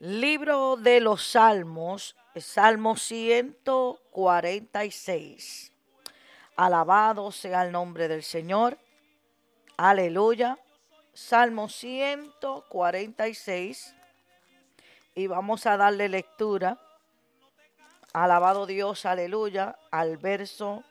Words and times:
Libro 0.00 0.76
de 0.76 0.98
los 0.98 1.22
Salmos, 1.22 2.16
Salmo 2.34 2.96
146. 2.96 5.72
Alabado 6.56 7.30
sea 7.30 7.64
el 7.66 7.72
nombre 7.72 8.08
del 8.08 8.22
Señor. 8.22 8.78
Aleluya. 9.76 10.58
Salmo 11.12 11.68
146. 11.68 13.94
Y 15.16 15.26
vamos 15.26 15.66
a 15.66 15.76
darle 15.76 16.08
lectura. 16.08 16.78
Alabado 18.14 18.64
Dios, 18.64 19.04
aleluya, 19.04 19.78
al 19.90 20.16
verso 20.16 20.82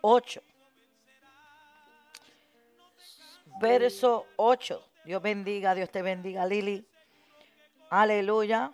8. 0.00 0.42
Verso 3.60 4.26
8. 4.34 4.84
Dios 5.04 5.22
bendiga, 5.22 5.76
Dios 5.76 5.88
te 5.90 6.02
bendiga, 6.02 6.44
Lili. 6.46 6.84
Aleluya. 7.90 8.72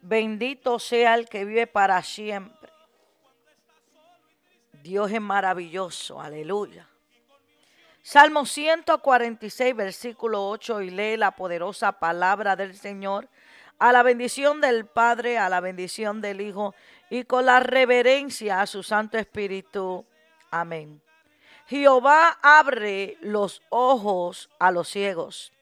Bendito 0.00 0.78
sea 0.78 1.14
el 1.14 1.28
que 1.28 1.46
vive 1.46 1.66
para 1.66 2.02
siempre. 2.02 2.70
Dios 4.82 5.10
es 5.10 5.20
maravilloso. 5.20 6.20
Aleluya. 6.20 6.86
Salmo 8.02 8.44
146, 8.44 9.74
versículo 9.74 10.46
8, 10.50 10.82
y 10.82 10.90
lee 10.90 11.16
la 11.16 11.30
poderosa 11.30 11.92
palabra 11.92 12.54
del 12.54 12.76
Señor. 12.76 13.30
A 13.78 13.92
la 13.92 14.02
bendición 14.02 14.60
del 14.60 14.84
Padre, 14.84 15.38
a 15.38 15.48
la 15.48 15.60
bendición 15.60 16.20
del 16.20 16.42
Hijo, 16.42 16.74
y 17.08 17.24
con 17.24 17.46
la 17.46 17.60
reverencia 17.60 18.60
a 18.60 18.66
su 18.66 18.82
Santo 18.82 19.16
Espíritu. 19.16 20.04
Amén. 20.50 21.00
Jehová 21.66 22.38
abre 22.42 23.16
los 23.22 23.62
ojos 23.70 24.50
a 24.58 24.70
los 24.70 24.90
ciegos 24.90 25.53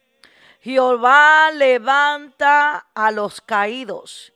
Jehová 0.62 1.51
levanta 1.51 2.87
a 2.95 3.11
los 3.11 3.41
caídos. 3.41 4.33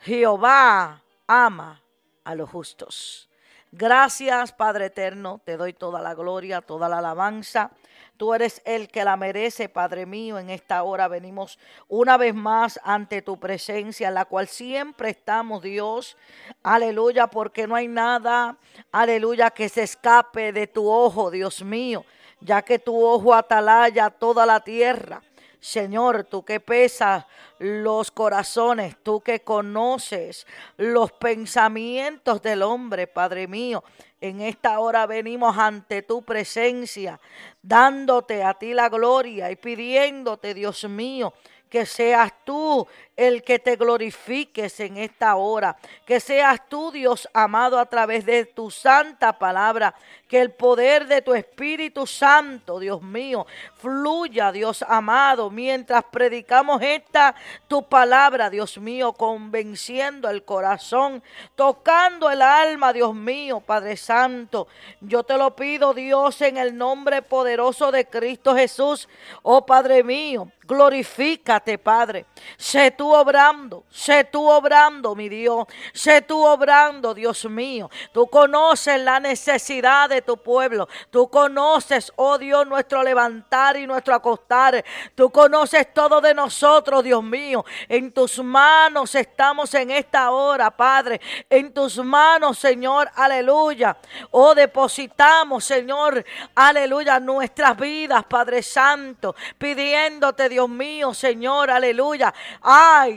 Jehová 0.00 1.02
ama 1.26 1.82
a 2.24 2.34
los 2.34 2.48
justos. 2.48 3.28
Gracias, 3.70 4.52
Padre 4.52 4.86
eterno, 4.86 5.42
te 5.44 5.58
doy 5.58 5.74
toda 5.74 6.00
la 6.00 6.14
gloria, 6.14 6.62
toda 6.62 6.88
la 6.88 6.98
alabanza. 6.98 7.70
Tú 8.16 8.32
eres 8.32 8.62
el 8.64 8.88
que 8.88 9.04
la 9.04 9.18
merece, 9.18 9.68
Padre 9.68 10.06
mío. 10.06 10.38
En 10.38 10.48
esta 10.48 10.82
hora 10.84 11.06
venimos 11.06 11.58
una 11.86 12.16
vez 12.16 12.34
más 12.34 12.80
ante 12.82 13.20
tu 13.20 13.38
presencia, 13.38 14.08
en 14.08 14.14
la 14.14 14.24
cual 14.24 14.48
siempre 14.48 15.10
estamos, 15.10 15.62
Dios. 15.62 16.16
Aleluya, 16.62 17.26
porque 17.26 17.66
no 17.66 17.76
hay 17.76 17.88
nada, 17.88 18.56
aleluya, 18.90 19.50
que 19.50 19.68
se 19.68 19.82
escape 19.82 20.50
de 20.50 20.66
tu 20.66 20.88
ojo, 20.90 21.30
Dios 21.30 21.62
mío, 21.62 22.06
ya 22.40 22.62
que 22.62 22.78
tu 22.78 23.04
ojo 23.04 23.34
atalaya 23.34 24.08
toda 24.08 24.46
la 24.46 24.60
tierra. 24.60 25.22
Señor, 25.60 26.24
tú 26.24 26.44
que 26.44 26.60
pesas 26.60 27.24
los 27.58 28.10
corazones, 28.10 28.96
tú 29.02 29.20
que 29.20 29.40
conoces 29.40 30.46
los 30.76 31.10
pensamientos 31.12 32.40
del 32.42 32.62
hombre, 32.62 33.06
Padre 33.08 33.48
mío. 33.48 33.82
En 34.20 34.40
esta 34.40 34.78
hora 34.78 35.06
venimos 35.06 35.56
ante 35.58 36.02
tu 36.02 36.22
presencia, 36.22 37.20
dándote 37.62 38.42
a 38.42 38.54
ti 38.54 38.72
la 38.72 38.88
gloria 38.88 39.50
y 39.50 39.56
pidiéndote, 39.56 40.54
Dios 40.54 40.84
mío, 40.84 41.32
que 41.68 41.86
seas 41.86 42.32
tú 42.44 42.86
el 43.18 43.42
que 43.42 43.58
te 43.58 43.74
glorifiques 43.74 44.78
en 44.78 44.96
esta 44.96 45.34
hora, 45.34 45.76
que 46.06 46.20
seas 46.20 46.60
tú, 46.68 46.92
Dios 46.92 47.28
amado, 47.34 47.80
a 47.80 47.86
través 47.86 48.24
de 48.24 48.44
tu 48.44 48.70
santa 48.70 49.36
palabra, 49.36 49.92
que 50.28 50.40
el 50.40 50.52
poder 50.52 51.08
de 51.08 51.20
tu 51.20 51.34
Espíritu 51.34 52.06
Santo, 52.06 52.78
Dios 52.78 53.02
mío, 53.02 53.44
fluya, 53.76 54.52
Dios 54.52 54.84
amado, 54.86 55.50
mientras 55.50 56.04
predicamos 56.04 56.80
esta 56.80 57.34
tu 57.66 57.82
palabra, 57.88 58.50
Dios 58.50 58.78
mío, 58.78 59.12
convenciendo 59.14 60.30
el 60.30 60.44
corazón, 60.44 61.20
tocando 61.56 62.30
el 62.30 62.40
alma, 62.40 62.92
Dios 62.92 63.16
mío, 63.16 63.58
Padre 63.58 63.96
Santo. 63.96 64.68
Yo 65.00 65.24
te 65.24 65.36
lo 65.36 65.56
pido, 65.56 65.92
Dios, 65.92 66.40
en 66.40 66.56
el 66.56 66.78
nombre 66.78 67.22
poderoso 67.22 67.90
de 67.90 68.06
Cristo 68.06 68.54
Jesús, 68.54 69.08
oh 69.42 69.66
Padre 69.66 70.04
mío, 70.04 70.52
glorifícate, 70.62 71.78
Padre. 71.78 72.26
Sé 72.56 72.92
tú 72.92 73.07
obrando, 73.14 73.84
sé 73.90 74.24
tú 74.24 74.48
obrando, 74.48 75.14
mi 75.14 75.28
Dios. 75.28 75.66
Sé 75.92 76.22
tú 76.22 76.44
obrando, 76.44 77.14
Dios 77.14 77.44
mío. 77.46 77.90
Tú 78.12 78.26
conoces 78.26 79.00
la 79.00 79.20
necesidad 79.20 80.08
de 80.08 80.22
tu 80.22 80.36
pueblo. 80.36 80.88
Tú 81.10 81.28
conoces, 81.28 82.12
oh 82.16 82.38
Dios, 82.38 82.66
nuestro 82.66 83.02
levantar 83.02 83.76
y 83.76 83.86
nuestro 83.86 84.14
acostar. 84.14 84.84
Tú 85.14 85.30
conoces 85.30 85.92
todo 85.92 86.20
de 86.20 86.34
nosotros, 86.34 87.04
Dios 87.04 87.22
mío. 87.22 87.64
En 87.88 88.12
tus 88.12 88.38
manos 88.42 89.14
estamos 89.14 89.72
en 89.74 89.90
esta 89.90 90.30
hora, 90.30 90.70
Padre. 90.70 91.20
En 91.48 91.72
tus 91.72 91.98
manos, 91.98 92.58
Señor, 92.58 93.10
aleluya. 93.14 93.96
Oh, 94.30 94.54
depositamos, 94.54 95.64
Señor, 95.64 96.24
aleluya, 96.54 97.20
nuestras 97.20 97.76
vidas, 97.76 98.24
Padre 98.24 98.62
Santo, 98.62 99.34
pidiéndote, 99.56 100.48
Dios 100.48 100.68
mío, 100.68 101.14
Señor, 101.14 101.70
aleluya. 101.70 102.32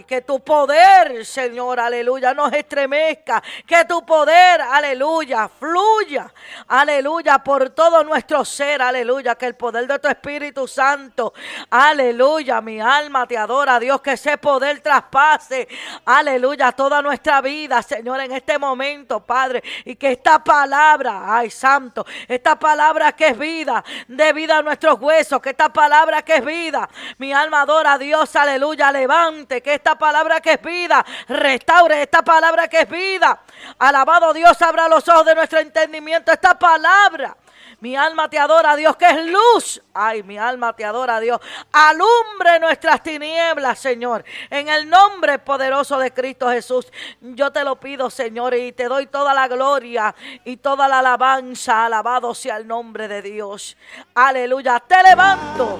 Que 0.08 0.22
tu 0.22 0.44
poder, 0.44 1.26
Señor, 1.26 1.80
aleluya, 1.80 2.34
nos 2.34 2.54
estremezca. 2.54 3.42
Que 3.66 3.84
tu 3.86 4.06
poder, 4.06 4.62
aleluya, 4.62 5.50
fluya, 5.50 6.32
aleluya, 6.68 7.40
por 7.40 7.72
todo 7.72 8.04
nuestro 8.04 8.46
ser, 8.46 8.82
aleluya. 8.82 9.36
Que 9.36 9.48
el 9.48 9.56
poder 9.56 9.88
de 9.88 9.98
tu 9.98 10.08
Espíritu 10.08 10.68
Santo, 10.68 11.34
aleluya, 11.70 12.62
mi 12.62 12.80
alma 12.80 13.26
te 13.26 13.38
adora, 13.38 13.80
Dios, 13.80 14.02
que 14.02 14.12
ese 14.12 14.38
poder 14.38 14.82
traspase, 14.82 15.68
aleluya, 16.06 16.72
toda 16.74 17.02
nuestra 17.02 17.42
vida, 17.42 17.82
Señor, 17.82 18.22
en 18.22 18.34
este 18.34 18.60
momento, 18.60 19.26
Padre. 19.26 19.64
Y 19.86 19.96
que 19.96 20.12
esta 20.12 20.44
palabra, 20.44 21.24
ay, 21.26 21.50
Santo, 21.50 22.06
esta 22.28 22.58
palabra 22.60 23.14
que 23.14 23.30
es 23.30 23.38
vida, 23.38 23.84
de 24.08 24.32
vida 24.34 24.58
a 24.60 24.62
nuestros 24.62 25.00
huesos, 25.00 25.42
que 25.42 25.50
esta 25.50 25.74
palabra 25.74 26.22
que 26.22 26.36
es 26.36 26.46
vida, 26.46 26.88
mi 27.18 27.34
alma 27.34 27.62
adora 27.62 27.94
a 27.94 27.98
Dios, 27.98 28.36
aleluya, 28.36 28.92
levante, 28.92 29.62
que 29.62 29.71
esta 29.74 29.98
palabra 29.98 30.42
que 30.42 30.54
es 30.54 30.62
vida, 30.62 31.06
restaure 31.28 32.04
esta 32.04 32.22
palabra 32.22 32.68
que 32.68 32.82
es 32.82 32.90
vida. 32.90 33.42
Alabado 33.80 34.34
Dios, 34.34 34.62
abra 34.62 34.88
los 34.88 35.08
ojos 35.10 35.26
de 35.26 35.36
nuestro 35.36 35.60
entendimiento, 35.60 36.32
esta 36.32 36.58
palabra. 36.58 37.36
Mi 37.82 37.96
alma 37.96 38.30
te 38.30 38.38
adora, 38.38 38.76
Dios, 38.76 38.96
que 38.96 39.08
es 39.08 39.26
luz. 39.26 39.82
Ay, 39.92 40.22
mi 40.22 40.38
alma 40.38 40.76
te 40.76 40.86
adora, 40.86 41.20
Dios. 41.20 41.42
Alumbre 41.72 42.60
nuestras 42.60 43.02
tinieblas, 43.02 43.80
Señor. 43.80 44.24
En 44.52 44.70
el 44.70 44.88
nombre 44.88 45.40
poderoso 45.40 45.98
de 45.98 46.14
Cristo 46.14 46.48
Jesús. 46.52 46.86
Yo 47.22 47.52
te 47.52 47.64
lo 47.64 47.80
pido, 47.80 48.12
Señor, 48.12 48.54
y 48.54 48.72
te 48.72 48.84
doy 48.84 49.08
toda 49.08 49.34
la 49.34 49.48
gloria 49.48 50.14
y 50.46 50.58
toda 50.58 50.88
la 50.88 51.00
alabanza. 51.00 51.86
Alabado 51.86 52.36
sea 52.36 52.58
el 52.58 52.68
nombre 52.68 53.08
de 53.08 53.24
Dios. 53.24 53.76
Aleluya. 54.14 54.80
Te 54.88 55.02
levanto. 55.02 55.80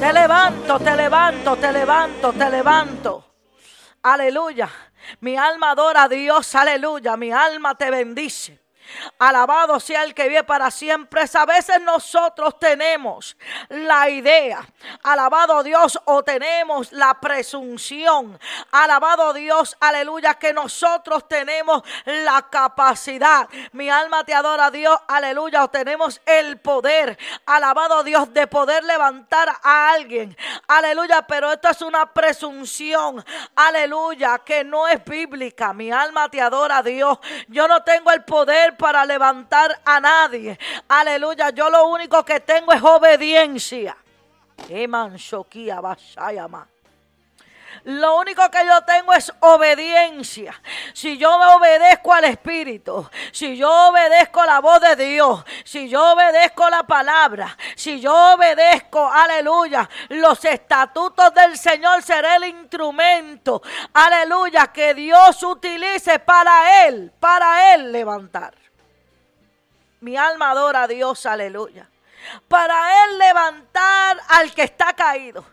Te 0.00 0.14
levanto, 0.14 0.78
te 0.78 0.96
levanto, 0.96 1.56
te 1.56 1.72
levanto, 1.72 2.32
te 2.32 2.48
levanto. 2.48 3.34
Aleluya. 4.00 4.66
Mi 5.20 5.36
alma 5.36 5.72
adora 5.72 6.04
a 6.04 6.08
Dios, 6.08 6.54
aleluya. 6.54 7.18
Mi 7.18 7.30
alma 7.30 7.74
te 7.74 7.90
bendice. 7.90 8.59
Alabado 9.18 9.80
sea 9.80 10.04
el 10.04 10.14
que 10.14 10.28
vive 10.28 10.44
para 10.44 10.70
siempre. 10.70 11.24
A 11.34 11.46
veces 11.46 11.80
nosotros 11.80 12.58
tenemos 12.58 13.36
la 13.68 14.08
idea, 14.08 14.66
alabado 15.02 15.62
Dios, 15.62 15.98
o 16.04 16.22
tenemos 16.22 16.92
la 16.92 17.20
presunción, 17.20 18.38
alabado 18.70 19.32
Dios, 19.32 19.76
aleluya, 19.80 20.34
que 20.34 20.52
nosotros 20.52 21.28
tenemos 21.28 21.82
la 22.04 22.48
capacidad. 22.50 23.48
Mi 23.72 23.88
alma 23.90 24.24
te 24.24 24.34
adora, 24.34 24.70
Dios, 24.70 24.98
aleluya, 25.08 25.64
o 25.64 25.68
tenemos 25.68 26.20
el 26.26 26.58
poder, 26.58 27.18
alabado 27.46 28.02
Dios, 28.02 28.32
de 28.32 28.46
poder 28.46 28.84
levantar 28.84 29.48
a 29.62 29.92
alguien, 29.92 30.36
aleluya, 30.66 31.26
pero 31.26 31.52
esto 31.52 31.68
es 31.68 31.82
una 31.82 32.12
presunción, 32.12 33.24
aleluya, 33.54 34.38
que 34.44 34.64
no 34.64 34.88
es 34.88 35.04
bíblica. 35.04 35.72
Mi 35.72 35.90
alma 35.90 36.28
te 36.28 36.40
adora, 36.40 36.82
Dios. 36.82 37.18
Yo 37.48 37.68
no 37.68 37.82
tengo 37.82 38.10
el 38.10 38.24
poder 38.24 38.76
para 38.80 39.04
levantar 39.04 39.78
a 39.84 40.00
nadie. 40.00 40.58
Aleluya. 40.88 41.50
Yo 41.50 41.68
lo 41.68 41.86
único 41.86 42.24
que 42.24 42.40
tengo 42.40 42.72
es 42.72 42.82
obediencia. 42.82 43.96
Lo 47.84 48.18
único 48.18 48.50
que 48.50 48.66
yo 48.66 48.82
tengo 48.82 49.12
es 49.12 49.32
obediencia. 49.40 50.60
Si 50.92 51.16
yo 51.16 51.38
me 51.38 51.46
obedezco 51.46 52.12
al 52.12 52.24
Espíritu, 52.24 53.08
si 53.32 53.56
yo 53.56 53.88
obedezco 53.88 54.44
la 54.44 54.60
voz 54.60 54.80
de 54.80 54.96
Dios, 54.96 55.44
si 55.64 55.88
yo 55.88 56.12
obedezco 56.12 56.68
la 56.68 56.82
palabra, 56.82 57.56
si 57.76 58.00
yo 58.00 58.34
obedezco, 58.34 59.08
aleluya, 59.10 59.88
los 60.08 60.44
estatutos 60.44 61.32
del 61.32 61.56
Señor, 61.56 62.02
seré 62.02 62.36
el 62.36 62.44
instrumento, 62.44 63.62
aleluya, 63.94 64.66
que 64.68 64.92
Dios 64.92 65.42
utilice 65.42 66.18
para 66.18 66.86
Él, 66.86 67.12
para 67.18 67.74
Él 67.74 67.92
levantar. 67.92 68.54
Mi 70.00 70.16
alma 70.16 70.50
adora 70.50 70.82
a 70.84 70.88
Dios, 70.88 71.26
aleluya. 71.26 71.88
Para 72.48 73.04
Él 73.04 73.18
levantar 73.18 74.20
al 74.28 74.54
que 74.54 74.62
está 74.62 74.92
caído, 74.92 75.44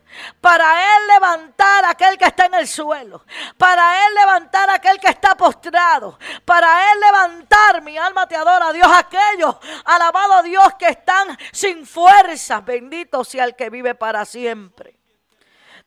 para 0.41 0.97
Él 0.97 1.07
levantar 1.07 1.85
a 1.85 1.91
aquel 1.91 2.17
que 2.17 2.25
está 2.25 2.45
en 2.45 2.55
el 2.55 2.67
suelo, 2.67 3.25
para 3.57 4.05
Él 4.05 4.13
levantar 4.13 4.69
a 4.69 4.75
aquel 4.75 4.99
que 4.99 5.07
está 5.07 5.35
postrado, 5.35 6.19
para 6.43 6.91
Él 6.91 6.99
levantar, 6.99 7.81
mi 7.81 7.97
alma 7.97 8.27
te 8.27 8.35
adora, 8.35 8.73
Dios, 8.73 8.87
aquellos, 8.93 9.55
alabado 9.85 10.43
Dios, 10.43 10.75
que 10.77 10.89
están 10.89 11.37
sin 11.53 11.85
fuerzas, 11.85 12.63
bendito 12.65 13.23
sea 13.23 13.45
el 13.45 13.55
que 13.55 13.69
vive 13.69 13.95
para 13.95 14.25
siempre. 14.25 14.97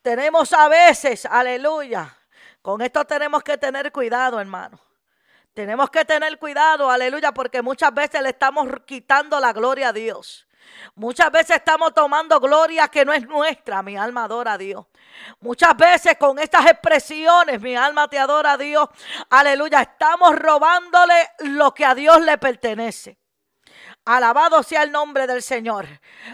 Tenemos 0.00 0.52
a 0.54 0.68
veces, 0.68 1.26
aleluya, 1.26 2.16
con 2.62 2.80
esto 2.80 3.04
tenemos 3.04 3.42
que 3.42 3.58
tener 3.58 3.92
cuidado, 3.92 4.40
hermano. 4.40 4.80
Tenemos 5.55 5.91
que 5.91 6.05
tener 6.05 6.38
cuidado, 6.38 6.91
aleluya, 6.91 7.32
porque 7.32 7.61
muchas 7.61 7.93
veces 7.93 8.23
le 8.23 8.31
estamos 8.31 8.69
quitando 8.87 9.41
la 9.41 9.52
gloria 9.52 9.88
a 9.88 9.93
Dios. 9.93 10.47
Muchas 10.94 11.31
veces 11.32 11.56
estamos 11.56 11.93
tomando 11.93 12.38
gloria 12.38 12.88
que 12.88 13.05
no 13.05 13.12
es 13.12 13.26
nuestra, 13.26 13.82
mi 13.82 13.97
alma 13.97 14.25
adora 14.25 14.52
a 14.52 14.58
Dios. 14.58 14.87
Muchas 15.41 15.76
veces 15.76 16.17
con 16.17 16.38
estas 16.38 16.67
expresiones, 16.67 17.61
mi 17.61 17.75
alma 17.75 18.08
te 18.08 18.19
adora 18.19 18.52
a 18.52 18.56
Dios, 18.56 18.88
aleluya, 19.31 19.82
estamos 19.82 20.37
robándole 20.37 21.31
lo 21.41 21.75
que 21.75 21.85
a 21.85 21.94
Dios 21.94 22.20
le 22.20 22.38
pertenece. 22.38 23.19
Alabado 24.05 24.62
sea 24.62 24.82
el 24.82 24.93
nombre 24.93 25.26
del 25.26 25.43
Señor. 25.43 25.87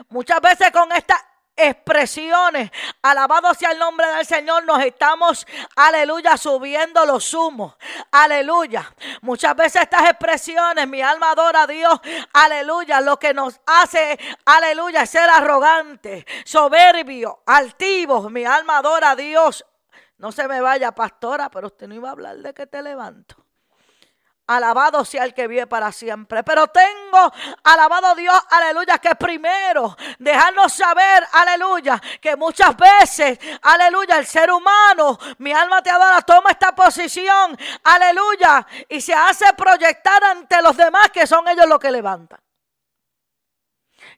Muchas 0.09 0.41
veces 0.41 0.71
con 0.71 0.93
esta 0.93 1.17
expresiones. 1.57 2.71
Alabado 3.03 3.55
sea 3.55 3.73
el 3.73 3.79
nombre 3.79 4.07
del 4.09 4.27
Señor. 4.27 4.65
Nos 4.65 4.83
estamos, 4.85 5.47
aleluya, 5.75 6.37
subiendo 6.37 7.05
los 7.07 7.33
humos. 7.35 7.77
Aleluya. 8.13 8.95
Muchas 9.23 9.57
veces 9.57 9.83
estas 9.83 10.11
expresiones, 10.11 10.87
mi 10.89 11.03
alma 11.03 11.31
adora 11.31 11.63
a 11.63 11.67
Dios. 11.67 12.01
Aleluya. 12.33 13.01
Lo 13.01 13.19
que 13.19 13.33
nos 13.33 13.61
hace, 13.67 14.19
aleluya, 14.45 15.03
es 15.03 15.11
ser 15.11 15.29
arrogante, 15.31 16.27
soberbio, 16.45 17.43
altivo. 17.47 18.29
Mi 18.29 18.45
alma 18.45 18.79
adora 18.79 19.11
a 19.13 19.17
Dios. 19.17 19.65
No 20.19 20.33
se 20.33 20.49
me 20.49 20.61
vaya, 20.61 20.93
pastora, 20.93 21.51
pero 21.51 21.69
usted 21.69 21.89
no 21.89 21.95
iba 21.95 22.09
a 22.09 22.13
hablar 22.13 22.37
de 22.39 22.55
que 22.55 22.67
te 22.67 22.83
levanto. 22.83 23.46
Alabado 24.47 25.05
sea 25.05 25.25
el 25.25 25.35
que 25.35 25.49
vive 25.49 25.67
para 25.67 25.91
siempre. 25.93 26.43
Pero 26.45 26.69
tengo, 26.69 27.33
alabado 27.65 28.15
Dios, 28.15 28.39
aleluya, 28.51 28.99
que 28.99 29.15
primero 29.17 29.97
dejarnos 30.19 30.73
saber, 30.73 31.27
aleluya, 31.33 32.01
que 32.21 32.37
muchas 32.37 32.77
veces, 32.77 33.39
aleluya, 33.63 34.19
el 34.19 34.27
ser 34.27 34.51
humano, 34.51 35.19
mi 35.39 35.53
alma 35.53 35.83
te 35.83 35.91
adora, 35.91 36.23
toma 36.23 36.51
esta 36.51 36.75
posición, 36.75 37.57
aleluya, 37.85 38.67
y 38.89 39.01
se 39.01 39.15
hace 39.15 39.53
proyectar 39.55 40.23
ante 40.23 40.63
los 40.63 40.77
demás 40.77 41.11
que 41.11 41.27
son 41.27 41.49
ellos 41.49 41.67
los 41.67 41.79
que 41.79 41.91
levantan 41.91 42.46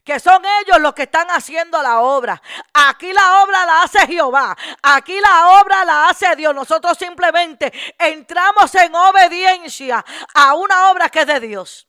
que 0.08 0.18
son 0.18 0.42
ellos 0.62 0.80
los 0.80 0.94
que 0.94 1.02
están 1.02 1.28
haciendo 1.28 1.82
la 1.82 2.00
obra. 2.00 2.40
Aquí 2.72 3.12
la 3.12 3.42
obra 3.42 3.66
la 3.66 3.82
hace 3.82 4.06
Jehová. 4.06 4.56
Aquí 4.82 5.20
la 5.20 5.60
obra 5.60 5.84
la 5.84 6.08
hace 6.08 6.34
Dios. 6.34 6.54
Nosotros 6.54 6.96
simplemente 6.96 7.70
entramos 7.98 8.74
en 8.74 8.94
obediencia 8.94 10.02
a 10.32 10.54
una 10.54 10.92
obra 10.92 11.10
que 11.10 11.20
es 11.20 11.26
de 11.26 11.40
Dios. 11.40 11.88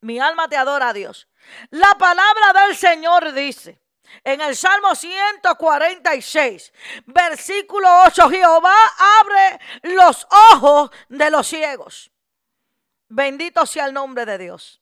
Mi 0.00 0.18
alma 0.18 0.48
te 0.48 0.56
adora 0.56 0.88
a 0.88 0.92
Dios. 0.94 1.28
La 1.68 1.98
palabra 1.98 2.64
del 2.64 2.74
Señor 2.74 3.30
dice 3.34 3.78
en 4.24 4.40
el 4.40 4.56
Salmo 4.56 4.94
146, 4.94 6.72
versículo 7.04 7.90
8, 8.06 8.30
Jehová 8.30 8.74
abre 9.20 9.60
los 9.82 10.26
ojos 10.54 10.90
de 11.10 11.30
los 11.30 11.46
ciegos. 11.46 12.10
Bendito 13.06 13.66
sea 13.66 13.84
el 13.84 13.92
nombre 13.92 14.24
de 14.24 14.38
Dios. 14.38 14.80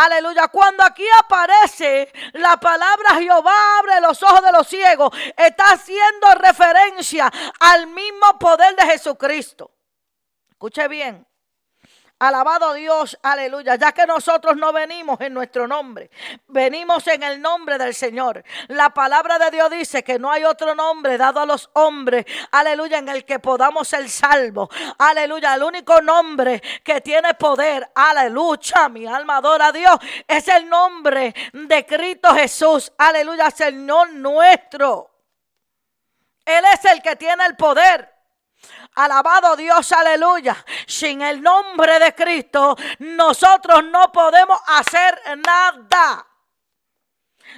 Aleluya. 0.00 0.46
Cuando 0.46 0.84
aquí 0.84 1.04
aparece 1.18 2.12
la 2.34 2.56
palabra 2.56 3.16
Jehová 3.16 3.78
abre 3.80 4.00
los 4.00 4.22
ojos 4.22 4.42
de 4.44 4.52
los 4.52 4.68
ciegos, 4.68 5.10
está 5.36 5.72
haciendo 5.72 6.34
referencia 6.36 7.28
al 7.58 7.88
mismo 7.88 8.38
poder 8.38 8.76
de 8.76 8.86
Jesucristo. 8.86 9.72
Escuche 10.48 10.86
bien. 10.86 11.27
Alabado 12.20 12.74
Dios, 12.74 13.16
aleluya, 13.22 13.76
ya 13.76 13.92
que 13.92 14.04
nosotros 14.04 14.56
no 14.56 14.72
venimos 14.72 15.20
en 15.20 15.32
nuestro 15.32 15.68
nombre, 15.68 16.10
venimos 16.48 17.06
en 17.06 17.22
el 17.22 17.40
nombre 17.40 17.78
del 17.78 17.94
Señor. 17.94 18.42
La 18.66 18.90
palabra 18.90 19.38
de 19.38 19.52
Dios 19.52 19.70
dice 19.70 20.02
que 20.02 20.18
no 20.18 20.28
hay 20.28 20.42
otro 20.42 20.74
nombre 20.74 21.16
dado 21.16 21.38
a 21.38 21.46
los 21.46 21.70
hombres, 21.74 22.24
aleluya, 22.50 22.98
en 22.98 23.08
el 23.08 23.24
que 23.24 23.38
podamos 23.38 23.86
ser 23.86 24.08
salvos. 24.08 24.68
Aleluya, 24.98 25.54
el 25.54 25.62
único 25.62 26.00
nombre 26.02 26.60
que 26.82 27.00
tiene 27.00 27.34
poder, 27.34 27.88
aleluya, 27.94 28.88
mi 28.88 29.06
alma 29.06 29.36
adora 29.36 29.68
a 29.68 29.72
Dios, 29.72 29.96
es 30.26 30.48
el 30.48 30.68
nombre 30.68 31.32
de 31.52 31.86
Cristo 31.86 32.34
Jesús, 32.34 32.92
aleluya, 32.98 33.48
Señor 33.52 34.12
nuestro. 34.12 35.08
Él 36.44 36.64
es 36.72 36.84
el 36.86 37.00
que 37.00 37.14
tiene 37.14 37.46
el 37.46 37.54
poder. 37.54 38.17
Alabado 38.94 39.56
Dios, 39.56 39.90
aleluya. 39.92 40.56
Sin 40.86 41.22
el 41.22 41.40
nombre 41.42 41.98
de 41.98 42.14
Cristo, 42.14 42.76
nosotros 42.98 43.84
no 43.84 44.10
podemos 44.10 44.60
hacer 44.66 45.20
nada. 45.46 46.26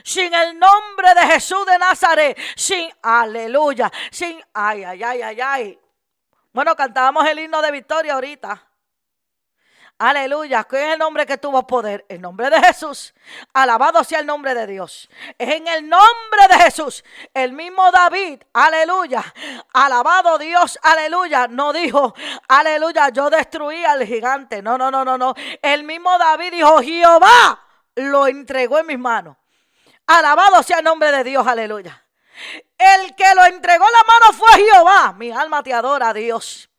Sin 0.05 0.33
el 0.33 0.59
nombre 0.59 1.15
de 1.15 1.23
Jesús 1.33 1.67
de 1.67 1.79
Nazaret, 1.79 2.39
sin, 2.57 2.91
aleluya, 3.03 3.91
sin, 4.11 4.43
ay, 4.55 4.85
ay, 4.85 5.03
ay, 5.03 5.23
ay, 5.23 5.41
ay. 5.41 5.81
Bueno, 6.53 6.75
cantábamos 6.77 7.27
el 7.27 7.39
himno 7.39 7.61
de 7.61 7.71
victoria 7.71 8.15
ahorita. 8.15 8.70
Aleluya. 10.01 10.65
¿Qué 10.65 10.83
es 10.83 10.93
el 10.95 10.99
nombre 10.99 11.27
que 11.27 11.37
tuvo 11.37 11.67
poder? 11.67 12.07
El 12.09 12.23
nombre 12.23 12.49
de 12.49 12.59
Jesús. 12.59 13.13
Alabado 13.53 14.03
sea 14.03 14.21
el 14.21 14.25
nombre 14.27 14.55
de 14.55 14.67
Dios. 14.67 15.11
Es 15.37 15.51
en 15.51 15.69
el 15.69 15.87
nombre 15.87 16.49
de 16.49 16.55
Jesús. 16.55 17.05
El 17.35 17.53
mismo 17.53 17.91
David. 17.93 18.43
Aleluya. 18.55 19.23
Alabado 19.75 20.39
Dios. 20.39 20.79
Aleluya. 20.83 21.49
No 21.49 21.75
dijo, 21.75 22.15
aleluya, 22.49 23.11
yo 23.11 23.29
destruí 23.29 23.85
al 23.85 24.07
gigante. 24.07 24.63
No, 24.63 24.79
no, 24.79 24.91
no, 24.91 25.05
no, 25.05 25.19
no. 25.19 25.35
El 25.61 25.85
mismo 25.85 26.17
David 26.17 26.53
dijo, 26.53 26.81
Jehová 26.81 27.63
lo 27.97 28.27
entregó 28.27 28.79
en 28.79 28.87
mis 28.87 28.99
manos. 28.99 29.37
Alabado 30.07 30.63
sea 30.63 30.79
el 30.79 30.85
nombre 30.85 31.13
de 31.13 31.25
Dios. 31.25 31.47
Aleluya. 31.47 32.03
El 32.79 33.15
que 33.15 33.35
lo 33.35 33.45
entregó 33.45 33.85
en 33.85 33.93
la 33.93 34.05
mano 34.05 34.33
fue 34.33 34.65
Jehová. 34.65 35.13
Mi 35.13 35.31
alma 35.31 35.63
te 35.63 35.75
adora, 35.75 36.15
Dios. 36.15 36.70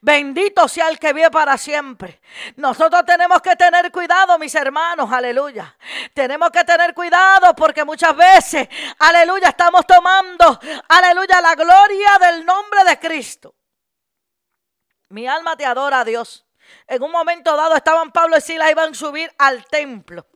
Bendito 0.00 0.68
sea 0.68 0.88
el 0.88 0.98
que 0.98 1.12
vive 1.12 1.30
para 1.30 1.56
siempre. 1.58 2.20
Nosotros 2.56 3.04
tenemos 3.04 3.40
que 3.42 3.56
tener 3.56 3.90
cuidado, 3.90 4.38
mis 4.38 4.54
hermanos, 4.54 5.10
aleluya. 5.12 5.76
Tenemos 6.14 6.50
que 6.50 6.64
tener 6.64 6.94
cuidado 6.94 7.54
porque 7.54 7.84
muchas 7.84 8.16
veces, 8.16 8.68
aleluya, 8.98 9.48
estamos 9.48 9.86
tomando, 9.86 10.58
aleluya, 10.88 11.40
la 11.40 11.54
gloria 11.54 12.18
del 12.20 12.44
nombre 12.44 12.84
de 12.84 12.98
Cristo. 12.98 13.54
Mi 15.08 15.26
alma 15.26 15.56
te 15.56 15.66
adora, 15.66 16.04
Dios. 16.04 16.46
En 16.86 17.02
un 17.02 17.10
momento 17.10 17.56
dado 17.56 17.76
estaban 17.76 18.10
Pablo 18.10 18.36
y 18.36 18.40
Silas 18.40 18.70
iban 18.70 18.92
a 18.92 18.94
subir 18.94 19.32
al 19.38 19.64
templo. 19.66 20.26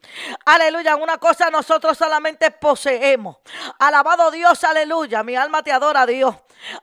Aleluya, 0.45 0.97
una 0.97 1.19
cosa 1.19 1.50
nosotros 1.50 1.99
solamente 1.99 2.50
poseemos. 2.50 3.38
Alabado 3.79 4.31
Dios, 4.31 4.62
aleluya. 4.64 5.23
Mi 5.23 5.37
alma 5.37 5.62
te 5.62 5.73
adora, 5.73 6.07
Dios. 6.07 6.35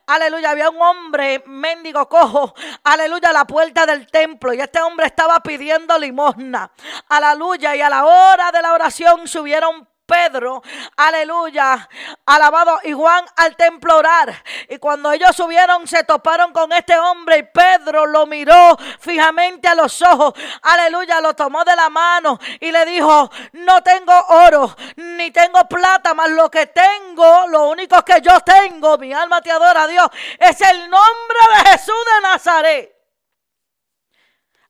Aleluya, 0.08 0.52
había 0.52 0.70
un 0.70 0.82
hombre 0.82 1.44
mendigo 1.46 2.08
cojo. 2.08 2.54
Aleluya, 2.84 3.30
a 3.30 3.34
la 3.34 3.46
puerta 3.46 3.86
del 3.86 4.08
templo. 4.08 4.54
Y 4.54 4.62
este 4.62 4.82
hombre 4.82 5.06
estaba 5.08 5.40
pidiendo 5.42 5.98
limosna. 5.98 6.72
Aleluya, 7.10 7.76
y 7.76 7.82
a 7.82 7.90
la 7.90 8.06
hora 8.06 8.52
de 8.52 8.62
la 8.62 8.74
oración 8.74 9.28
subieron 9.28 9.91
Pedro, 10.12 10.62
aleluya, 10.98 11.88
alabado, 12.26 12.82
y 12.84 12.92
Juan 12.92 13.24
al 13.38 13.56
templo 13.56 13.98
orar. 13.98 14.44
Y 14.68 14.78
cuando 14.78 15.10
ellos 15.14 15.34
subieron, 15.34 15.88
se 15.88 16.04
toparon 16.04 16.52
con 16.52 16.74
este 16.74 16.98
hombre 16.98 17.38
y 17.38 17.44
Pedro 17.44 18.06
lo 18.06 18.26
miró 18.26 18.78
fijamente 19.00 19.70
a 19.70 19.76
los 19.76 20.02
ojos, 20.02 20.34
aleluya, 20.64 21.22
lo 21.22 21.34
tomó 21.34 21.64
de 21.64 21.78
la 21.78 21.90
mano 21.90 22.38
y 22.60 22.74
le 22.74 22.86
dijo, 22.86 23.32
no 23.54 23.82
tengo 23.84 24.14
oro, 24.28 24.76
ni 24.98 25.32
tengo 25.32 25.62
plata, 25.70 26.14
mas 26.14 26.30
lo 26.32 26.52
que 26.52 26.68
tengo, 26.68 27.48
lo 27.48 27.70
único 27.70 28.04
que 28.04 28.20
yo 28.20 28.38
tengo, 28.42 28.98
mi 28.98 29.14
alma 29.14 29.42
te 29.42 29.50
adora 29.50 29.84
a 29.84 29.88
Dios, 29.88 30.10
es 30.38 30.60
el 30.60 30.90
nombre 30.90 31.40
de 31.56 31.70
Jesús 31.72 31.96
de 32.16 32.22
Nazaret. 32.22 33.01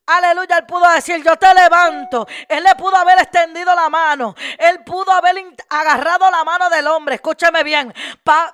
Aleluya, 0.07 0.57
él 0.57 0.65
pudo 0.65 0.89
decir, 0.89 1.23
yo 1.23 1.37
te 1.37 1.53
levanto. 1.53 2.27
Él 2.47 2.63
le 2.63 2.75
pudo 2.75 2.95
haber 2.97 3.19
extendido 3.19 3.73
la 3.73 3.87
mano. 3.87 4.35
Él 4.57 4.83
pudo 4.83 5.11
haber 5.11 5.35
agarrado 5.69 6.29
la 6.29 6.43
mano 6.43 6.69
del 6.69 6.87
hombre. 6.87 7.15
Escúcheme 7.15 7.63
bien. 7.63 7.93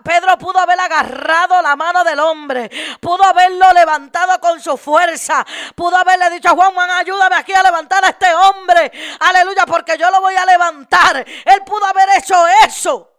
Pedro 0.04 0.38
pudo 0.38 0.60
haber 0.60 0.80
agarrado 0.80 1.62
la 1.62 1.76
mano 1.76 2.04
del 2.04 2.20
hombre. 2.20 2.70
Pudo 3.00 3.24
haberlo 3.24 3.72
levantado 3.72 4.40
con 4.40 4.62
su 4.62 4.78
fuerza. 4.78 5.46
Pudo 5.74 5.96
haberle 5.98 6.30
dicho 6.32 6.50
a 6.50 6.52
Juan, 6.52 6.74
Juan, 6.74 6.92
ayúdame 6.92 7.38
aquí 7.38 7.54
a 7.54 7.64
levantar 7.64 8.06
a 8.06 8.10
este 8.10 8.34
hombre. 8.36 8.92
Aleluya, 9.20 9.66
porque 9.66 9.98
yo 9.98 10.12
lo 10.12 10.22
voy 10.22 10.36
a 10.36 10.46
levantar. 10.46 11.26
Él 11.46 11.64
pudo 11.66 11.86
haber 11.86 12.10
hecho 12.20 12.36
eso. 12.66 13.17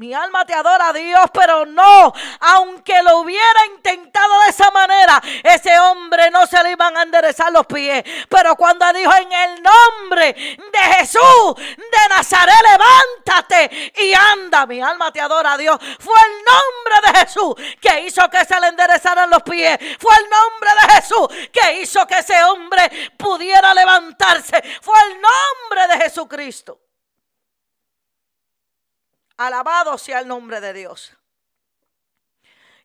Mi 0.00 0.14
alma 0.14 0.46
te 0.46 0.54
adora 0.54 0.88
a 0.88 0.92
Dios, 0.94 1.26
pero 1.30 1.66
no, 1.66 2.10
aunque 2.40 3.02
lo 3.02 3.18
hubiera 3.18 3.66
intentado 3.66 4.40
de 4.44 4.48
esa 4.48 4.70
manera, 4.70 5.20
ese 5.42 5.78
hombre 5.78 6.30
no 6.30 6.46
se 6.46 6.62
le 6.62 6.70
iban 6.70 6.96
a 6.96 7.02
enderezar 7.02 7.52
los 7.52 7.66
pies. 7.66 8.02
Pero 8.26 8.56
cuando 8.56 8.90
dijo 8.94 9.12
en 9.14 9.30
el 9.30 9.62
nombre 9.62 10.32
de 10.32 10.78
Jesús 10.96 11.54
de 11.54 12.08
Nazaret, 12.08 12.56
levántate 12.62 13.92
anda, 14.32 14.64
mi 14.64 14.80
alma 14.80 15.12
te 15.12 15.20
adora 15.20 15.52
a 15.52 15.58
Dios. 15.58 15.78
Fue 15.98 16.14
el 16.14 16.44
nombre 16.46 17.12
de 17.12 17.18
Jesús 17.18 17.54
que 17.78 18.00
hizo 18.06 18.26
que 18.30 18.42
se 18.46 18.58
le 18.58 18.68
enderezaran 18.68 19.28
los 19.28 19.42
pies. 19.42 19.78
Fue 19.98 20.14
el 20.16 20.30
nombre 20.30 20.70
de 20.80 20.94
Jesús 20.94 21.28
que 21.52 21.82
hizo 21.82 22.06
que 22.06 22.20
ese 22.20 22.42
hombre 22.44 23.12
pudiera 23.18 23.74
levantarse. 23.74 24.62
Fue 24.80 24.98
el 25.08 25.20
nombre 25.20 25.88
de 25.88 26.04
Jesucristo. 26.04 26.89
Alabado 29.40 29.96
sea 29.96 30.20
el 30.20 30.28
nombre 30.28 30.60
de 30.60 30.74
Dios. 30.74 31.16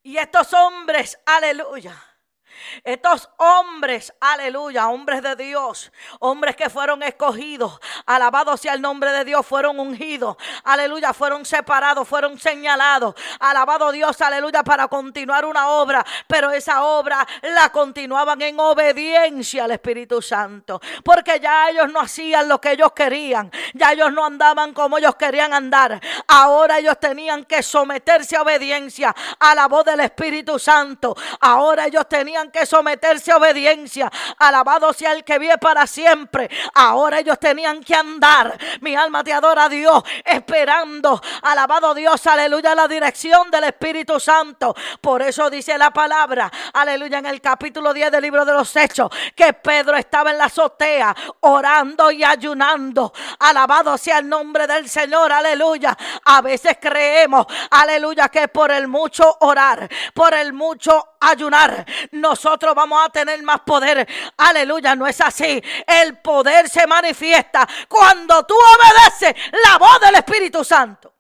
Y 0.04 0.16
estos 0.18 0.54
hombres, 0.54 1.20
aleluya 1.26 2.15
estos 2.84 3.30
hombres, 3.38 4.14
aleluya, 4.20 4.88
hombres 4.88 5.22
de 5.22 5.36
Dios, 5.36 5.92
hombres 6.20 6.56
que 6.56 6.70
fueron 6.70 7.04
escogidos, 7.04 7.80
alabado 8.06 8.58
sea 8.58 8.74
el 8.74 8.82
nombre 8.82 9.12
de 9.12 9.26
Dios, 9.26 9.46
fueron 9.46 9.80
ungidos, 9.80 10.38
aleluya, 10.64 11.14
fueron 11.14 11.46
separados, 11.46 12.08
fueron 12.08 12.40
señalados, 12.40 13.16
alabado 13.40 13.92
Dios, 13.92 14.20
aleluya, 14.22 14.64
para 14.64 14.88
continuar 14.88 15.46
una 15.46 15.70
obra, 15.70 16.06
pero 16.28 16.52
esa 16.52 16.84
obra 16.84 17.26
la 17.42 17.72
continuaban 17.72 18.42
en 18.42 18.60
obediencia 18.60 19.66
al 19.66 19.72
Espíritu 19.72 20.22
Santo, 20.22 20.82
porque 21.04 21.40
ya 21.40 21.70
ellos 21.70 21.92
no 21.92 22.00
hacían 22.00 22.48
lo 22.48 22.60
que 22.60 22.72
ellos 22.72 22.92
querían, 22.94 23.52
ya 23.74 23.92
ellos 23.92 24.12
no 24.12 24.26
andaban 24.26 24.74
como 24.74 24.98
ellos 24.98 25.16
querían 25.16 25.54
andar, 25.54 26.00
ahora 26.28 26.80
ellos 26.80 27.00
tenían 27.00 27.46
que 27.46 27.64
someterse 27.64 28.36
a 28.38 28.42
obediencia 28.42 29.16
a 29.40 29.56
la 29.56 29.68
voz 29.68 29.86
del 29.86 30.00
Espíritu 30.02 30.60
Santo, 30.60 31.16
ahora 31.40 31.86
ellos 31.86 32.08
tenían 32.08 32.45
que 32.52 32.66
someterse 32.66 33.32
a 33.32 33.38
obediencia. 33.38 34.12
Alabado 34.38 34.94
sea 34.94 35.14
el 35.14 35.24
que 35.24 35.40
vive 35.40 35.58
para 35.58 35.88
siempre. 35.88 36.50
Ahora 36.74 37.20
ellos 37.20 37.40
tenían 37.40 37.84
que 37.84 37.96
andar. 37.96 38.58
Mi 38.82 38.96
alma 38.96 39.24
te 39.24 39.34
adora 39.34 39.66
a 39.66 39.70
Dios, 39.70 40.04
esperando. 40.24 41.22
Alabado 41.44 41.94
Dios, 41.94 42.26
aleluya, 42.28 42.76
la 42.76 42.88
dirección 42.88 43.50
del 43.52 43.66
Espíritu 43.66 44.20
Santo. 44.20 44.76
Por 45.02 45.22
eso 45.22 45.50
dice 45.50 45.78
la 45.78 45.92
palabra, 45.92 46.52
aleluya, 46.74 47.20
en 47.20 47.28
el 47.28 47.42
capítulo 47.42 47.94
10 47.94 48.12
del 48.12 48.22
libro 48.22 48.46
de 48.46 48.54
los 48.54 48.76
Hechos, 48.76 49.10
que 49.36 49.54
Pedro 49.54 49.96
estaba 49.98 50.32
en 50.32 50.38
la 50.38 50.46
azotea 50.46 51.16
orando 51.42 52.12
y 52.12 52.24
ayunando. 52.24 53.14
Alabado 53.40 53.98
sea 53.98 54.20
el 54.20 54.30
nombre 54.30 54.68
del 54.68 54.90
Señor, 54.90 55.32
aleluya. 55.32 55.98
A 56.26 56.42
veces 56.42 56.78
creemos, 56.80 57.46
aleluya, 57.72 58.30
que 58.30 58.48
por 58.48 58.72
el 58.72 58.88
mucho 58.88 59.38
orar, 59.42 59.90
por 60.14 60.34
el 60.34 60.54
mucho 60.54 61.15
ayunar, 61.30 61.86
nosotros 62.12 62.74
vamos 62.76 63.06
a 63.06 63.10
tener 63.10 63.42
más 63.44 63.62
poder. 63.62 64.08
Aleluya, 64.38 64.96
no 64.96 65.08
es 65.08 65.20
así. 65.22 65.62
El 65.86 66.18
poder 66.20 66.70
se 66.70 66.88
manifiesta 66.88 67.68
cuando 67.88 68.46
tú 68.46 68.56
obedeces 68.56 69.36
la 69.66 69.78
voz 69.78 70.00
del 70.02 70.16
Espíritu 70.16 70.64
Santo. 70.64 71.14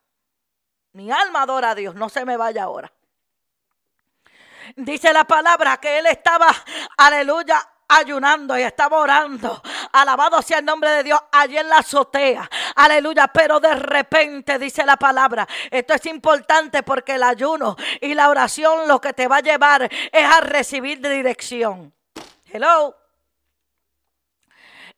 Mi 0.93 1.11
alma 1.11 1.41
adora 1.41 1.71
a 1.71 1.75
Dios, 1.75 1.95
no 1.95 2.09
se 2.09 2.23
me 2.23 2.37
vaya 2.37 2.63
ahora. 2.63 2.91
Dice 4.75 5.13
la 5.13 5.25
palabra 5.25 5.77
que 5.77 5.99
él 5.99 6.05
estaba, 6.07 6.47
aleluya, 6.97 7.61
ayunando 7.87 8.57
y 8.57 8.61
estaba 8.61 8.99
orando. 8.99 9.61
Alabado 9.91 10.41
sea 10.41 10.59
el 10.59 10.65
nombre 10.65 10.89
de 10.91 11.03
Dios 11.03 11.19
allí 11.31 11.57
en 11.57 11.69
la 11.69 11.77
azotea. 11.77 12.49
Aleluya. 12.75 13.27
Pero 13.27 13.59
de 13.59 13.75
repente 13.75 14.59
dice 14.59 14.85
la 14.85 14.97
palabra. 14.97 15.47
Esto 15.69 15.93
es 15.93 16.05
importante 16.05 16.83
porque 16.83 17.15
el 17.15 17.23
ayuno 17.23 17.75
y 18.01 18.13
la 18.13 18.29
oración 18.29 18.87
lo 18.87 18.99
que 18.99 19.13
te 19.13 19.27
va 19.27 19.37
a 19.37 19.41
llevar 19.41 19.83
es 19.83 20.25
a 20.25 20.41
recibir 20.41 20.99
dirección. 21.01 21.93
Hello 22.51 23.04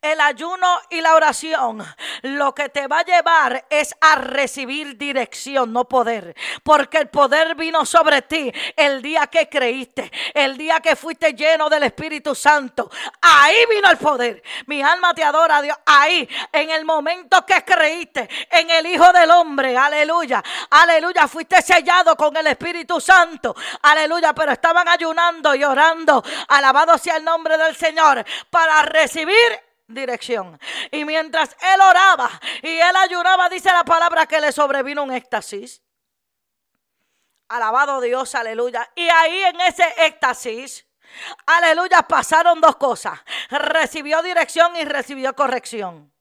el 0.02 0.22
ayuno 0.22 0.82
y 0.90 1.02
la 1.02 1.16
oración 1.16 1.86
lo 2.22 2.54
que 2.54 2.70
te 2.70 2.88
va 2.88 3.00
a 3.00 3.06
llevar 3.06 3.66
es 3.70 3.96
a 4.02 4.16
recibir 4.16 4.98
dirección, 4.98 5.74
no 5.74 5.86
poder. 5.86 6.36
Porque 6.64 6.98
el 7.00 7.10
poder 7.10 7.56
vino 7.56 7.86
sobre 7.86 8.22
ti 8.22 8.52
el 8.76 9.02
día 9.02 9.28
que 9.28 9.50
creíste, 9.50 10.12
el 10.34 10.58
día 10.58 10.80
que 10.80 10.96
fuiste 10.96 11.34
lleno 11.34 11.70
del 11.70 11.84
Espíritu 11.84 12.36
Santo. 12.36 12.90
Ahí 13.22 13.58
vino 13.70 13.90
el 13.90 13.98
poder. 13.98 14.42
Mi 14.66 14.82
alma 14.82 15.14
te 15.14 15.24
adora, 15.24 15.62
Dios. 15.62 15.78
Ahí, 15.86 16.28
en 16.52 16.70
el 16.70 16.86
momento 16.86 17.46
que 17.46 17.64
creíste 17.64 18.30
en 18.52 18.70
el 18.70 18.86
Hijo 18.86 19.12
del 19.12 19.32
Hombre. 19.32 19.78
Aleluya. 19.78 20.44
Aleluya. 20.70 21.28
Fuiste 21.28 21.62
sellado 21.62 22.16
con 22.16 22.36
el 22.38 22.48
Espíritu 22.48 23.00
Santo. 23.00 23.56
Aleluya. 23.82 24.34
Pero 24.34 24.52
estaban 24.52 24.88
ayunando 24.88 25.56
y 25.56 25.64
orando. 25.64 26.24
Alabado 26.50 26.98
sea 26.98 27.18
el 27.18 27.24
nombre 27.24 27.58
del 27.58 27.76
Señor. 27.76 28.24
Para 28.50 28.84
recibir 28.84 29.67
dirección. 29.88 30.60
Y 30.92 31.06
mientras 31.06 31.56
él 31.62 31.82
oraba 31.82 32.30
y 32.62 32.70
él 32.70 32.96
ayunaba, 32.96 33.50
dice 33.50 33.70
la 33.72 33.84
palabra 33.84 34.26
que 34.26 34.42
le 34.42 34.52
sobrevino 34.52 35.04
un 35.04 35.12
éxtasis. 35.12 35.82
Alabado 37.48 38.02
Dios, 38.02 38.36
aleluya. 38.36 38.92
Y 38.96 39.08
ahí 39.08 39.44
en 39.44 39.62
ese 39.62 39.86
éxtasis, 40.06 40.86
aleluya, 41.46 42.04
pasaron 42.04 42.60
dos 42.60 42.76
cosas. 42.76 43.20
Recibió 43.50 44.22
dirección 44.22 44.76
y 44.76 44.84
recibió 44.84 45.34
corrección. 45.34 46.12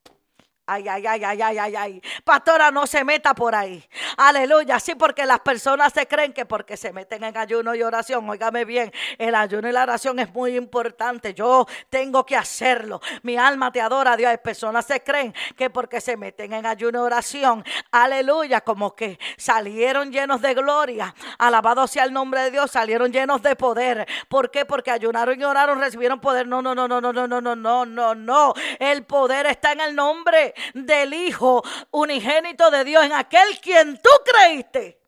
Ay, 0.68 0.88
ay, 0.88 1.06
ay, 1.06 1.23
ay, 1.23 1.42
ay, 1.42 1.58
ay, 1.58 1.76
ay. 1.76 2.02
Pastora, 2.25 2.73
no 2.73 2.88
se 2.88 3.04
meta 3.04 3.35
por 3.35 3.54
ahí. 3.54 3.85
Aleluya. 4.16 4.80
Sí, 4.80 4.96
porque 4.96 5.25
las 5.25 5.38
personas 5.38 5.92
se 5.92 6.08
creen 6.08 6.32
que 6.32 6.44
porque 6.44 6.76
se 6.76 6.92
meten 6.92 7.23
en 7.23 7.37
ayuno 7.37 7.73
y 7.76 7.85
oración, 7.85 8.28
óigame 8.28 8.64
bien, 8.64 8.92
el 9.16 9.37
ayuno 9.37 9.68
y 9.68 9.73
la 9.73 9.85
oración 9.85 10.18
es 10.18 10.35
muy 10.35 10.56
importante. 10.56 11.35
Yo 11.35 11.68
tengo 11.88 12.26
que 12.26 12.37
hacerlo. 12.37 13.00
Mi 13.23 13.37
alma 13.37 13.70
te 13.70 13.80
adora, 13.80 14.16
Dios. 14.16 14.30
Hay 14.30 14.38
personas 14.38 14.87
se 14.87 15.04
creen 15.04 15.32
que 15.56 15.70
porque 15.70 16.00
se 16.00 16.16
meten 16.16 16.52
en 16.52 16.66
ayuno 16.66 16.99
y 16.99 17.02
oración, 17.02 17.64
aleluya, 17.92 18.62
como 18.62 18.96
que 18.96 19.20
salieron 19.37 20.11
llenos 20.11 20.40
de 20.40 20.52
gloria. 20.54 21.14
Alabado 21.38 21.87
sea 21.87 22.02
el 22.02 22.12
nombre 22.12 22.40
de 22.42 22.50
Dios, 22.50 22.73
salieron 22.73 23.12
llenos 23.12 23.40
de 23.40 23.54
poder. 23.54 24.04
¿Por 24.28 24.50
qué? 24.50 24.64
Porque 24.64 24.90
ayunaron 24.90 25.40
y 25.40 25.44
oraron, 25.44 25.78
recibieron 25.78 26.20
poder. 26.20 26.49
No, 26.49 26.61
no, 26.61 26.75
no, 26.75 26.88
no, 26.88 27.00
no, 27.00 27.12
no, 27.12 27.26
no, 27.28 27.40
no, 27.40 27.54
no, 27.54 27.87
no, 27.87 28.14
no. 28.16 28.54
El 28.80 29.04
poder 29.04 29.46
está 29.46 29.70
en 29.70 29.80
el 29.80 29.94
nombre 29.94 30.54
del 30.75 31.14
Hijo 31.14 31.62
unigénito 31.90 32.70
de 32.70 32.84
Dios, 32.84 33.04
en 33.04 33.12
aquel 33.12 33.60
quien 33.60 34.00
tú 34.00 34.10
creíste. 34.25 35.00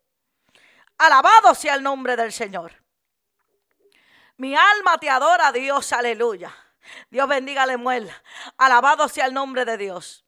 Alabado 0.98 1.54
sea 1.54 1.74
el 1.74 1.82
nombre 1.82 2.16
del 2.16 2.32
Señor. 2.32 2.72
Mi 4.36 4.54
alma 4.54 4.98
te 4.98 5.10
adora, 5.10 5.50
Dios, 5.52 5.92
aleluya. 5.92 6.54
Dios 7.10 7.28
bendiga 7.28 7.64
a 7.64 7.66
Lemuel. 7.66 8.10
Alabado 8.56 9.08
sea 9.08 9.26
el 9.26 9.34
nombre 9.34 9.64
de 9.64 9.76
Dios. 9.76 10.24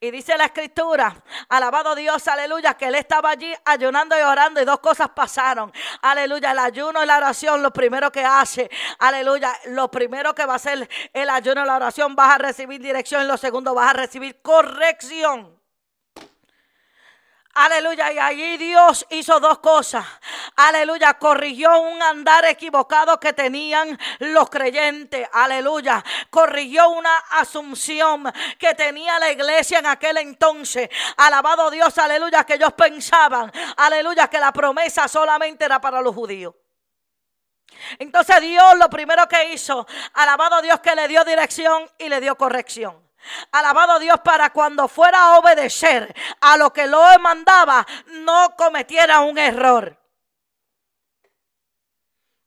Y 0.00 0.10
dice 0.10 0.36
la 0.36 0.46
escritura, 0.46 1.14
alabado 1.48 1.94
Dios, 1.94 2.26
aleluya, 2.28 2.74
que 2.74 2.86
él 2.86 2.94
estaba 2.94 3.30
allí 3.30 3.52
ayunando 3.64 4.18
y 4.18 4.22
orando 4.22 4.60
y 4.60 4.64
dos 4.64 4.80
cosas 4.80 5.08
pasaron. 5.10 5.72
Aleluya, 6.02 6.52
el 6.52 6.58
ayuno 6.58 7.02
y 7.02 7.06
la 7.06 7.18
oración, 7.18 7.62
lo 7.62 7.72
primero 7.72 8.10
que 8.12 8.24
hace, 8.24 8.70
aleluya, 8.98 9.52
lo 9.66 9.90
primero 9.90 10.34
que 10.34 10.46
va 10.46 10.54
a 10.54 10.56
hacer 10.56 10.88
el 11.12 11.30
ayuno 11.30 11.62
y 11.62 11.66
la 11.66 11.76
oración, 11.76 12.14
vas 12.14 12.34
a 12.34 12.38
recibir 12.38 12.80
dirección 12.80 13.22
y 13.22 13.26
lo 13.26 13.36
segundo 13.36 13.74
vas 13.74 13.90
a 13.90 13.92
recibir 13.94 14.40
corrección. 14.42 15.63
Aleluya. 17.54 18.12
Y 18.12 18.18
allí 18.18 18.56
Dios 18.56 19.06
hizo 19.10 19.38
dos 19.38 19.58
cosas. 19.58 20.04
Aleluya. 20.56 21.14
Corrigió 21.14 21.80
un 21.80 22.02
andar 22.02 22.44
equivocado 22.46 23.20
que 23.20 23.32
tenían 23.32 23.98
los 24.18 24.50
creyentes. 24.50 25.28
Aleluya. 25.32 26.04
Corrigió 26.30 26.90
una 26.90 27.16
asunción 27.30 28.32
que 28.58 28.74
tenía 28.74 29.18
la 29.18 29.30
iglesia 29.30 29.78
en 29.78 29.86
aquel 29.86 30.18
entonces. 30.18 30.88
Alabado 31.16 31.70
Dios. 31.70 31.96
Aleluya. 31.98 32.44
Que 32.44 32.54
ellos 32.54 32.72
pensaban. 32.72 33.52
Aleluya. 33.76 34.28
Que 34.28 34.38
la 34.38 34.52
promesa 34.52 35.06
solamente 35.06 35.64
era 35.64 35.80
para 35.80 36.00
los 36.00 36.14
judíos. 36.14 36.54
Entonces 37.98 38.40
Dios 38.40 38.76
lo 38.78 38.88
primero 38.90 39.28
que 39.28 39.52
hizo. 39.52 39.86
Alabado 40.14 40.60
Dios 40.62 40.80
que 40.80 40.94
le 40.94 41.08
dio 41.08 41.24
dirección 41.24 41.88
y 41.98 42.08
le 42.08 42.20
dio 42.20 42.36
corrección. 42.36 43.03
Alabado 43.52 43.98
Dios 43.98 44.20
para 44.24 44.50
cuando 44.50 44.88
fuera 44.88 45.20
a 45.22 45.38
obedecer 45.38 46.14
a 46.40 46.56
lo 46.56 46.72
que 46.72 46.86
lo 46.86 47.02
mandaba, 47.20 47.86
no 48.06 48.54
cometiera 48.56 49.20
un 49.20 49.38
error. 49.38 50.00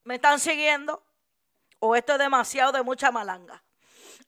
¿Me 0.04 0.16
están 0.16 0.40
siguiendo? 0.40 1.04
¿O 1.80 1.96
esto 1.96 2.14
es 2.14 2.20
demasiado 2.20 2.72
de 2.72 2.82
mucha 2.82 3.12
malanga? 3.12 3.64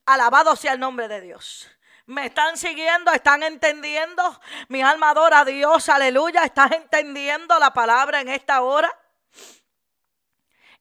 Alabado 0.06 0.56
sea 0.56 0.74
el 0.74 0.80
nombre 0.80 1.08
de 1.08 1.22
Dios. 1.22 1.70
¿Me 2.06 2.26
están 2.26 2.58
siguiendo? 2.58 3.12
¿Están 3.12 3.44
entendiendo? 3.44 4.42
Mi 4.68 4.82
alma 4.82 5.12
adora 5.12 5.42
a 5.42 5.46
Dios, 5.46 5.88
aleluya. 5.90 6.44
¿Estás 6.44 6.72
entendiendo 6.72 7.58
la 7.60 7.72
palabra 7.72 8.20
en 8.20 8.30
esta 8.30 8.62
hora? 8.62 8.92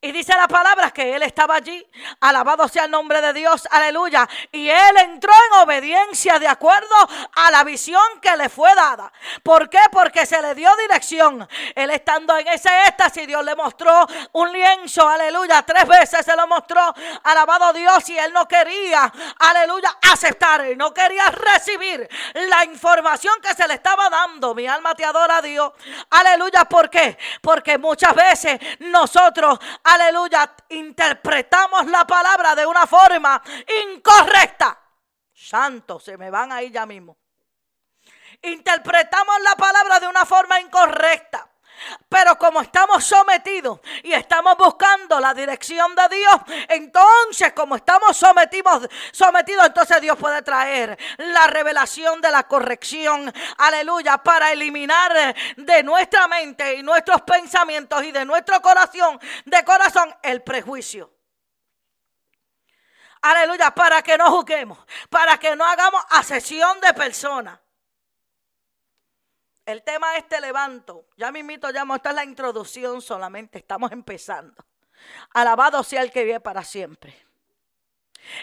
Y 0.01 0.13
dice 0.13 0.33
la 0.37 0.47
palabra 0.47 0.93
que 0.93 1.17
él 1.17 1.25
estaba 1.25 1.57
allí, 1.57 1.85
alabado 2.21 2.69
sea 2.69 2.85
el 2.85 2.91
nombre 2.93 3.21
de 3.21 3.33
Dios, 3.33 3.67
aleluya. 3.69 4.29
Y 4.53 4.69
él 4.69 4.97
entró 4.99 5.33
en 5.33 5.61
obediencia 5.61 6.39
de 6.39 6.47
acuerdo 6.47 6.95
a 7.35 7.51
la 7.51 7.65
visión 7.65 8.01
que 8.23 8.37
le 8.37 8.49
fue 8.49 8.73
dada. 8.77 9.13
¿Por 9.43 9.69
qué? 9.69 9.81
Porque 9.91 10.25
se 10.25 10.41
le 10.41 10.55
dio 10.55 10.71
dirección. 10.77 11.49
Él 11.75 11.91
estando 11.91 12.39
en 12.39 12.47
ese 12.47 12.69
éxtasis, 12.87 13.27
Dios 13.27 13.45
le 13.45 13.57
mostró 13.57 14.07
un 14.35 14.53
lienzo, 14.53 15.09
aleluya. 15.09 15.63
Tres 15.63 15.89
veces 15.89 16.25
se 16.25 16.37
lo 16.37 16.47
mostró, 16.47 16.95
alabado 17.25 17.73
Dios, 17.73 18.09
y 18.09 18.17
él 18.17 18.33
no 18.33 18.47
quería, 18.47 19.13
aleluya, 19.41 19.99
aceptar, 20.13 20.65
y 20.71 20.77
no 20.77 20.95
quería 20.95 21.27
recibir 21.27 22.09
la 22.35 22.65
información 22.65 23.35
que 23.43 23.53
se 23.53 23.67
le 23.67 23.75
estaba 23.75 24.09
dando. 24.09 24.55
Mi 24.55 24.69
alma 24.69 24.95
te 24.95 25.05
adora, 25.05 25.43
Dios, 25.43 25.73
aleluya. 26.11 26.67
¿Por 26.67 26.89
qué? 26.89 27.19
Porque 27.43 27.79
muchas 27.79 28.15
veces 28.15 28.61
nosotros, 28.79 29.59
aleluya, 29.95 30.55
interpretamos 30.71 31.87
la 31.87 32.07
palabra 32.07 32.55
de 32.55 32.67
una 32.67 32.87
forma 32.87 33.43
incorrecta. 33.85 34.79
Santo, 35.33 36.01
se 36.01 36.17
me 36.17 36.31
van 36.31 36.53
ahí 36.53 36.71
ya 36.71 36.85
mismo. 36.87 37.17
Interpretamos 38.43 39.41
la 39.43 39.55
palabra 39.57 40.01
de 40.01 40.07
una 40.07 40.25
forma 40.25 40.61
incorrecta. 40.61 41.49
Pero 42.09 42.39
como 42.39 42.61
estamos 42.61 43.05
sometidos 43.05 43.81
y 44.03 44.13
estamos 44.13 44.57
buscando 44.57 45.21
la 45.21 45.35
dirección 45.35 45.95
de 45.95 46.17
Dios, 46.17 46.37
entonces 46.69 47.53
como 47.53 47.77
estamos 47.77 48.17
sometidos, 48.17 48.89
sometidos, 49.13 49.67
entonces 49.67 50.01
Dios 50.01 50.17
puede 50.17 50.43
traer 50.43 50.99
la 51.19 51.47
revelación 51.47 52.21
de 52.21 52.31
la 52.31 52.45
corrección, 52.45 53.33
aleluya, 53.59 54.19
para 54.19 54.53
eliminar 54.53 55.35
de 55.57 55.83
nuestra 55.83 56.27
mente 56.29 56.75
y 56.75 56.83
nuestros 56.83 57.23
pensamientos 57.23 58.03
y 58.05 58.13
de 58.13 58.25
nuestro 58.25 58.61
corazón, 58.61 59.21
de 59.45 59.65
corazón, 59.65 60.15
el 60.23 60.43
prejuicio. 60.43 61.13
Aleluya, 63.23 63.73
para 63.75 64.03
que 64.03 64.17
no 64.17 64.31
juzguemos, 64.31 64.79
para 65.11 65.39
que 65.39 65.57
no 65.57 65.65
hagamos 65.65 66.03
asesión 66.11 66.81
de 66.81 66.95
personas. 66.95 67.59
El 69.69 69.83
tema 69.83 70.17
es 70.17 70.27
te 70.27 70.41
levanto. 70.41 71.05
Ya 71.19 71.31
invito, 71.41 71.71
ya 71.71 71.85
esta 71.95 72.09
es 72.09 72.15
la 72.15 72.25
introducción 72.25 73.03
solamente, 73.03 73.59
estamos 73.59 73.93
empezando. 73.93 74.65
Alabado 75.35 75.83
sea 75.83 76.01
el 76.01 76.11
que 76.11 76.25
vive 76.25 76.41
para 76.41 76.65
siempre. 76.65 77.15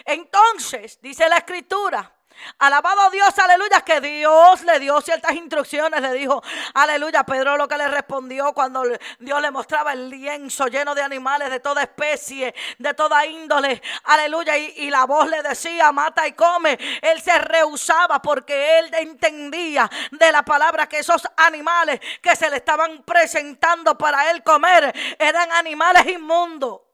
Entonces, 0.04 1.00
dice 1.02 1.28
la 1.28 1.38
escritura, 1.38 2.15
Alabado 2.58 3.10
Dios, 3.10 3.38
aleluya, 3.38 3.80
que 3.82 4.00
Dios 4.00 4.62
le 4.62 4.78
dio 4.78 5.00
ciertas 5.00 5.32
instrucciones, 5.32 6.00
le 6.00 6.12
dijo, 6.12 6.42
aleluya, 6.74 7.24
Pedro 7.24 7.56
lo 7.56 7.68
que 7.68 7.76
le 7.76 7.88
respondió 7.88 8.52
cuando 8.52 8.82
Dios 9.18 9.40
le 9.40 9.50
mostraba 9.50 9.92
el 9.92 10.08
lienzo 10.08 10.66
lleno 10.68 10.94
de 10.94 11.02
animales 11.02 11.50
de 11.50 11.60
toda 11.60 11.82
especie, 11.82 12.54
de 12.78 12.94
toda 12.94 13.26
índole, 13.26 13.82
aleluya, 14.04 14.56
y, 14.56 14.74
y 14.76 14.90
la 14.90 15.04
voz 15.04 15.28
le 15.28 15.42
decía, 15.42 15.92
mata 15.92 16.26
y 16.26 16.32
come, 16.32 16.78
él 17.02 17.20
se 17.20 17.38
rehusaba 17.38 18.20
porque 18.22 18.78
él 18.78 18.94
entendía 18.94 19.90
de 20.10 20.32
la 20.32 20.42
palabra 20.42 20.88
que 20.88 20.98
esos 20.98 21.26
animales 21.36 22.00
que 22.22 22.36
se 22.36 22.48
le 22.50 22.56
estaban 22.56 23.02
presentando 23.02 23.98
para 23.98 24.30
él 24.30 24.42
comer 24.42 24.94
eran 25.18 25.52
animales 25.52 26.06
inmundos. 26.06 26.85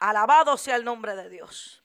Alabado 0.00 0.56
sea 0.56 0.76
el 0.76 0.84
nombre 0.84 1.14
de 1.14 1.28
Dios. 1.28 1.84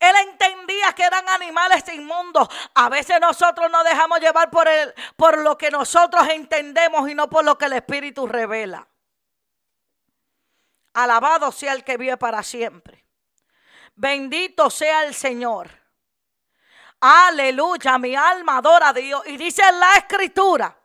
Él 0.00 0.16
entendía 0.28 0.92
que 0.94 1.04
eran 1.04 1.28
animales 1.28 1.84
inmundos. 1.92 2.48
A 2.74 2.88
veces 2.88 3.20
nosotros 3.20 3.70
nos 3.70 3.84
dejamos 3.84 4.18
llevar 4.18 4.50
por, 4.50 4.66
el, 4.66 4.92
por 5.16 5.38
lo 5.38 5.56
que 5.56 5.70
nosotros 5.70 6.26
entendemos 6.28 7.08
y 7.08 7.14
no 7.14 7.28
por 7.28 7.44
lo 7.44 7.56
que 7.56 7.66
el 7.66 7.74
Espíritu 7.74 8.26
revela. 8.26 8.88
Alabado 10.94 11.52
sea 11.52 11.74
el 11.74 11.84
que 11.84 11.96
vive 11.96 12.16
para 12.16 12.42
siempre. 12.42 13.04
Bendito 13.94 14.70
sea 14.70 15.04
el 15.04 15.14
Señor. 15.14 15.70
Aleluya, 17.00 17.98
mi 17.98 18.16
alma 18.16 18.56
adora 18.56 18.88
a 18.88 18.92
Dios. 18.94 19.22
Y 19.26 19.36
dice 19.36 19.62
en 19.62 19.78
la 19.78 19.92
escritura 19.94 20.79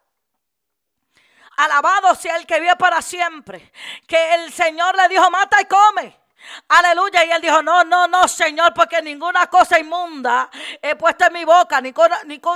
Alabado 1.57 2.15
sea 2.15 2.37
el 2.37 2.45
que 2.45 2.59
vive 2.59 2.75
para 2.75 3.01
siempre. 3.01 3.71
Que 4.07 4.35
el 4.35 4.51
Señor 4.51 4.95
le 4.95 5.07
dijo, 5.07 5.29
mata 5.31 5.61
y 5.61 5.65
come. 5.65 6.25
Aleluya. 6.69 7.25
Y 7.25 7.31
él 7.31 7.41
dijo, 7.41 7.61
no, 7.61 7.83
no, 7.83 8.07
no, 8.07 8.27
Señor, 8.27 8.73
porque 8.73 9.01
ninguna 9.01 9.47
cosa 9.47 9.79
inmunda 9.79 10.49
he 10.81 10.95
puesto 10.95 11.25
en 11.25 11.33
mi 11.33 11.45
boca, 11.45 11.81
ni, 11.81 11.93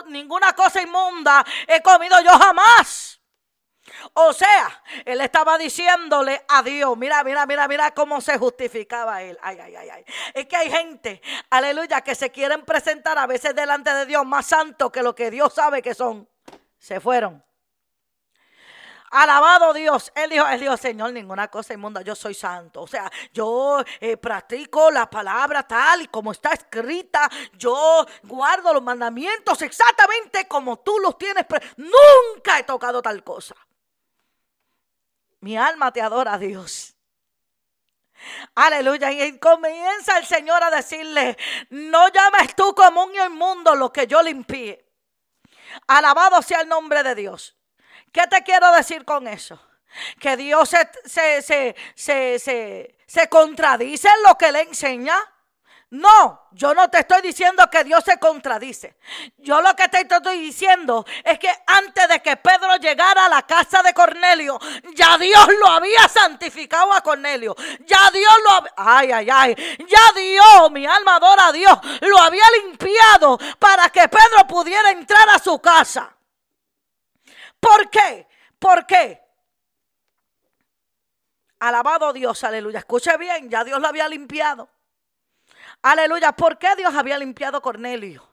ninguna 0.08 0.54
cosa 0.54 0.82
inmunda 0.82 1.46
he 1.68 1.82
comido 1.82 2.20
yo 2.22 2.32
jamás. 2.32 3.20
O 4.14 4.34
sea, 4.34 4.84
él 5.04 5.20
estaba 5.22 5.58
diciéndole 5.58 6.46
a 6.48 6.62
Dios, 6.62 6.96
mira, 6.98 7.24
mira, 7.24 7.46
mira, 7.46 7.68
mira 7.68 7.92
cómo 7.92 8.22
se 8.22 8.38
justificaba 8.38 9.22
él. 9.24 9.38
Ay, 9.42 9.58
ay, 9.60 9.76
ay, 9.76 9.90
ay. 9.90 10.06
Es 10.34 10.46
que 10.46 10.56
hay 10.56 10.70
gente, 10.70 11.22
aleluya, 11.50 12.02
que 12.02 12.16
se 12.16 12.32
quieren 12.32 12.64
presentar 12.66 13.18
a 13.18 13.26
veces 13.26 13.56
delante 13.56 13.92
de 13.94 14.06
Dios 14.06 14.26
más 14.26 14.46
santo 14.46 14.92
que 14.92 15.02
lo 15.02 15.16
que 15.16 15.32
Dios 15.32 15.54
sabe 15.54 15.82
que 15.82 15.96
son. 15.96 16.30
Se 16.78 17.00
fueron. 17.00 17.44
Alabado 19.12 19.74
Dios. 19.74 20.12
Él 20.16 20.30
dijo, 20.30 20.48
él 20.48 20.60
dijo, 20.60 20.78
Señor, 20.78 21.14
ninguna 21.14 21.48
cosa 21.48 21.74
inmunda, 21.74 22.02
yo 22.02 22.16
soy 22.16 22.34
santo. 22.34 22.82
O 22.82 22.88
sea, 22.88 23.12
yo 23.34 23.84
eh, 24.00 24.18
practico 24.18 24.92
la 24.92 25.10
palabra 25.10 25.64
tal 25.64 26.04
y 26.04 26.08
como 26.08 26.32
está 26.32 26.52
escrita. 26.52 27.30
Yo 27.54 28.06
guardo 28.24 28.74
los 28.74 28.84
mandamientos 28.84 29.62
exactamente 29.62 30.48
como 30.48 30.80
tú 30.80 31.00
los 31.00 31.18
tienes. 31.18 31.46
Nunca 31.78 32.60
he 32.60 32.64
tocado 32.64 33.02
tal 33.02 33.24
cosa. 33.24 33.56
Mi 35.42 35.58
alma 35.58 35.92
te 35.92 36.02
adora, 36.02 36.38
Dios. 36.38 36.96
Aleluya. 38.56 39.12
Y 39.12 39.40
comienza 39.40 40.18
el 40.18 40.26
Señor 40.26 40.64
a 40.64 40.70
decirle, 40.70 41.38
no 41.70 42.10
llames 42.10 42.56
tú 42.56 42.76
común 42.76 43.12
y 43.16 43.20
inmundo 43.20 43.76
lo 43.76 43.92
que 43.92 44.06
yo 44.06 44.22
limpié. 44.22 44.86
Alabado 45.88 46.42
sea 46.42 46.62
el 46.62 46.68
nombre 46.68 47.04
de 47.04 47.16
Dios. 47.16 47.59
¿Qué 48.12 48.26
te 48.28 48.44
quiero 48.44 48.72
decir 48.74 49.06
con 49.06 49.28
eso? 49.28 49.60
Que 50.20 50.38
Dios 50.38 50.70
se, 50.70 51.42
se, 51.42 52.96
se, 53.08 53.30
contradice 53.30 54.08
en 54.08 54.24
lo 54.28 54.38
que 54.38 54.52
le 54.52 54.62
enseña. 54.62 55.16
No, 55.92 56.48
yo 56.52 56.76
no 56.76 56.88
te 56.92 57.00
estoy 57.00 57.24
diciendo 57.24 57.68
que 57.72 57.84
Dios 57.84 58.04
se 58.04 58.20
contradice. 58.20 58.96
Yo 59.38 59.60
lo 59.60 59.76
que 59.76 59.88
te 59.88 60.02
estoy 60.02 60.40
diciendo 60.40 61.04
es 61.24 61.40
que 61.40 61.52
antes 61.66 62.08
de 62.08 62.22
que 62.22 62.38
Pedro 62.38 62.76
llegara 62.76 63.26
a 63.26 63.30
la 63.30 63.42
casa 63.42 63.82
de 63.82 63.92
Cornelio, 63.96 64.60
ya 64.94 65.18
Dios 65.18 65.48
lo 65.60 65.68
había 65.68 66.08
santificado 66.08 66.94
a 66.94 67.02
Cornelio. 67.02 67.56
Ya 67.86 68.12
Dios 68.12 68.34
lo 68.48 68.68
ay, 68.78 69.12
ay, 69.12 69.28
ay. 69.32 69.56
Ya 69.88 70.14
Dios, 70.16 70.72
mi 70.72 70.86
alma 70.86 71.16
adora 71.16 71.48
a 71.48 71.52
Dios, 71.52 71.80
lo 72.02 72.20
había 72.20 72.46
limpiado 72.64 73.40
para 73.58 73.90
que 73.90 74.08
Pedro 74.08 74.46
pudiera 74.48 74.92
entrar 74.92 75.28
a 75.30 75.40
su 75.40 75.58
casa. 75.60 76.16
¿Por 77.60 77.90
qué? 77.90 78.28
¿Por 78.58 78.86
qué? 78.86 79.22
Alabado 81.60 82.14
Dios, 82.14 82.44
aleluya. 82.44 82.80
Escuche 82.80 83.18
bien, 83.18 83.50
ya 83.50 83.64
Dios 83.64 83.80
lo 83.82 83.88
había 83.88 84.08
limpiado. 84.08 84.70
Aleluya. 85.82 86.32
¿Por 86.34 86.58
qué 86.58 86.76
Dios 86.76 86.94
había 86.94 87.18
limpiado 87.18 87.62
Cornelio? 87.62 88.29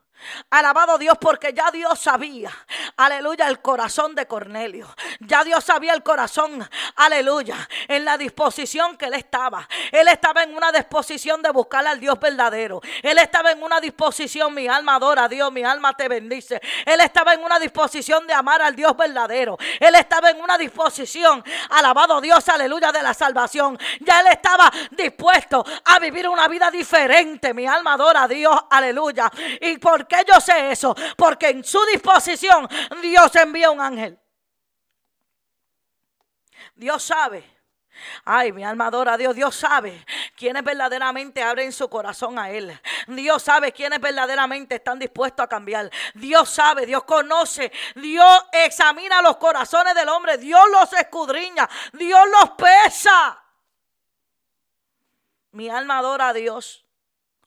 Alabado 0.50 0.98
Dios 0.98 1.16
porque 1.20 1.52
ya 1.52 1.70
Dios 1.70 1.98
sabía, 1.98 2.50
aleluya, 2.96 3.48
el 3.48 3.60
corazón 3.60 4.14
de 4.14 4.26
Cornelio. 4.26 4.88
Ya 5.20 5.44
Dios 5.44 5.64
sabía 5.64 5.92
el 5.92 6.02
corazón, 6.02 6.68
aleluya, 6.96 7.56
en 7.88 8.04
la 8.04 8.16
disposición 8.16 8.96
que 8.96 9.06
él 9.06 9.14
estaba. 9.14 9.68
Él 9.92 10.08
estaba 10.08 10.42
en 10.42 10.54
una 10.54 10.72
disposición 10.72 11.42
de 11.42 11.50
buscar 11.50 11.86
al 11.86 12.00
Dios 12.00 12.18
verdadero. 12.18 12.80
Él 13.02 13.18
estaba 13.18 13.52
en 13.52 13.62
una 13.62 13.80
disposición, 13.80 14.54
mi 14.54 14.68
alma 14.68 14.96
adora 14.96 15.24
a 15.24 15.28
Dios, 15.28 15.52
mi 15.52 15.64
alma 15.64 15.94
te 15.94 16.08
bendice. 16.08 16.60
Él 16.84 17.00
estaba 17.00 17.34
en 17.34 17.44
una 17.44 17.58
disposición 17.58 18.26
de 18.26 18.34
amar 18.34 18.62
al 18.62 18.74
Dios 18.74 18.96
verdadero. 18.96 19.56
Él 19.80 19.94
estaba 19.94 20.30
en 20.30 20.40
una 20.40 20.58
disposición, 20.58 21.44
alabado 21.70 22.20
Dios, 22.20 22.48
aleluya, 22.48 22.92
de 22.92 23.02
la 23.02 23.14
salvación. 23.14 23.78
Ya 24.00 24.20
él 24.20 24.28
estaba 24.28 24.70
dispuesto 24.90 25.64
a 25.84 25.98
vivir 25.98 26.28
una 26.28 26.48
vida 26.48 26.70
diferente. 26.70 27.54
Mi 27.54 27.66
alma 27.66 27.94
adora 27.94 28.24
a 28.24 28.28
Dios, 28.28 28.58
aleluya. 28.70 29.30
Y 29.60 29.78
por 29.78 30.05
¿Por 30.06 30.18
qué 30.18 30.24
yo 30.32 30.40
sé 30.40 30.70
eso? 30.70 30.94
Porque 31.16 31.48
en 31.48 31.64
su 31.64 31.84
disposición 31.86 32.68
Dios 33.02 33.34
envía 33.34 33.70
un 33.70 33.80
ángel. 33.80 34.18
Dios 36.76 37.02
sabe. 37.02 37.44
Ay, 38.24 38.52
mi 38.52 38.62
alma 38.62 38.86
adora 38.86 39.14
a 39.14 39.16
Dios. 39.16 39.34
Dios 39.34 39.56
sabe 39.56 40.04
quiénes 40.36 40.62
verdaderamente 40.62 41.42
abren 41.42 41.72
su 41.72 41.88
corazón 41.88 42.38
a 42.38 42.50
Él. 42.50 42.78
Dios 43.08 43.42
sabe 43.42 43.72
quiénes 43.72 44.00
verdaderamente 44.00 44.76
están 44.76 44.98
dispuestos 44.98 45.42
a 45.42 45.48
cambiar. 45.48 45.90
Dios 46.14 46.48
sabe, 46.50 46.86
Dios 46.86 47.02
conoce. 47.04 47.72
Dios 47.96 48.44
examina 48.52 49.22
los 49.22 49.38
corazones 49.38 49.94
del 49.94 50.08
hombre. 50.08 50.38
Dios 50.38 50.62
los 50.70 50.92
escudriña. 50.92 51.68
Dios 51.94 52.20
los 52.30 52.50
pesa. 52.50 53.42
Mi 55.52 55.68
alma 55.68 55.98
adora 55.98 56.28
a 56.28 56.32
Dios. 56.32 56.85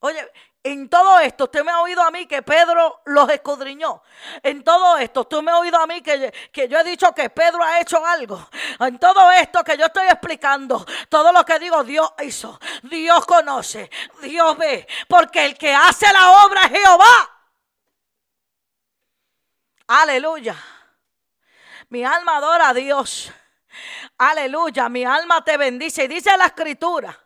Oye, 0.01 0.31
en 0.63 0.89
todo 0.89 1.19
esto, 1.19 1.45
usted 1.45 1.63
me 1.63 1.71
ha 1.71 1.81
oído 1.81 2.01
a 2.01 2.11
mí 2.11 2.25
que 2.25 2.41
Pedro 2.41 3.01
los 3.05 3.29
escudriñó. 3.29 4.01
En 4.43 4.63
todo 4.63 4.97
esto, 4.97 5.21
usted 5.21 5.41
me 5.41 5.51
ha 5.51 5.57
oído 5.57 5.77
a 5.77 5.87
mí 5.87 6.01
que, 6.01 6.33
que, 6.51 6.67
yo 6.67 6.79
he 6.79 6.83
dicho 6.83 7.13
que 7.13 7.29
Pedro 7.29 7.63
ha 7.63 7.79
hecho 7.79 8.05
algo. 8.05 8.49
En 8.79 8.99
todo 8.99 9.31
esto 9.31 9.63
que 9.63 9.77
yo 9.77 9.85
estoy 9.85 10.07
explicando, 10.07 10.85
todo 11.09 11.31
lo 11.31 11.45
que 11.45 11.59
digo, 11.59 11.83
Dios 11.83 12.13
hizo. 12.23 12.59
Dios 12.83 13.25
conoce, 13.25 13.89
Dios 14.21 14.57
ve. 14.57 14.87
Porque 15.07 15.45
el 15.45 15.57
que 15.57 15.73
hace 15.73 16.11
la 16.11 16.45
obra 16.45 16.63
es 16.63 16.71
Jehová. 16.71 17.41
Aleluya. 19.87 20.55
Mi 21.89 22.05
alma 22.05 22.37
adora 22.37 22.69
a 22.69 22.73
Dios. 22.73 23.31
Aleluya. 24.17 24.87
Mi 24.87 25.03
alma 25.03 25.43
te 25.43 25.57
bendice. 25.57 26.03
Y 26.03 26.07
dice 26.07 26.35
la 26.37 26.45
escritura 26.45 27.17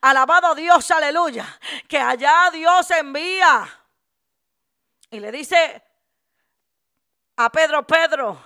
Alabado 0.00 0.54
Dios, 0.54 0.90
aleluya. 0.90 1.46
Que 1.88 1.98
allá 1.98 2.50
Dios 2.52 2.90
envía. 2.90 3.68
Y 5.10 5.20
le 5.20 5.32
dice 5.32 5.82
a 7.36 7.50
Pedro, 7.50 7.86
Pedro, 7.86 8.40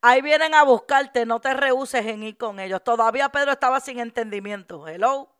ahí 0.00 0.22
vienen 0.22 0.54
a 0.54 0.62
buscarte, 0.62 1.26
no 1.26 1.40
te 1.40 1.54
rehuses 1.54 2.06
en 2.06 2.22
ir 2.22 2.36
con 2.36 2.60
ellos. 2.60 2.82
Todavía 2.84 3.28
Pedro 3.30 3.52
estaba 3.52 3.80
sin 3.80 3.98
entendimiento. 3.98 4.86
Hello 4.86 5.39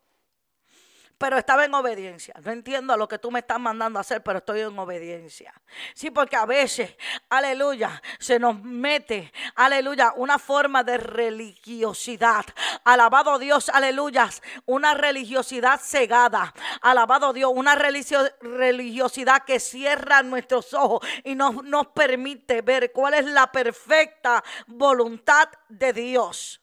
pero 1.20 1.37
estaba 1.37 1.66
en 1.66 1.74
obediencia. 1.74 2.35
No 2.42 2.50
entiendo 2.50 2.96
lo 2.96 3.06
que 3.06 3.18
tú 3.18 3.30
me 3.30 3.40
estás 3.40 3.61
mandando 3.61 3.98
a 3.98 4.00
hacer, 4.00 4.22
pero 4.22 4.38
estoy 4.38 4.61
en 4.61 4.78
obediencia. 4.78 5.52
Sí, 5.92 6.11
porque 6.11 6.35
a 6.35 6.46
veces, 6.46 6.96
aleluya, 7.28 8.00
se 8.18 8.38
nos 8.38 8.59
mete, 8.62 9.30
aleluya, 9.54 10.14
una 10.16 10.38
forma 10.38 10.83
de 10.83 10.96
religiosidad. 10.96 12.46
Alabado 12.85 13.38
Dios, 13.38 13.68
aleluya, 13.68 14.30
una 14.64 14.94
religiosidad 14.94 15.78
cegada. 15.78 16.54
Alabado 16.80 17.35
Dios, 17.35 17.52
una 17.54 17.74
religiosidad 17.74 19.44
que 19.44 19.61
cierra 19.61 20.22
nuestros 20.22 20.72
ojos 20.72 21.06
y 21.22 21.35
no 21.35 21.52
nos 21.62 21.88
permite 21.88 22.62
ver 22.62 22.92
cuál 22.92 23.12
es 23.12 23.26
la 23.26 23.52
perfecta 23.52 24.42
voluntad 24.68 25.50
de 25.68 25.92
Dios. 25.92 26.60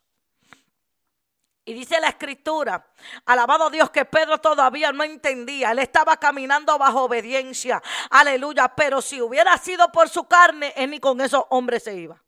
Y 1.68 1.74
dice 1.74 2.00
la 2.00 2.08
escritura, 2.08 2.88
alabado 3.26 3.70
Dios 3.70 3.90
que 3.90 4.06
Pedro 4.06 4.38
todavía 4.38 4.94
no 4.94 5.04
entendía, 5.04 5.72
él 5.72 5.80
estaba 5.80 6.16
caminando 6.16 6.78
bajo 6.78 7.04
obediencia, 7.04 7.84
aleluya, 8.10 8.70
pero 8.70 9.02
si 9.02 9.22
hubiera 9.22 9.58
sido 9.58 9.92
por 9.92 10.08
su 10.08 10.30
carne, 10.30 10.72
él 10.78 10.92
ni 10.92 11.02
con 11.02 11.20
esos 11.20 11.44
hombres 11.50 11.84
se 11.84 11.94
iba. 11.94 12.24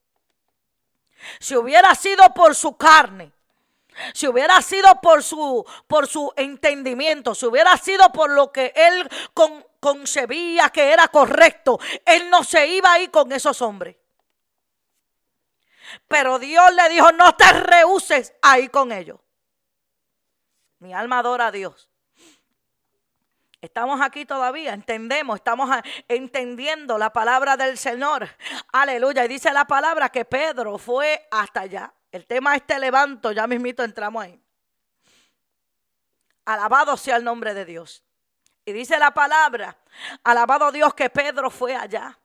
Si 1.40 1.56
hubiera 1.56 1.96
sido 1.96 2.34
por 2.34 2.54
su 2.54 2.76
carne, 2.76 3.32
si 4.14 4.28
hubiera 4.28 4.62
sido 4.62 5.00
por 5.00 5.24
su, 5.24 5.66
por 5.88 6.06
su 6.08 6.34
entendimiento, 6.36 7.34
si 7.34 7.46
hubiera 7.46 7.78
sido 7.78 8.12
por 8.12 8.32
lo 8.32 8.52
que 8.52 8.74
él 8.76 9.10
concebía 9.80 10.68
que 10.70 10.92
era 10.92 11.08
correcto, 11.08 11.80
él 12.04 12.30
no 12.30 12.44
se 12.44 12.68
iba 12.68 12.92
a 12.92 13.00
ir 13.00 13.10
con 13.10 13.32
esos 13.32 13.62
hombres. 13.62 13.96
Pero 16.10 16.40
Dios 16.40 16.74
le 16.74 16.90
dijo, 16.90 17.14
no 17.14 17.38
te 17.38 17.54
rehuses 17.54 18.34
a 18.42 18.60
ir 18.60 18.70
con 18.70 18.92
ellos. 18.92 19.18
Mi 20.80 20.94
alma 20.94 21.20
adora 21.20 21.48
a 21.48 21.52
Dios. 21.52 21.90
Estamos 23.62 24.00
aquí 24.00 24.26
todavía, 24.26 24.74
entendemos, 24.74 25.36
estamos 25.36 25.70
entendiendo 26.08 26.98
la 26.98 27.12
palabra 27.12 27.58
del 27.58 27.78
Señor. 27.78 28.30
Aleluya. 28.72 29.26
Y 29.26 29.28
dice 29.28 29.52
la 29.52 29.66
palabra 29.66 30.10
que 30.10 30.24
Pedro 30.24 30.78
fue 30.78 31.28
hasta 31.30 31.62
allá. 31.62 31.94
El 32.12 32.26
tema 32.26 32.56
este 32.56 32.80
levanto, 32.80 33.34
ya 33.34 33.46
mismito 33.48 33.84
entramos 33.84 34.24
ahí. 34.24 34.42
Alabado 36.46 36.96
sea 36.96 37.18
el 37.18 37.24
nombre 37.26 37.54
de 37.54 37.66
Dios. 37.66 38.04
Y 38.64 38.72
dice 38.72 38.98
la 38.98 39.12
palabra, 39.12 39.78
alabado 40.24 40.72
Dios 40.72 40.94
que 40.94 41.10
Pedro 41.10 41.50
fue 41.50 41.76
allá. 41.76 42.18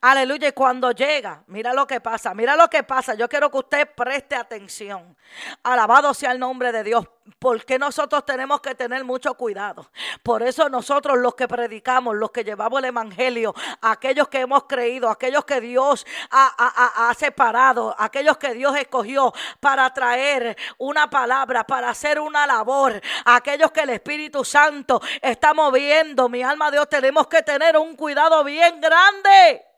Aleluya. 0.00 0.48
Y 0.48 0.52
cuando 0.52 0.92
llega, 0.92 1.42
mira 1.48 1.72
lo 1.72 1.86
que 1.86 2.00
pasa, 2.00 2.34
mira 2.34 2.56
lo 2.56 2.68
que 2.68 2.82
pasa. 2.82 3.14
Yo 3.14 3.28
quiero 3.28 3.50
que 3.50 3.58
usted 3.58 3.88
preste 3.94 4.36
atención. 4.36 5.16
Alabado 5.62 6.14
sea 6.14 6.32
el 6.32 6.38
nombre 6.38 6.72
de 6.72 6.84
Dios. 6.84 7.06
Porque 7.38 7.78
nosotros 7.78 8.24
tenemos 8.24 8.60
que 8.60 8.74
tener 8.74 9.04
mucho 9.04 9.34
cuidado. 9.34 9.90
Por 10.22 10.42
eso 10.42 10.68
nosotros 10.68 11.18
los 11.18 11.34
que 11.34 11.46
predicamos, 11.46 12.16
los 12.16 12.30
que 12.30 12.44
llevamos 12.44 12.80
el 12.80 12.86
Evangelio, 12.86 13.54
aquellos 13.80 14.28
que 14.28 14.40
hemos 14.40 14.64
creído, 14.64 15.08
aquellos 15.08 15.44
que 15.44 15.60
Dios 15.60 16.04
ha, 16.30 17.08
ha 17.08 17.14
separado, 17.14 17.94
aquellos 17.98 18.36
que 18.38 18.54
Dios 18.54 18.76
escogió 18.76 19.32
para 19.60 19.92
traer 19.94 20.56
una 20.78 21.08
palabra, 21.08 21.64
para 21.64 21.90
hacer 21.90 22.18
una 22.18 22.46
labor, 22.46 23.00
aquellos 23.24 23.70
que 23.70 23.80
el 23.80 23.90
Espíritu 23.90 24.44
Santo 24.44 25.00
está 25.20 25.54
moviendo, 25.54 26.28
mi 26.28 26.42
alma 26.42 26.70
Dios, 26.70 26.88
tenemos 26.88 27.26
que 27.28 27.42
tener 27.42 27.76
un 27.76 27.96
cuidado 27.96 28.42
bien 28.44 28.80
grande. 28.80 29.71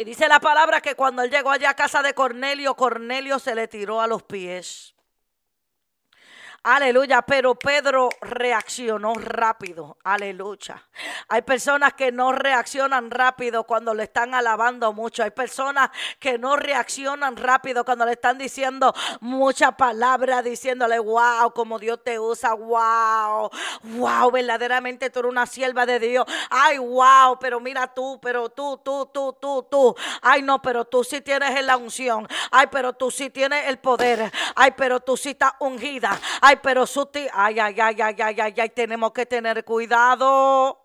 Y 0.00 0.04
dice 0.04 0.28
la 0.28 0.38
palabra 0.38 0.80
que 0.80 0.94
cuando 0.94 1.22
él 1.22 1.30
llegó 1.30 1.50
allá 1.50 1.70
a 1.70 1.74
casa 1.74 2.02
de 2.02 2.14
Cornelio, 2.14 2.76
Cornelio 2.76 3.40
se 3.40 3.56
le 3.56 3.66
tiró 3.66 4.00
a 4.00 4.06
los 4.06 4.22
pies. 4.22 4.94
Aleluya, 6.70 7.22
pero 7.22 7.54
Pedro 7.54 8.10
reaccionó 8.20 9.14
rápido. 9.14 9.96
Aleluya. 10.04 10.86
Hay 11.28 11.40
personas 11.40 11.94
que 11.94 12.12
no 12.12 12.32
reaccionan 12.32 13.10
rápido 13.10 13.64
cuando 13.64 13.94
le 13.94 14.02
están 14.02 14.34
alabando 14.34 14.92
mucho. 14.92 15.22
Hay 15.22 15.30
personas 15.30 15.88
que 16.18 16.36
no 16.36 16.56
reaccionan 16.56 17.38
rápido 17.38 17.86
cuando 17.86 18.04
le 18.04 18.12
están 18.12 18.36
diciendo 18.36 18.94
muchas 19.20 19.76
palabras, 19.76 20.44
diciéndole, 20.44 20.98
wow, 20.98 21.54
como 21.54 21.78
Dios 21.78 22.04
te 22.04 22.20
usa, 22.20 22.52
wow, 22.52 23.50
wow, 23.84 24.30
verdaderamente 24.30 25.08
tú 25.08 25.20
eres 25.20 25.32
una 25.32 25.46
sierva 25.46 25.86
de 25.86 25.98
Dios. 25.98 26.26
Ay, 26.50 26.76
wow, 26.76 27.38
pero 27.40 27.60
mira 27.60 27.86
tú, 27.94 28.20
pero 28.20 28.50
tú, 28.50 28.78
tú, 28.84 29.06
tú, 29.06 29.34
tú, 29.40 29.66
tú. 29.70 29.96
Ay, 30.20 30.42
no, 30.42 30.60
pero 30.60 30.84
tú 30.84 31.02
sí 31.02 31.22
tienes 31.22 31.64
la 31.64 31.78
unción. 31.78 32.28
Ay, 32.50 32.66
pero 32.70 32.92
tú 32.92 33.10
sí 33.10 33.30
tienes 33.30 33.68
el 33.68 33.78
poder. 33.78 34.30
Ay, 34.54 34.72
pero 34.76 35.00
tú 35.00 35.16
sí 35.16 35.30
estás 35.30 35.54
ungida. 35.60 36.20
Ay, 36.42 36.57
pero 36.62 36.86
sutil. 36.86 37.28
Ay, 37.32 37.58
ay, 37.58 37.80
ay, 37.80 38.00
ay, 38.00 38.16
ay, 38.20 38.40
ay, 38.40 38.54
ay, 38.60 38.68
tenemos 38.70 39.12
que 39.12 39.26
tener 39.26 39.64
cuidado. 39.64 40.84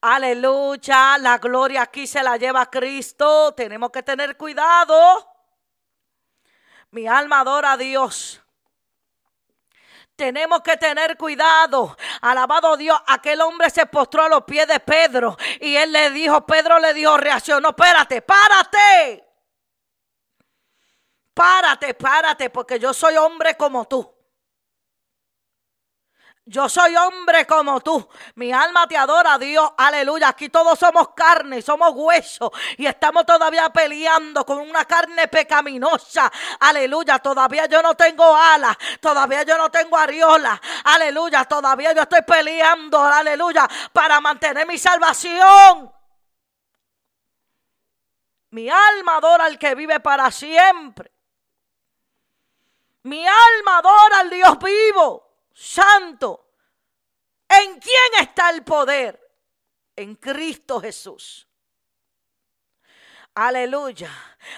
Aleluya, 0.00 1.18
la 1.18 1.38
gloria 1.38 1.82
aquí 1.82 2.06
se 2.06 2.22
la 2.22 2.36
lleva 2.36 2.70
Cristo. 2.70 3.54
Tenemos 3.54 3.90
que 3.90 4.02
tener 4.02 4.36
cuidado. 4.36 4.94
Mi 6.90 7.06
alma 7.06 7.40
adora 7.40 7.72
a 7.72 7.76
Dios. 7.76 8.42
Tenemos 10.14 10.62
que 10.62 10.76
tener 10.76 11.16
cuidado. 11.18 11.96
Alabado 12.22 12.76
Dios, 12.76 12.98
aquel 13.06 13.40
hombre 13.42 13.68
se 13.68 13.84
postró 13.86 14.24
a 14.24 14.28
los 14.28 14.44
pies 14.44 14.66
de 14.66 14.80
Pedro 14.80 15.36
y 15.60 15.76
él 15.76 15.92
le 15.92 16.10
dijo, 16.10 16.46
Pedro 16.46 16.78
le 16.78 16.94
dijo, 16.94 17.16
reaccionó, 17.18 17.70
espérate, 17.70 18.22
párate. 18.22 19.25
Párate, 21.36 21.92
párate, 21.92 22.48
porque 22.48 22.78
yo 22.78 22.94
soy 22.94 23.14
hombre 23.18 23.58
como 23.58 23.84
tú. 23.84 24.10
Yo 26.46 26.66
soy 26.66 26.96
hombre 26.96 27.46
como 27.46 27.78
tú. 27.82 28.08
Mi 28.36 28.52
alma 28.52 28.88
te 28.88 28.96
adora, 28.96 29.36
Dios. 29.36 29.70
Aleluya. 29.76 30.28
Aquí 30.28 30.48
todos 30.48 30.78
somos 30.78 31.10
carne, 31.14 31.60
somos 31.60 31.90
hueso. 31.94 32.50
Y 32.78 32.86
estamos 32.86 33.26
todavía 33.26 33.68
peleando 33.68 34.46
con 34.46 34.60
una 34.60 34.86
carne 34.86 35.28
pecaminosa. 35.28 36.32
Aleluya. 36.60 37.18
Todavía 37.18 37.66
yo 37.66 37.82
no 37.82 37.94
tengo 37.94 38.34
alas. 38.34 38.74
Todavía 38.98 39.42
yo 39.42 39.58
no 39.58 39.70
tengo 39.70 39.98
ariola. 39.98 40.58
Aleluya. 40.84 41.44
Todavía 41.44 41.92
yo 41.92 42.00
estoy 42.00 42.22
peleando. 42.22 42.98
Aleluya. 42.98 43.68
Para 43.92 44.22
mantener 44.22 44.66
mi 44.66 44.78
salvación. 44.78 45.92
Mi 48.52 48.70
alma 48.70 49.16
adora 49.18 49.44
al 49.44 49.58
que 49.58 49.74
vive 49.74 50.00
para 50.00 50.30
siempre. 50.30 51.15
Mi 53.06 53.24
alma 53.24 53.78
adora 53.78 54.18
al 54.18 54.30
Dios 54.30 54.58
vivo, 54.58 55.46
santo. 55.52 56.50
¿En 57.48 57.78
quién 57.78 58.20
está 58.20 58.50
el 58.50 58.64
poder? 58.64 59.20
En 59.94 60.16
Cristo 60.16 60.80
Jesús. 60.80 61.45
Aleluya. 63.36 64.10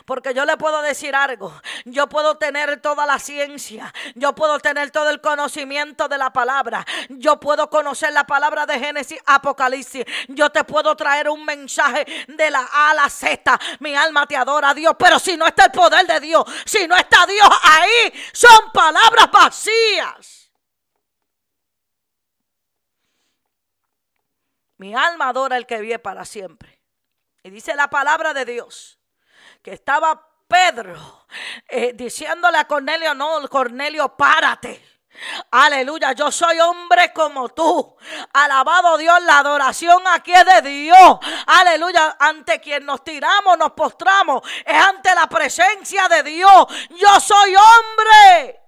Porque 0.04 0.32
yo 0.32 0.44
le 0.44 0.56
puedo 0.56 0.80
decir 0.82 1.12
algo. 1.16 1.52
Yo 1.84 2.08
puedo 2.08 2.36
tener 2.36 2.80
toda 2.80 3.06
la 3.06 3.18
ciencia. 3.18 3.92
Yo 4.14 4.36
puedo 4.36 4.60
tener 4.60 4.92
todo 4.92 5.10
el 5.10 5.20
conocimiento 5.20 6.06
de 6.06 6.16
la 6.16 6.32
palabra. 6.32 6.86
Yo 7.08 7.40
puedo 7.40 7.68
conocer 7.68 8.12
la 8.12 8.24
palabra 8.24 8.66
de 8.66 8.78
Génesis, 8.78 9.18
Apocalipsis. 9.26 10.04
Yo 10.28 10.50
te 10.50 10.62
puedo 10.62 10.94
traer 10.94 11.28
un 11.28 11.44
mensaje 11.44 12.06
de 12.28 12.50
la 12.52 12.60
A 12.60 12.90
a 12.90 12.94
la 12.94 13.10
Z. 13.10 13.58
Mi 13.80 13.96
alma 13.96 14.26
te 14.26 14.36
adora 14.36 14.70
a 14.70 14.74
Dios. 14.74 14.94
Pero 14.96 15.18
si 15.18 15.36
no 15.36 15.44
está 15.48 15.64
el 15.64 15.72
poder 15.72 16.06
de 16.06 16.20
Dios, 16.20 16.44
si 16.64 16.86
no 16.86 16.96
está 16.96 17.26
Dios 17.26 17.48
ahí, 17.64 18.12
son 18.32 18.70
palabras 18.72 19.28
vacías. 19.32 20.52
Mi 24.76 24.94
alma 24.94 25.30
adora 25.30 25.56
el 25.56 25.66
que 25.66 25.80
vive 25.80 25.98
para 25.98 26.24
siempre. 26.24 26.67
Y 27.42 27.51
dice 27.51 27.74
la 27.74 27.88
palabra 27.88 28.35
de 28.35 28.44
Dios 28.44 28.98
que 29.62 29.72
estaba 29.72 30.29
Pedro 30.46 31.27
eh, 31.68 31.92
diciéndole 31.94 32.59
a 32.59 32.66
Cornelio, 32.66 33.14
no, 33.14 33.46
Cornelio, 33.48 34.16
párate. 34.16 34.98
Aleluya, 35.51 36.12
yo 36.12 36.31
soy 36.31 36.59
hombre 36.61 37.12
como 37.12 37.48
tú. 37.48 37.96
Alabado 38.33 38.96
Dios, 38.96 39.20
la 39.24 39.40
adoración 39.40 40.01
aquí 40.07 40.33
es 40.33 40.44
de 40.44 40.70
Dios. 40.70 41.18
Aleluya, 41.46 42.16
ante 42.18 42.61
quien 42.61 42.87
nos 42.87 43.03
tiramos, 43.03 43.59
nos 43.59 43.72
postramos, 43.72 44.42
es 44.64 44.81
ante 44.81 45.14
la 45.14 45.29
presencia 45.29 46.09
de 46.09 46.22
Dios. 46.22 46.66
Yo 46.90 47.20
soy 47.20 47.55
hombre. 47.57 48.61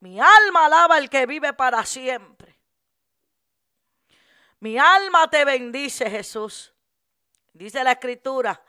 Mi 0.00 0.18
alma 0.18 0.66
alaba 0.66 0.96
al 0.96 1.10
que 1.10 1.26
vive 1.26 1.52
para 1.52 1.84
siempre. 1.84 2.47
Mi 4.60 4.76
alma 4.76 5.28
te 5.30 5.44
bendice, 5.44 6.10
Jesús. 6.10 6.74
Dice 7.52 7.82
la 7.82 7.92
escritura, 7.92 8.60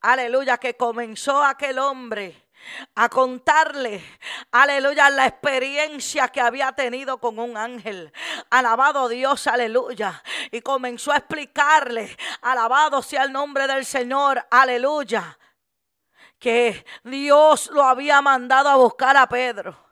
aleluya, 0.00 0.58
que 0.58 0.76
comenzó 0.76 1.42
aquel 1.42 1.78
hombre 1.78 2.48
a 2.94 3.08
contarle, 3.08 4.02
aleluya, 4.52 5.10
la 5.10 5.26
experiencia 5.26 6.28
que 6.28 6.40
había 6.40 6.72
tenido 6.72 7.18
con 7.18 7.38
un 7.38 7.56
ángel. 7.56 8.12
Alabado 8.50 9.08
Dios, 9.08 9.46
aleluya. 9.46 10.22
Y 10.50 10.62
comenzó 10.62 11.12
a 11.12 11.18
explicarle, 11.18 12.16
alabado 12.42 13.02
sea 13.02 13.24
el 13.24 13.32
nombre 13.32 13.66
del 13.66 13.84
Señor, 13.84 14.46
aleluya, 14.50 15.38
que 16.38 16.84
Dios 17.02 17.68
lo 17.70 17.82
había 17.82 18.20
mandado 18.22 18.68
a 18.68 18.76
buscar 18.76 19.16
a 19.16 19.28
Pedro 19.28 19.83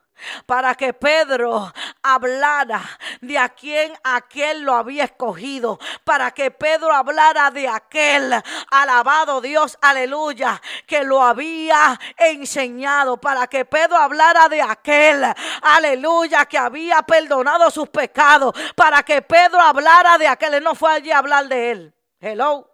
para 0.45 0.75
que 0.75 0.93
Pedro 0.93 1.71
hablara 2.01 2.81
de 3.21 3.37
a 3.37 3.49
quien 3.49 3.93
aquel 4.03 4.61
lo 4.61 4.73
había 4.73 5.05
escogido, 5.05 5.79
para 6.03 6.31
que 6.31 6.51
Pedro 6.51 6.93
hablara 6.93 7.51
de 7.51 7.67
aquel, 7.67 8.33
alabado 8.71 9.41
Dios, 9.41 9.77
aleluya, 9.81 10.61
que 10.85 11.03
lo 11.03 11.21
había 11.21 11.99
enseñado, 12.17 13.17
para 13.17 13.47
que 13.47 13.65
Pedro 13.65 13.97
hablara 13.97 14.49
de 14.49 14.61
aquel, 14.61 15.23
aleluya, 15.61 16.45
que 16.45 16.57
había 16.57 17.01
perdonado 17.01 17.69
sus 17.71 17.89
pecados, 17.89 18.53
para 18.75 19.03
que 19.03 19.21
Pedro 19.21 19.59
hablara 19.59 20.17
de 20.17 20.27
aquel, 20.27 20.55
él 20.55 20.63
no 20.63 20.75
fue 20.75 20.93
allí 20.93 21.11
a 21.11 21.19
hablar 21.19 21.47
de 21.47 21.71
él. 21.71 21.93
Hello. 22.19 22.69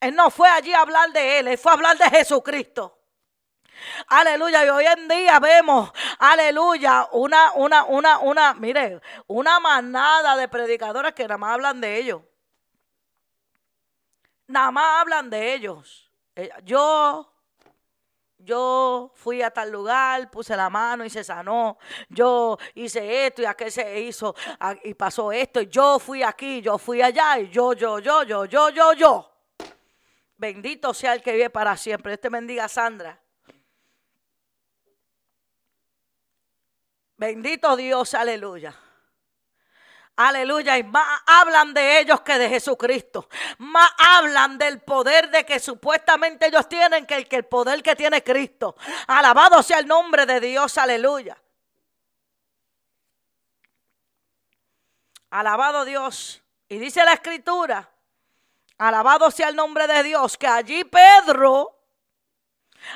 Él 0.00 0.16
no 0.16 0.30
fue 0.30 0.48
allí 0.48 0.72
a 0.72 0.80
hablar 0.80 1.12
de 1.12 1.38
él, 1.38 1.48
él 1.48 1.58
fue 1.58 1.70
a 1.70 1.74
hablar 1.74 1.96
de 1.96 2.10
Jesucristo. 2.10 3.01
Aleluya. 4.08 4.64
Y 4.64 4.68
hoy 4.68 4.84
en 4.86 5.08
día 5.08 5.38
vemos, 5.40 5.90
aleluya, 6.18 7.08
una, 7.12 7.52
una, 7.52 7.84
una, 7.84 8.18
una, 8.18 8.54
mire, 8.54 9.00
una 9.26 9.60
manada 9.60 10.36
de 10.36 10.48
predicadores 10.48 11.14
que 11.14 11.24
nada 11.24 11.38
más 11.38 11.54
hablan 11.54 11.80
de 11.80 11.98
ellos. 11.98 12.22
Nada 14.46 14.70
más 14.70 15.00
hablan 15.00 15.30
de 15.30 15.54
ellos. 15.54 16.10
Eh, 16.34 16.50
yo 16.64 17.32
yo 18.44 19.12
fui 19.14 19.40
a 19.40 19.50
tal 19.50 19.70
lugar, 19.70 20.30
puse 20.30 20.56
la 20.56 20.68
mano 20.68 21.04
y 21.04 21.10
se 21.10 21.22
sanó. 21.22 21.78
Yo 22.08 22.58
hice 22.74 23.26
esto 23.26 23.42
y 23.42 23.44
aquel 23.44 23.70
se 23.70 24.00
hizo 24.00 24.34
y 24.82 24.94
pasó 24.94 25.30
esto. 25.30 25.60
Y 25.60 25.68
yo 25.68 25.98
fui 25.98 26.22
aquí, 26.22 26.60
yo 26.60 26.76
fui 26.78 27.02
allá 27.02 27.38
y 27.38 27.48
yo, 27.50 27.72
yo, 27.72 28.00
yo, 28.00 28.24
yo, 28.24 28.44
yo, 28.46 28.70
yo, 28.70 28.92
yo. 28.94 29.32
Bendito 30.36 30.92
sea 30.92 31.12
el 31.12 31.22
que 31.22 31.32
vive 31.32 31.50
para 31.50 31.76
siempre. 31.76 32.14
Este 32.14 32.28
bendiga 32.28 32.66
Sandra. 32.66 33.21
Bendito 37.22 37.76
Dios, 37.76 38.14
aleluya. 38.14 38.74
Aleluya. 40.16 40.76
Y 40.76 40.82
más 40.82 41.22
hablan 41.24 41.72
de 41.72 42.00
ellos 42.00 42.20
que 42.22 42.36
de 42.36 42.48
Jesucristo. 42.48 43.28
Más 43.58 43.88
hablan 43.96 44.58
del 44.58 44.80
poder 44.80 45.30
de 45.30 45.46
que 45.46 45.60
supuestamente 45.60 46.48
ellos 46.48 46.68
tienen 46.68 47.06
que 47.06 47.14
el, 47.14 47.28
que 47.28 47.36
el 47.36 47.44
poder 47.44 47.80
que 47.80 47.94
tiene 47.94 48.24
Cristo. 48.24 48.74
Alabado 49.06 49.62
sea 49.62 49.78
el 49.78 49.86
nombre 49.86 50.26
de 50.26 50.40
Dios. 50.40 50.76
Aleluya. 50.78 51.40
Alabado 55.30 55.84
Dios. 55.84 56.42
Y 56.68 56.78
dice 56.78 57.04
la 57.04 57.12
escritura. 57.12 57.88
Alabado 58.78 59.30
sea 59.30 59.48
el 59.48 59.54
nombre 59.54 59.86
de 59.86 60.02
Dios. 60.02 60.36
Que 60.36 60.48
allí 60.48 60.82
Pedro, 60.82 61.86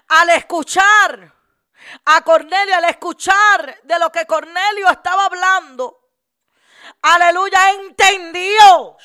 al 0.08 0.30
escuchar 0.30 1.35
a 2.04 2.22
Cornelio 2.22 2.76
al 2.76 2.84
escuchar 2.84 3.80
de 3.82 3.98
lo 3.98 4.10
que 4.10 4.26
Cornelio 4.26 4.88
estaba 4.90 5.26
hablando. 5.26 6.06
Aleluya, 7.02 7.72
entendió. 7.72 8.96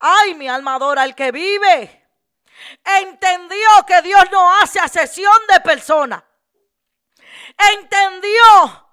Ay, 0.00 0.34
mi 0.34 0.48
alma 0.48 0.74
adora 0.74 1.02
al 1.02 1.14
que 1.14 1.32
vive. 1.32 2.06
Entendió 2.84 3.68
que 3.86 4.02
Dios 4.02 4.24
no 4.30 4.54
hace 4.60 4.80
asesión 4.80 5.36
de 5.52 5.60
personas. 5.60 6.22
Entendió. 7.74 8.88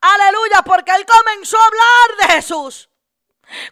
Aleluya, 0.00 0.62
porque 0.62 0.92
él 0.92 1.06
comenzó 1.06 1.58
a 1.58 1.64
hablar 1.64 2.28
de 2.28 2.34
Jesús. 2.34 2.90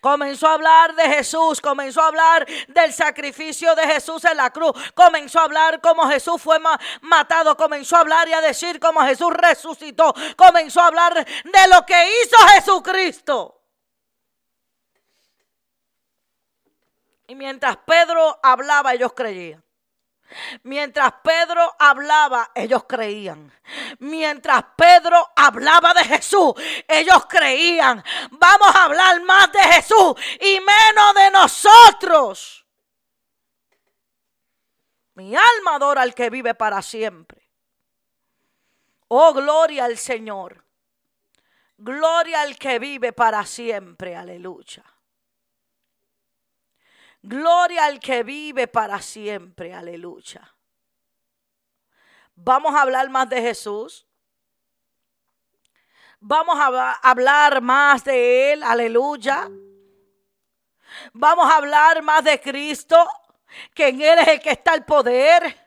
Comenzó 0.01 0.47
a 0.49 0.55
hablar 0.55 0.95
de 0.95 1.05
Jesús, 1.05 1.61
comenzó 1.61 2.03
a 2.03 2.09
hablar 2.09 2.47
del 2.69 2.93
sacrificio 2.93 3.75
de 3.75 3.87
Jesús 3.87 4.25
en 4.25 4.37
la 4.37 4.51
cruz, 4.51 4.73
comenzó 4.95 5.41
a 5.41 5.45
hablar 5.45 5.81
cómo 5.81 6.09
Jesús 6.09 6.41
fue 6.41 6.59
matado, 7.01 7.57
comenzó 7.57 7.97
a 7.97 8.01
hablar 8.01 8.29
y 8.29 8.33
a 8.33 8.41
decir 8.41 8.79
cómo 8.79 9.01
Jesús 9.01 9.33
resucitó, 9.33 10.15
comenzó 10.37 10.81
a 10.81 10.87
hablar 10.87 11.15
de 11.15 11.69
lo 11.73 11.85
que 11.85 12.23
hizo 12.23 12.37
Jesucristo. 12.55 13.61
Y 17.27 17.35
mientras 17.35 17.77
Pedro 17.79 18.39
hablaba, 18.43 18.93
ellos 18.93 19.13
creían. 19.15 19.64
Mientras 20.63 21.13
Pedro 21.23 21.75
hablaba, 21.79 22.51
ellos 22.55 22.85
creían. 22.85 23.53
Mientras 23.99 24.65
Pedro 24.77 25.31
hablaba 25.37 25.95
de 25.95 26.05
Jesús, 26.05 26.55
ellos 26.89 27.27
creían. 27.27 28.03
Vamos 28.33 28.75
a 28.75 28.85
hablar 28.85 29.23
más 29.23 29.53
de 29.53 29.61
Jesús 29.61 30.15
y 30.41 30.61
menos 30.61 31.15
de 31.15 31.31
nosotros. 31.31 32.67
Mi 35.15 35.37
alma 35.37 35.77
adora 35.77 36.03
al 36.03 36.15
que 36.15 36.31
vive 36.31 36.55
para 36.55 36.83
siempre. 36.83 37.49
Oh, 39.09 39.33
gloria 39.33 39.85
al 39.85 39.97
Señor. 39.97 40.65
Gloria 41.77 42.43
al 42.43 42.59
que 42.59 42.79
vive 42.79 43.13
para 43.13 43.45
siempre. 43.47 44.17
Aleluya. 44.17 44.85
Gloria 47.27 47.87
al 47.87 48.01
que 48.01 48.23
vive 48.23 48.69
para 48.69 49.01
siempre. 49.01 49.73
Aleluya. 49.73 50.47
Vamos 52.35 52.75
a 52.75 52.83
hablar 52.83 53.09
más 53.09 53.31
de 53.31 53.41
Jesús. 53.41 54.07
Vamos 56.21 56.55
a 56.61 56.93
hablar 56.93 57.63
más 57.63 58.05
de 58.05 58.53
Él. 58.53 58.63
Aleluya. 58.63 59.49
Vamos 61.15 61.51
a 61.51 61.57
hablar 61.57 62.03
más 62.03 62.25
de 62.25 62.39
Cristo. 62.39 63.09
Que 63.75 63.89
en 63.89 64.03
Él 64.03 64.19
es 64.19 64.29
el 64.29 64.41
que 64.41 64.51
está 64.51 64.75
el 64.75 64.85
poder. 64.85 65.64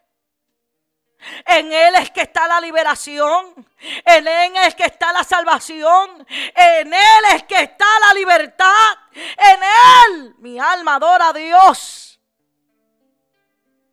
En 1.45 1.71
Él 1.71 1.95
es 1.95 2.11
que 2.11 2.21
está 2.21 2.47
la 2.47 2.61
liberación. 2.61 3.67
En 4.05 4.27
Él 4.27 4.53
es 4.63 4.75
que 4.75 4.85
está 4.85 5.11
la 5.11 5.23
salvación. 5.23 6.25
En 6.55 6.93
Él 6.93 7.25
es 7.33 7.43
que 7.43 7.63
está 7.63 7.85
la 8.07 8.13
libertad. 8.13 8.97
En 9.13 9.59
Él 9.63 10.35
mi 10.39 10.59
alma 10.59 10.95
adora 10.95 11.29
a 11.29 11.33
Dios. 11.33 12.19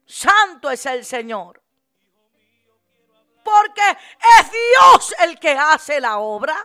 Santo 0.06 0.70
es 0.70 0.84
el 0.86 1.04
Señor. 1.04 1.60
Porque 3.42 3.90
es 4.38 4.50
Dios 4.50 5.14
el 5.20 5.38
que 5.38 5.52
hace 5.52 6.00
la 6.00 6.18
obra. 6.18 6.56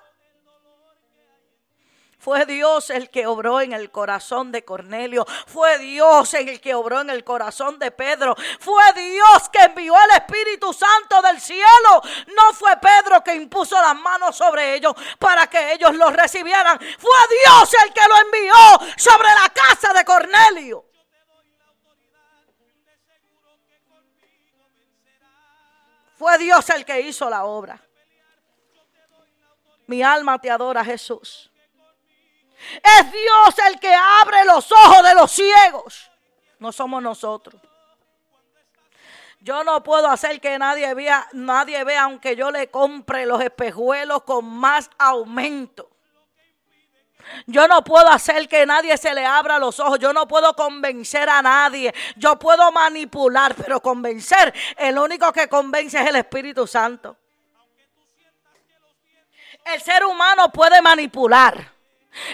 Fue 2.20 2.46
Dios 2.46 2.90
el 2.90 3.10
que 3.10 3.26
obró 3.28 3.62
en 3.62 3.72
el 3.72 3.92
corazón 3.92 4.52
de 4.52 4.66
Cornelio. 4.66 5.26
Fue 5.48 5.78
Dios 5.80 6.34
el 6.34 6.60
que 6.60 6.76
obró 6.76 7.00
en 7.00 7.10
el 7.10 7.24
corazón 7.24 7.80
de 7.80 7.92
Pedro. 7.92 8.36
Fue 8.60 8.84
Dios 8.94 9.48
que 9.50 9.60
envió 9.60 9.96
el 9.96 10.18
Espíritu 10.18 10.74
Santo 10.74 11.22
del 11.22 11.40
cielo. 11.40 12.02
No 12.28 12.54
fue 12.54 12.76
Pedro 12.76 13.24
que 13.24 13.36
impuso 13.36 13.82
las 13.82 13.96
manos 13.96 14.36
sobre 14.36 14.76
ellos 14.76 14.94
para 15.18 15.48
que 15.48 15.72
ellos 15.72 15.96
los 15.96 16.12
recibieran. 16.12 16.78
Fue 16.78 17.38
Dios 17.46 17.74
el 17.86 17.94
que 17.94 18.02
lo 18.10 18.18
envió 18.18 18.54
sobre 18.98 19.30
la 19.30 19.50
casa 19.54 19.94
de 19.94 20.04
Cornelio. 20.04 20.86
Fue 26.18 26.38
Dios 26.38 26.70
el 26.72 26.84
que 26.84 27.00
hizo 27.00 27.30
la 27.30 27.46
obra. 27.46 27.82
Mi 29.88 30.04
alma 30.04 30.38
te 30.38 30.52
adora, 30.52 30.84
Jesús. 30.84 31.49
Es 32.84 33.12
Dios 33.12 33.68
el 33.68 33.80
que 33.80 33.94
abre 33.94 34.46
los 34.46 34.72
ojos 34.72 35.04
de 35.04 35.16
los 35.16 35.32
ciegos. 35.32 36.12
No 36.60 36.72
somos 36.72 37.02
nosotros. 37.02 37.62
Yo 39.42 39.64
no 39.64 39.82
puedo 39.84 40.08
hacer 40.10 40.42
que 40.42 40.60
nadie 40.60 40.94
vea, 40.94 41.28
nadie 41.32 41.84
vea, 41.86 42.04
aunque 42.04 42.36
yo 42.36 42.52
le 42.52 42.70
compre 42.70 43.26
los 43.26 43.42
espejuelos 43.42 44.24
con 44.24 44.46
más 44.46 44.90
aumento. 44.98 45.90
Yo 47.46 47.68
no 47.68 47.84
puedo 47.84 48.08
hacer 48.10 48.48
que 48.48 48.66
nadie 48.66 48.98
se 48.98 49.14
le 49.14 49.26
abra 49.26 49.60
los 49.60 49.80
ojos. 49.80 50.00
Yo 50.00 50.12
no 50.14 50.28
puedo 50.28 50.56
convencer 50.56 51.30
a 51.30 51.42
nadie. 51.42 51.94
Yo 52.16 52.38
puedo 52.38 52.72
manipular, 52.72 53.56
pero 53.56 53.82
convencer, 53.82 54.54
el 54.78 54.98
único 54.98 55.32
que 55.32 55.48
convence 55.48 56.00
es 56.02 56.08
el 56.08 56.16
Espíritu 56.16 56.68
Santo. 56.68 57.16
El 59.64 59.82
ser 59.82 60.04
humano 60.06 60.52
puede 60.52 60.82
manipular. 60.82 61.79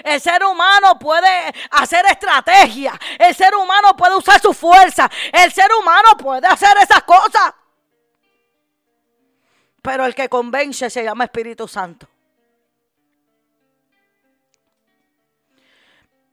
El 0.03 0.21
ser 0.21 0.43
humano 0.43 0.97
puede 0.97 1.53
hacer 1.71 2.05
estrategia. 2.05 2.97
El 3.19 3.35
ser 3.35 3.53
humano 3.55 3.95
puede 3.95 4.15
usar 4.15 4.39
su 4.39 4.53
fuerza. 4.53 5.09
El 5.31 5.51
ser 5.51 5.69
humano 5.73 6.15
puede 6.17 6.47
hacer 6.47 6.75
esas 6.81 7.03
cosas. 7.03 7.53
Pero 9.81 10.05
el 10.05 10.15
que 10.15 10.29
convence 10.29 10.89
se 10.89 11.03
llama 11.03 11.25
Espíritu 11.25 11.67
Santo. 11.67 12.07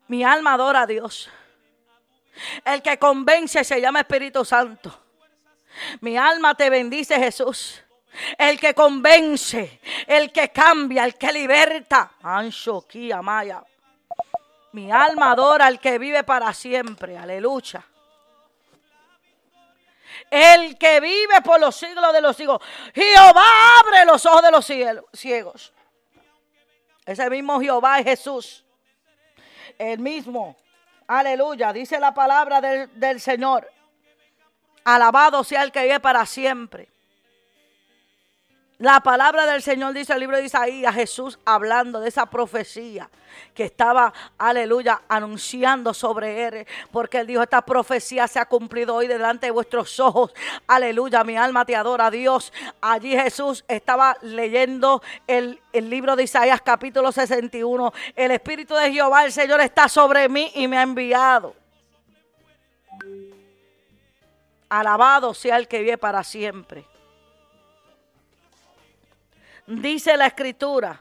Mi 0.09 0.25
alma 0.25 0.55
adora 0.55 0.83
a 0.83 0.87
Dios. 0.87 1.31
El 2.65 2.83
que 2.83 2.99
convence 2.99 3.65
se 3.65 3.81
llama 3.81 4.01
Espíritu 4.01 4.45
Santo. 4.45 4.99
Mi 6.01 6.17
alma 6.17 6.55
te 6.55 6.71
bendice 6.71 7.17
Jesús. 7.17 7.82
El 8.37 8.61
que 8.61 8.75
convence, 8.75 9.81
el 10.07 10.33
que 10.33 10.51
cambia, 10.51 11.05
el 11.05 11.15
que 11.15 11.33
liberta. 11.33 12.13
Ancho, 12.23 12.87
Maya. 13.23 13.63
Mi 14.73 14.91
alma 14.91 15.33
adora 15.33 15.67
al 15.67 15.81
que 15.81 15.99
vive 15.99 16.25
para 16.25 16.53
siempre. 16.53 17.17
Aleluya. 17.17 17.85
El 20.31 20.79
que 20.79 21.01
vive 21.01 21.41
por 21.43 21.61
los 21.61 21.77
siglos 21.77 22.13
de 22.13 22.21
los 22.21 22.37
siglos. 22.37 22.61
Jehová 22.95 23.81
abre 23.81 24.05
los 24.05 24.25
ojos 24.27 24.43
de 24.43 24.51
los 24.51 24.67
ciegos. 25.13 25.73
Ese 27.05 27.29
mismo 27.31 27.61
Jehová 27.61 27.99
es 27.99 28.05
Jesús. 28.05 28.65
El 29.79 29.99
mismo. 29.99 30.57
Aleluya. 31.07 31.73
Dice 31.73 31.99
la 31.99 32.15
palabra 32.15 32.61
del, 32.61 32.99
del 32.99 33.21
Señor. 33.21 33.71
Alabado 34.85 35.45
sea 35.45 35.63
el 35.63 35.73
que 35.73 35.83
vive 35.83 36.01
para 36.01 36.25
siempre. 36.27 36.92
La 38.83 38.99
palabra 38.99 39.47
del 39.47 39.63
Señor 39.63 39.95
dice 39.95 40.13
el 40.13 40.19
libro 40.19 40.37
de 40.37 40.47
Isaías, 40.47 40.93
Jesús 40.93 41.39
hablando 41.45 42.01
de 42.01 42.09
esa 42.09 42.27
profecía 42.27 43.09
que 43.55 43.63
estaba, 43.63 44.13
aleluya, 44.37 45.03
anunciando 45.09 45.95
sobre 45.95 46.49
él, 46.49 46.67
porque 46.91 47.19
él 47.19 47.29
dijo, 47.29 47.45
esta 47.45 47.63
profecía 47.63 48.27
se 48.27 48.41
ha 48.41 48.47
cumplido 48.47 48.97
hoy 48.97 49.07
delante 49.07 49.47
de 49.47 49.53
vuestros 49.53 50.01
ojos, 50.01 50.35
aleluya, 50.67 51.23
mi 51.23 51.37
alma 51.37 51.65
te 51.65 51.77
adora, 51.77 52.11
Dios. 52.11 52.53
Allí 52.81 53.17
Jesús 53.17 53.65
estaba 53.69 54.17
leyendo 54.21 55.01
el, 55.29 55.61
el 55.73 55.89
libro 55.89 56.17
de 56.17 56.25
Isaías 56.25 56.61
capítulo 56.61 57.13
61, 57.13 57.93
el 58.17 58.33
Espíritu 58.33 58.75
de 58.75 58.93
Jehová, 58.93 59.25
el 59.25 59.31
Señor 59.31 59.61
está 59.61 59.89
sobre 59.89 60.29
mí 60.29 60.51
y 60.57 60.67
me 60.67 60.77
ha 60.77 60.83
enviado. 60.83 61.55
Alabado 64.69 65.35
sea 65.35 65.57
el 65.57 65.69
que 65.69 65.79
vive 65.79 65.99
para 65.99 66.25
siempre 66.25 66.92
dice 69.67 70.17
la 70.17 70.27
escritura. 70.27 71.01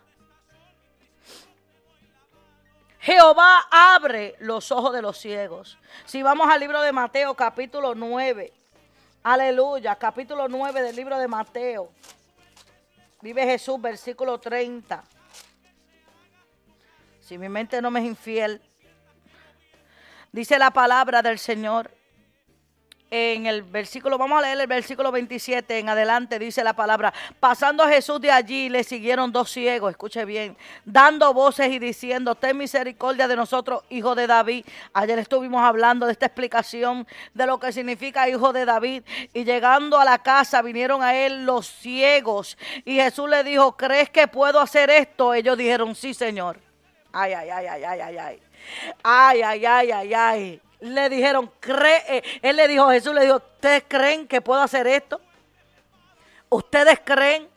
Jehová 2.99 3.67
abre 3.71 4.35
los 4.39 4.71
ojos 4.71 4.93
de 4.93 5.01
los 5.01 5.17
ciegos. 5.17 5.77
Si 6.05 6.21
vamos 6.21 6.47
al 6.47 6.59
libro 6.59 6.81
de 6.81 6.91
Mateo 6.91 7.33
capítulo 7.33 7.95
9. 7.95 8.53
Aleluya, 9.23 9.95
capítulo 9.95 10.47
9 10.47 10.81
del 10.81 10.95
libro 10.95 11.17
de 11.17 11.27
Mateo. 11.27 11.91
Vive 13.21 13.43
Jesús, 13.45 13.81
versículo 13.81 14.39
30. 14.39 15.03
Si 17.21 17.37
mi 17.37 17.49
mente 17.49 17.81
no 17.81 17.89
me 17.89 18.01
es 18.01 18.05
infiel, 18.05 18.61
dice 20.31 20.59
la 20.59 20.71
palabra 20.71 21.21
del 21.21 21.39
Señor 21.39 21.91
en 23.13 23.45
el 23.45 23.61
versículo, 23.61 24.17
vamos 24.17 24.39
a 24.39 24.43
leer 24.43 24.61
el 24.61 24.67
versículo 24.67 25.11
27 25.11 25.79
en 25.79 25.89
adelante, 25.89 26.39
dice 26.39 26.63
la 26.63 26.73
palabra, 26.73 27.13
pasando 27.41 27.83
a 27.83 27.89
Jesús 27.89 28.21
de 28.21 28.31
allí, 28.31 28.69
le 28.69 28.85
siguieron 28.85 29.33
dos 29.33 29.51
ciegos, 29.51 29.91
escuche 29.91 30.23
bien, 30.23 30.55
dando 30.85 31.33
voces 31.33 31.69
y 31.73 31.77
diciendo, 31.77 32.35
ten 32.35 32.57
misericordia 32.57 33.27
de 33.27 33.35
nosotros, 33.35 33.83
hijo 33.89 34.15
de 34.15 34.27
David. 34.27 34.65
Ayer 34.93 35.19
estuvimos 35.19 35.61
hablando 35.61 36.05
de 36.05 36.13
esta 36.13 36.27
explicación 36.27 37.05
de 37.33 37.45
lo 37.45 37.59
que 37.59 37.73
significa 37.73 38.29
hijo 38.29 38.53
de 38.53 38.63
David. 38.63 39.03
Y 39.33 39.43
llegando 39.43 39.99
a 39.99 40.05
la 40.05 40.19
casa 40.19 40.61
vinieron 40.61 41.03
a 41.03 41.13
él 41.13 41.45
los 41.45 41.67
ciegos 41.67 42.57
y 42.85 42.95
Jesús 42.95 43.29
le 43.29 43.43
dijo, 43.43 43.75
¿crees 43.75 44.09
que 44.09 44.29
puedo 44.29 44.61
hacer 44.61 44.89
esto? 44.89 45.33
Ellos 45.33 45.57
dijeron, 45.57 45.95
sí, 45.95 46.13
Señor. 46.13 46.59
Ay, 47.11 47.33
ay, 47.33 47.49
ay, 47.49 47.65
ay, 47.67 47.83
ay, 47.83 47.99
ay, 47.99 48.17
ay. 48.17 48.39
Ay, 49.03 49.41
ay, 49.41 49.65
ay, 49.65 49.91
ay, 49.91 50.13
ay 50.13 50.61
le 50.81 51.09
dijeron, 51.09 51.51
cree, 51.59 52.23
él 52.41 52.55
le 52.55 52.67
dijo, 52.67 52.89
Jesús 52.89 53.13
le 53.13 53.21
dijo, 53.21 53.37
¿ustedes 53.37 53.83
creen 53.87 54.27
que 54.27 54.41
puedo 54.41 54.61
hacer 54.61 54.87
esto? 54.87 55.21
¿Ustedes 56.49 56.99
creen? 57.03 57.47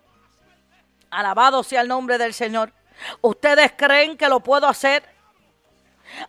Alabado 1.11 1.63
sea 1.63 1.81
el 1.81 1.89
nombre 1.89 2.19
del 2.19 2.35
Señor. 2.35 2.73
¿Ustedes 3.21 3.73
creen 3.77 4.17
que 4.17 4.29
lo 4.29 4.41
puedo 4.41 4.69
hacer? 4.69 5.03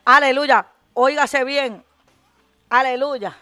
Aleluya. 0.05 0.67
Óigase 0.93 1.43
bien. 1.43 1.83
Aleluya. 2.69 3.37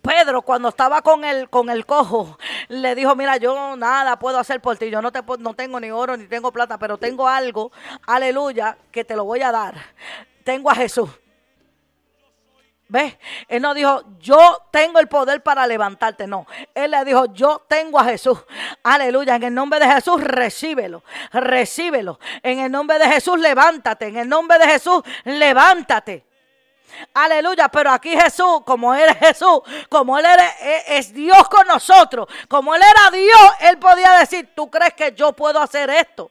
Pedro 0.00 0.42
cuando 0.42 0.70
estaba 0.70 1.02
con 1.02 1.24
el, 1.24 1.50
con 1.50 1.68
el 1.68 1.84
cojo, 1.84 2.38
le 2.68 2.94
dijo, 2.94 3.14
mira, 3.14 3.36
yo 3.36 3.76
nada 3.76 4.18
puedo 4.18 4.38
hacer 4.38 4.60
por 4.60 4.78
ti, 4.78 4.88
yo 4.88 5.02
no, 5.02 5.12
te, 5.12 5.20
no 5.38 5.52
tengo 5.54 5.78
ni 5.78 5.90
oro 5.90 6.16
ni 6.16 6.24
tengo 6.26 6.50
plata, 6.50 6.78
pero 6.78 6.96
tengo 6.96 7.28
algo, 7.28 7.70
aleluya, 8.06 8.78
que 8.90 9.04
te 9.04 9.14
lo 9.14 9.24
voy 9.24 9.42
a 9.42 9.52
dar. 9.52 9.74
Tengo 10.44 10.70
a 10.70 10.74
Jesús. 10.74 11.10
¿Ves? 12.88 13.18
Él 13.48 13.60
no 13.60 13.74
dijo, 13.74 14.02
yo 14.18 14.62
tengo 14.70 14.98
el 14.98 15.08
poder 15.08 15.42
para 15.42 15.66
levantarte. 15.66 16.26
No. 16.26 16.46
Él 16.74 16.90
le 16.90 17.04
dijo, 17.04 17.26
yo 17.34 17.64
tengo 17.68 17.98
a 17.98 18.04
Jesús. 18.04 18.38
Aleluya. 18.82 19.36
En 19.36 19.42
el 19.42 19.54
nombre 19.54 19.78
de 19.78 19.86
Jesús, 19.86 20.22
recíbelo. 20.22 21.02
Recíbelo. 21.32 22.18
En 22.42 22.60
el 22.60 22.72
nombre 22.72 22.98
de 22.98 23.06
Jesús, 23.06 23.38
levántate. 23.38 24.06
En 24.06 24.16
el 24.16 24.28
nombre 24.28 24.58
de 24.58 24.66
Jesús, 24.66 25.02
levántate. 25.24 26.24
Aleluya, 27.12 27.68
pero 27.68 27.90
aquí 27.90 28.16
Jesús, 28.18 28.62
como 28.64 28.94
Él 28.94 29.10
es 29.10 29.18
Jesús, 29.18 29.60
como 29.90 30.18
Él 30.18 30.24
es 30.86 31.12
Dios 31.12 31.48
con 31.50 31.66
nosotros, 31.66 32.26
como 32.48 32.74
Él 32.74 32.82
era 32.82 33.10
Dios, 33.10 33.52
Él 33.60 33.78
podía 33.78 34.12
decir, 34.14 34.48
¿tú 34.54 34.70
crees 34.70 34.94
que 34.94 35.12
yo 35.12 35.32
puedo 35.32 35.60
hacer 35.60 35.90
esto? 35.90 36.30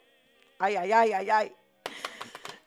Ay, 0.58 0.76
ay, 0.76 0.92
ay, 0.92 1.14
ay, 1.14 1.30
ay. 1.30 1.57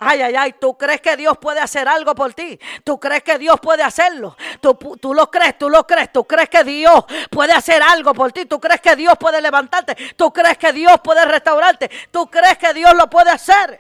Ay, 0.03 0.23
ay, 0.23 0.35
ay, 0.35 0.55
¿tú 0.59 0.79
crees 0.79 1.03
que 1.03 1.15
Dios 1.15 1.37
puede 1.37 1.61
hacer 1.61 1.87
algo 1.87 2.15
por 2.15 2.33
ti? 2.33 2.59
¿Tú 2.85 2.99
crees 2.99 3.23
que 3.23 3.37
Dios 3.37 3.61
puede 3.61 3.83
hacerlo? 3.83 4.35
¿Tú, 4.59 4.75
tú 4.99 5.13
lo 5.13 5.31
crees? 5.31 5.59
¿Tú 5.59 5.69
lo 5.69 5.87
crees? 5.87 6.11
¿Tú 6.11 6.25
crees 6.25 6.49
que 6.49 6.65
Dios 6.65 7.05
puede 7.31 7.53
hacer 7.53 7.83
algo 7.83 8.15
por 8.15 8.33
ti? 8.33 8.47
¿Tú 8.47 8.59
crees 8.59 8.81
que 8.81 8.97
Dios 8.97 9.13
puede 9.21 9.43
levantarte? 9.43 9.95
¿Tú 10.17 10.33
crees 10.33 10.57
que 10.57 10.73
Dios 10.73 10.99
puede 11.05 11.23
restaurarte? 11.27 11.91
¿Tú 12.11 12.31
crees 12.31 12.57
que 12.57 12.73
Dios 12.73 12.95
lo 12.95 13.11
puede 13.11 13.31
hacer? 13.31 13.79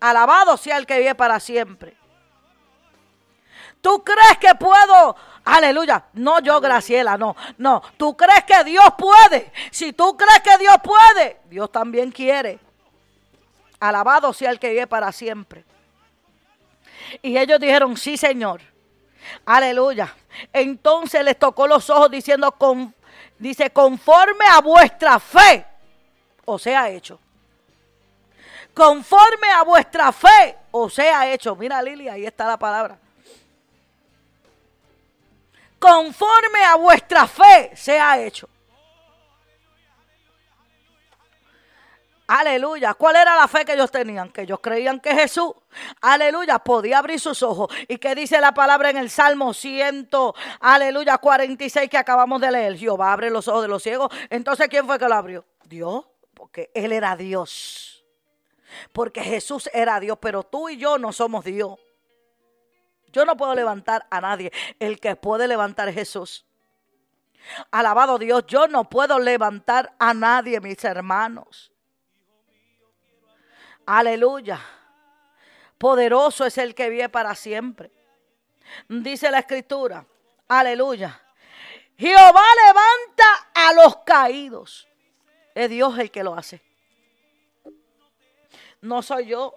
Alabado 0.00 0.58
sea 0.58 0.76
el 0.76 0.84
que 0.84 0.98
vive 0.98 1.14
para 1.14 1.40
siempre. 1.40 1.96
¿Tú 3.80 4.04
crees 4.04 4.36
que 4.38 4.54
puedo? 4.54 5.16
Aleluya. 5.46 6.04
No 6.12 6.40
yo, 6.40 6.60
Graciela, 6.60 7.16
no. 7.16 7.34
No. 7.56 7.80
¿Tú 7.96 8.14
crees 8.18 8.44
que 8.44 8.64
Dios 8.64 8.84
puede? 8.98 9.50
Si 9.70 9.94
tú 9.94 10.14
crees 10.14 10.40
que 10.40 10.58
Dios 10.58 10.76
puede, 10.84 11.40
Dios 11.48 11.72
también 11.72 12.10
quiere. 12.10 12.58
Alabado 13.80 14.32
sea 14.32 14.50
el 14.50 14.58
que 14.60 14.70
vive 14.70 14.86
para 14.86 15.10
siempre. 15.10 15.64
Y 17.22 17.36
ellos 17.36 17.58
dijeron, 17.58 17.96
sí, 17.96 18.16
Señor. 18.16 18.60
Aleluya. 19.44 20.14
Entonces 20.52 21.24
les 21.24 21.38
tocó 21.38 21.66
los 21.66 21.88
ojos 21.90 22.10
diciendo, 22.10 22.54
dice, 23.38 23.70
conforme 23.70 24.44
a 24.46 24.60
vuestra 24.60 25.18
fe, 25.18 25.66
o 26.44 26.58
sea 26.58 26.88
hecho. 26.90 27.18
Conforme 28.74 29.50
a 29.50 29.62
vuestra 29.62 30.12
fe, 30.12 30.56
o 30.70 30.88
sea 30.88 31.30
hecho. 31.32 31.56
Mira, 31.56 31.82
Lili, 31.82 32.08
ahí 32.08 32.24
está 32.24 32.46
la 32.46 32.58
palabra. 32.58 32.98
Conforme 35.78 36.62
a 36.64 36.76
vuestra 36.76 37.26
fe, 37.26 37.72
sea 37.74 38.20
hecho. 38.20 38.48
Aleluya. 42.32 42.94
¿Cuál 42.94 43.16
era 43.16 43.34
la 43.34 43.48
fe 43.48 43.64
que 43.64 43.72
ellos 43.72 43.90
tenían? 43.90 44.30
Que 44.30 44.42
ellos 44.42 44.60
creían 44.62 45.00
que 45.00 45.12
Jesús, 45.12 45.52
aleluya, 46.00 46.60
podía 46.60 46.98
abrir 46.98 47.18
sus 47.18 47.42
ojos. 47.42 47.74
¿Y 47.88 47.98
qué 47.98 48.14
dice 48.14 48.40
la 48.40 48.54
palabra 48.54 48.88
en 48.88 48.98
el 48.98 49.10
Salmo 49.10 49.52
100, 49.52 50.08
aleluya, 50.60 51.18
46 51.18 51.90
que 51.90 51.98
acabamos 51.98 52.40
de 52.40 52.52
leer? 52.52 52.78
Jehová 52.78 53.12
abre 53.12 53.30
los 53.30 53.48
ojos 53.48 53.62
de 53.62 53.68
los 53.68 53.82
ciegos. 53.82 54.12
Entonces, 54.30 54.68
¿quién 54.68 54.86
fue 54.86 54.96
que 54.96 55.08
lo 55.08 55.14
abrió? 55.16 55.44
Dios, 55.64 56.04
porque 56.32 56.70
Él 56.72 56.92
era 56.92 57.16
Dios. 57.16 58.04
Porque 58.92 59.22
Jesús 59.22 59.68
era 59.72 59.98
Dios, 59.98 60.16
pero 60.20 60.44
tú 60.44 60.68
y 60.68 60.76
yo 60.76 60.98
no 60.98 61.12
somos 61.12 61.44
Dios. 61.44 61.80
Yo 63.08 63.24
no 63.24 63.36
puedo 63.36 63.56
levantar 63.56 64.06
a 64.08 64.20
nadie. 64.20 64.52
El 64.78 65.00
que 65.00 65.16
puede 65.16 65.48
levantar 65.48 65.88
es 65.88 65.96
Jesús. 65.96 66.46
Alabado 67.72 68.20
Dios, 68.20 68.44
yo 68.46 68.68
no 68.68 68.88
puedo 68.88 69.18
levantar 69.18 69.96
a 69.98 70.14
nadie, 70.14 70.60
mis 70.60 70.84
hermanos. 70.84 71.72
Aleluya. 73.92 74.60
Poderoso 75.76 76.46
es 76.46 76.58
el 76.58 76.76
que 76.76 76.88
vive 76.88 77.08
para 77.08 77.34
siempre. 77.34 77.90
Dice 78.88 79.28
la 79.32 79.40
escritura, 79.40 80.06
aleluya. 80.46 81.20
Jehová 81.98 82.44
levanta 82.68 83.50
a 83.52 83.72
los 83.72 83.96
caídos. 84.04 84.86
Es 85.56 85.68
Dios 85.70 85.98
el 85.98 86.12
que 86.12 86.22
lo 86.22 86.36
hace. 86.36 86.62
No 88.80 89.02
soy 89.02 89.26
yo, 89.26 89.54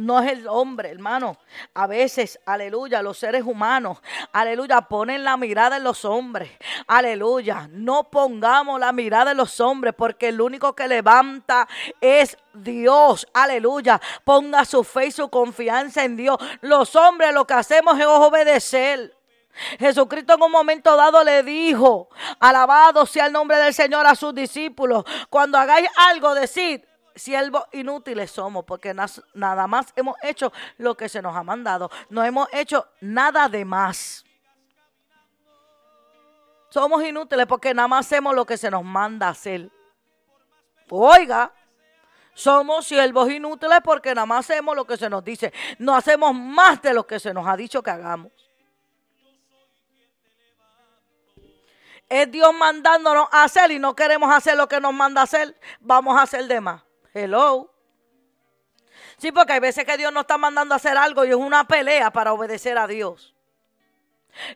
no 0.00 0.20
es 0.20 0.32
el 0.32 0.48
hombre, 0.48 0.90
hermano. 0.90 1.36
A 1.74 1.86
veces, 1.86 2.40
aleluya, 2.46 3.02
los 3.02 3.18
seres 3.18 3.44
humanos, 3.44 3.98
aleluya, 4.32 4.82
ponen 4.82 5.24
la 5.24 5.36
mirada 5.36 5.76
en 5.76 5.84
los 5.84 6.04
hombres. 6.04 6.50
Aleluya, 6.86 7.68
no 7.70 8.04
pongamos 8.10 8.80
la 8.80 8.92
mirada 8.92 9.32
en 9.32 9.36
los 9.36 9.60
hombres 9.60 9.94
porque 9.96 10.28
el 10.28 10.40
único 10.40 10.74
que 10.74 10.88
levanta 10.88 11.68
es 12.00 12.36
Dios. 12.52 13.26
Aleluya, 13.34 14.00
ponga 14.24 14.64
su 14.64 14.84
fe 14.84 15.06
y 15.06 15.10
su 15.10 15.28
confianza 15.28 16.04
en 16.04 16.16
Dios. 16.16 16.38
Los 16.60 16.96
hombres 16.96 17.32
lo 17.32 17.46
que 17.46 17.54
hacemos 17.54 17.98
es 17.98 18.06
obedecer. 18.06 19.16
Jesucristo 19.78 20.34
en 20.34 20.42
un 20.42 20.52
momento 20.52 20.96
dado 20.96 21.22
le 21.24 21.42
dijo, 21.42 22.08
alabado 22.38 23.04
sea 23.04 23.26
el 23.26 23.32
nombre 23.32 23.58
del 23.58 23.74
Señor 23.74 24.06
a 24.06 24.14
sus 24.14 24.34
discípulos, 24.34 25.04
cuando 25.28 25.58
hagáis 25.58 25.88
algo, 25.96 26.34
decid, 26.34 26.80
siervos 27.20 27.64
inútiles 27.72 28.30
somos, 28.30 28.64
porque 28.64 28.94
nada 28.94 29.66
más 29.66 29.92
hemos 29.96 30.16
hecho 30.22 30.52
lo 30.78 30.96
que 30.96 31.08
se 31.08 31.22
nos 31.22 31.36
ha 31.36 31.42
mandado. 31.42 31.90
No 32.08 32.24
hemos 32.24 32.48
hecho 32.52 32.88
nada 33.00 33.48
de 33.48 33.64
más. 33.64 34.24
Somos 36.70 37.02
inútiles 37.04 37.46
porque 37.46 37.74
nada 37.74 37.88
más 37.88 38.06
hacemos 38.06 38.34
lo 38.34 38.46
que 38.46 38.56
se 38.56 38.70
nos 38.70 38.84
manda 38.84 39.28
hacer. 39.28 39.70
Oiga, 40.88 41.52
somos 42.34 42.86
siervos 42.86 43.30
inútiles 43.30 43.80
porque 43.84 44.14
nada 44.14 44.26
más 44.26 44.50
hacemos 44.50 44.74
lo 44.74 44.86
que 44.86 44.96
se 44.96 45.10
nos 45.10 45.24
dice. 45.24 45.52
No 45.78 45.94
hacemos 45.94 46.34
más 46.34 46.80
de 46.80 46.94
lo 46.94 47.06
que 47.06 47.20
se 47.20 47.34
nos 47.34 47.46
ha 47.46 47.56
dicho 47.56 47.82
que 47.82 47.90
hagamos. 47.90 48.32
Es 52.08 52.30
Dios 52.30 52.52
mandándonos 52.52 53.28
a 53.30 53.44
hacer 53.44 53.70
y 53.70 53.78
no 53.78 53.94
queremos 53.94 54.34
hacer 54.34 54.56
lo 54.56 54.68
que 54.68 54.80
nos 54.80 54.92
manda 54.92 55.22
hacer. 55.22 55.56
Vamos 55.80 56.18
a 56.18 56.22
hacer 56.22 56.46
de 56.46 56.60
más. 56.60 56.82
Hello. 57.12 57.72
Sí, 59.16 59.32
porque 59.32 59.52
hay 59.52 59.60
veces 59.60 59.84
que 59.84 59.96
Dios 59.96 60.12
nos 60.12 60.22
está 60.22 60.38
mandando 60.38 60.74
a 60.74 60.76
hacer 60.76 60.96
algo 60.96 61.24
y 61.24 61.30
es 61.30 61.34
una 61.34 61.66
pelea 61.66 62.10
para 62.10 62.32
obedecer 62.32 62.78
a 62.78 62.86
Dios. 62.86 63.34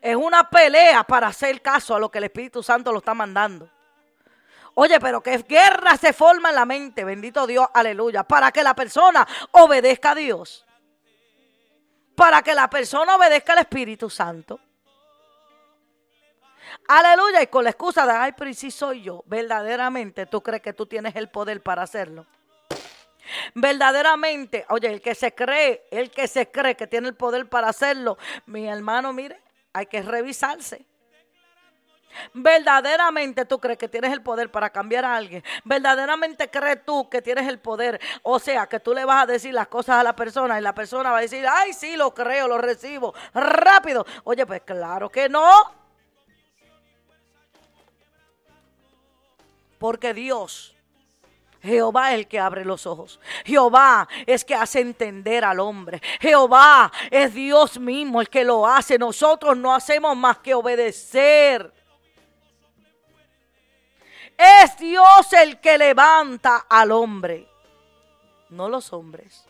Es 0.00 0.16
una 0.16 0.48
pelea 0.48 1.04
para 1.04 1.28
hacer 1.28 1.60
caso 1.60 1.94
a 1.94 1.98
lo 1.98 2.10
que 2.10 2.18
el 2.18 2.24
Espíritu 2.24 2.62
Santo 2.62 2.92
lo 2.92 2.98
está 2.98 3.14
mandando. 3.14 3.68
Oye, 4.74 4.98
pero 4.98 5.22
qué 5.22 5.38
guerra 5.38 5.96
se 5.96 6.12
forma 6.12 6.50
en 6.50 6.56
la 6.56 6.64
mente, 6.64 7.04
bendito 7.04 7.46
Dios, 7.46 7.66
aleluya, 7.74 8.24
para 8.24 8.50
que 8.50 8.62
la 8.62 8.74
persona 8.74 9.26
obedezca 9.52 10.12
a 10.12 10.14
Dios. 10.14 10.64
Para 12.16 12.42
que 12.42 12.54
la 12.54 12.68
persona 12.68 13.16
obedezca 13.16 13.52
al 13.52 13.60
Espíritu 13.60 14.10
Santo. 14.10 14.58
Aleluya, 16.88 17.42
y 17.42 17.46
con 17.46 17.64
la 17.64 17.70
excusa 17.70 18.04
de, 18.06 18.12
ay, 18.12 18.32
pero 18.36 18.52
si 18.52 18.70
soy 18.70 19.02
yo, 19.02 19.22
verdaderamente 19.26 20.26
tú 20.26 20.42
crees 20.42 20.62
que 20.62 20.72
tú 20.72 20.86
tienes 20.86 21.14
el 21.16 21.28
poder 21.28 21.62
para 21.62 21.82
hacerlo. 21.82 22.26
Verdaderamente, 23.54 24.64
oye, 24.68 24.88
el 24.88 25.00
que 25.00 25.14
se 25.14 25.34
cree, 25.34 25.86
el 25.90 26.10
que 26.10 26.28
se 26.28 26.50
cree 26.50 26.76
que 26.76 26.86
tiene 26.86 27.08
el 27.08 27.14
poder 27.14 27.48
para 27.48 27.68
hacerlo, 27.68 28.18
mi 28.46 28.66
hermano, 28.66 29.12
mire, 29.12 29.40
hay 29.72 29.86
que 29.86 30.02
revisarse. 30.02 30.84
Verdaderamente 32.32 33.44
tú 33.44 33.58
crees 33.58 33.78
que 33.78 33.88
tienes 33.88 34.12
el 34.12 34.22
poder 34.22 34.50
para 34.50 34.70
cambiar 34.70 35.04
a 35.04 35.16
alguien. 35.16 35.42
Verdaderamente 35.64 36.48
crees 36.48 36.84
tú 36.84 37.08
que 37.08 37.22
tienes 37.22 37.48
el 37.48 37.58
poder. 37.58 38.00
O 38.22 38.38
sea, 38.38 38.66
que 38.66 38.80
tú 38.80 38.94
le 38.94 39.04
vas 39.04 39.24
a 39.24 39.26
decir 39.26 39.52
las 39.52 39.68
cosas 39.68 39.96
a 39.96 40.02
la 40.02 40.14
persona 40.14 40.58
y 40.58 40.62
la 40.62 40.74
persona 40.74 41.10
va 41.10 41.18
a 41.18 41.22
decir, 41.22 41.44
ay, 41.48 41.72
sí, 41.72 41.96
lo 41.96 42.14
creo, 42.14 42.48
lo 42.48 42.58
recibo. 42.58 43.14
Rápido. 43.32 44.06
Oye, 44.24 44.46
pues 44.46 44.62
claro 44.62 45.10
que 45.10 45.28
no. 45.28 45.50
Porque 49.78 50.14
Dios 50.14 50.73
Jehová 51.64 52.12
es 52.12 52.18
el 52.18 52.28
que 52.28 52.38
abre 52.38 52.64
los 52.64 52.86
ojos. 52.86 53.18
Jehová 53.44 54.06
es 54.26 54.44
que 54.44 54.54
hace 54.54 54.80
entender 54.80 55.44
al 55.44 55.60
hombre. 55.60 56.00
Jehová 56.20 56.92
es 57.10 57.32
Dios 57.32 57.78
mismo 57.80 58.20
el 58.20 58.28
que 58.28 58.44
lo 58.44 58.66
hace. 58.66 58.98
Nosotros 58.98 59.56
no 59.56 59.74
hacemos 59.74 60.14
más 60.14 60.38
que 60.38 60.52
obedecer. 60.52 61.72
Es 64.36 64.76
Dios 64.76 65.32
el 65.32 65.58
que 65.60 65.78
levanta 65.78 66.66
al 66.68 66.92
hombre, 66.92 67.48
no 68.50 68.68
los 68.68 68.92
hombres. 68.92 69.46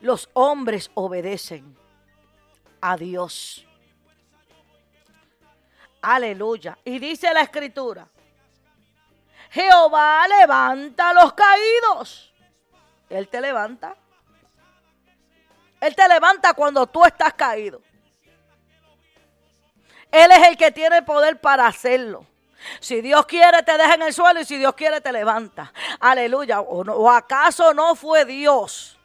Los 0.00 0.30
hombres 0.32 0.90
obedecen 0.94 1.76
a 2.80 2.96
Dios. 2.96 3.66
Aleluya. 6.00 6.78
Y 6.84 7.00
dice 7.00 7.34
la 7.34 7.40
escritura, 7.40 8.08
Jehová 9.56 10.28
levanta 10.28 11.08
a 11.08 11.14
los 11.14 11.32
caídos. 11.32 12.30
Él 13.08 13.26
te 13.26 13.40
levanta. 13.40 13.96
Él 15.80 15.96
te 15.96 16.06
levanta 16.06 16.52
cuando 16.52 16.86
tú 16.86 17.02
estás 17.06 17.32
caído. 17.32 17.80
Él 20.12 20.30
es 20.30 20.48
el 20.48 20.58
que 20.58 20.70
tiene 20.72 21.00
poder 21.02 21.40
para 21.40 21.66
hacerlo. 21.66 22.26
Si 22.80 23.00
Dios 23.00 23.24
quiere, 23.24 23.62
te 23.62 23.78
deja 23.78 23.94
en 23.94 24.02
el 24.02 24.12
suelo 24.12 24.40
y 24.40 24.44
si 24.44 24.58
Dios 24.58 24.74
quiere, 24.74 25.00
te 25.00 25.10
levanta. 25.10 25.72
Aleluya. 26.00 26.60
¿O, 26.60 26.82
¿O, 26.82 27.10
acaso 27.10 27.72
no 27.72 27.94
fue 27.94 28.26
Dios? 28.26 28.98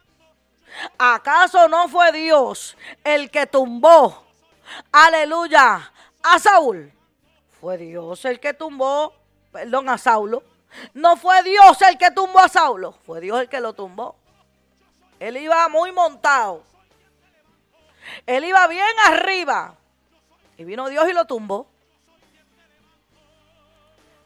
¿Acaso 0.98 1.66
no 1.66 1.88
fue 1.88 2.12
Dios 2.12 2.76
el 3.04 3.30
que 3.30 3.46
tumbó? 3.46 4.22
Aleluya. 4.90 5.90
A 6.22 6.38
Saúl. 6.38 6.92
Fue 7.58 7.78
Dios 7.78 8.22
el 8.26 8.38
que 8.38 8.52
tumbó 8.52 9.21
perdón, 9.52 9.88
a 9.88 9.98
Saulo. 9.98 10.42
No 10.94 11.16
fue 11.16 11.42
Dios 11.42 11.80
el 11.82 11.98
que 11.98 12.10
tumbó 12.10 12.40
a 12.40 12.48
Saulo, 12.48 12.92
fue 13.04 13.20
Dios 13.20 13.40
el 13.40 13.48
que 13.48 13.60
lo 13.60 13.74
tumbó. 13.74 14.16
Él 15.20 15.36
iba 15.36 15.68
muy 15.68 15.92
montado. 15.92 16.62
Él 18.26 18.44
iba 18.44 18.66
bien 18.66 18.98
arriba. 19.06 19.74
Y 20.56 20.64
vino 20.64 20.88
Dios 20.88 21.08
y 21.08 21.12
lo 21.12 21.26
tumbó. 21.26 21.66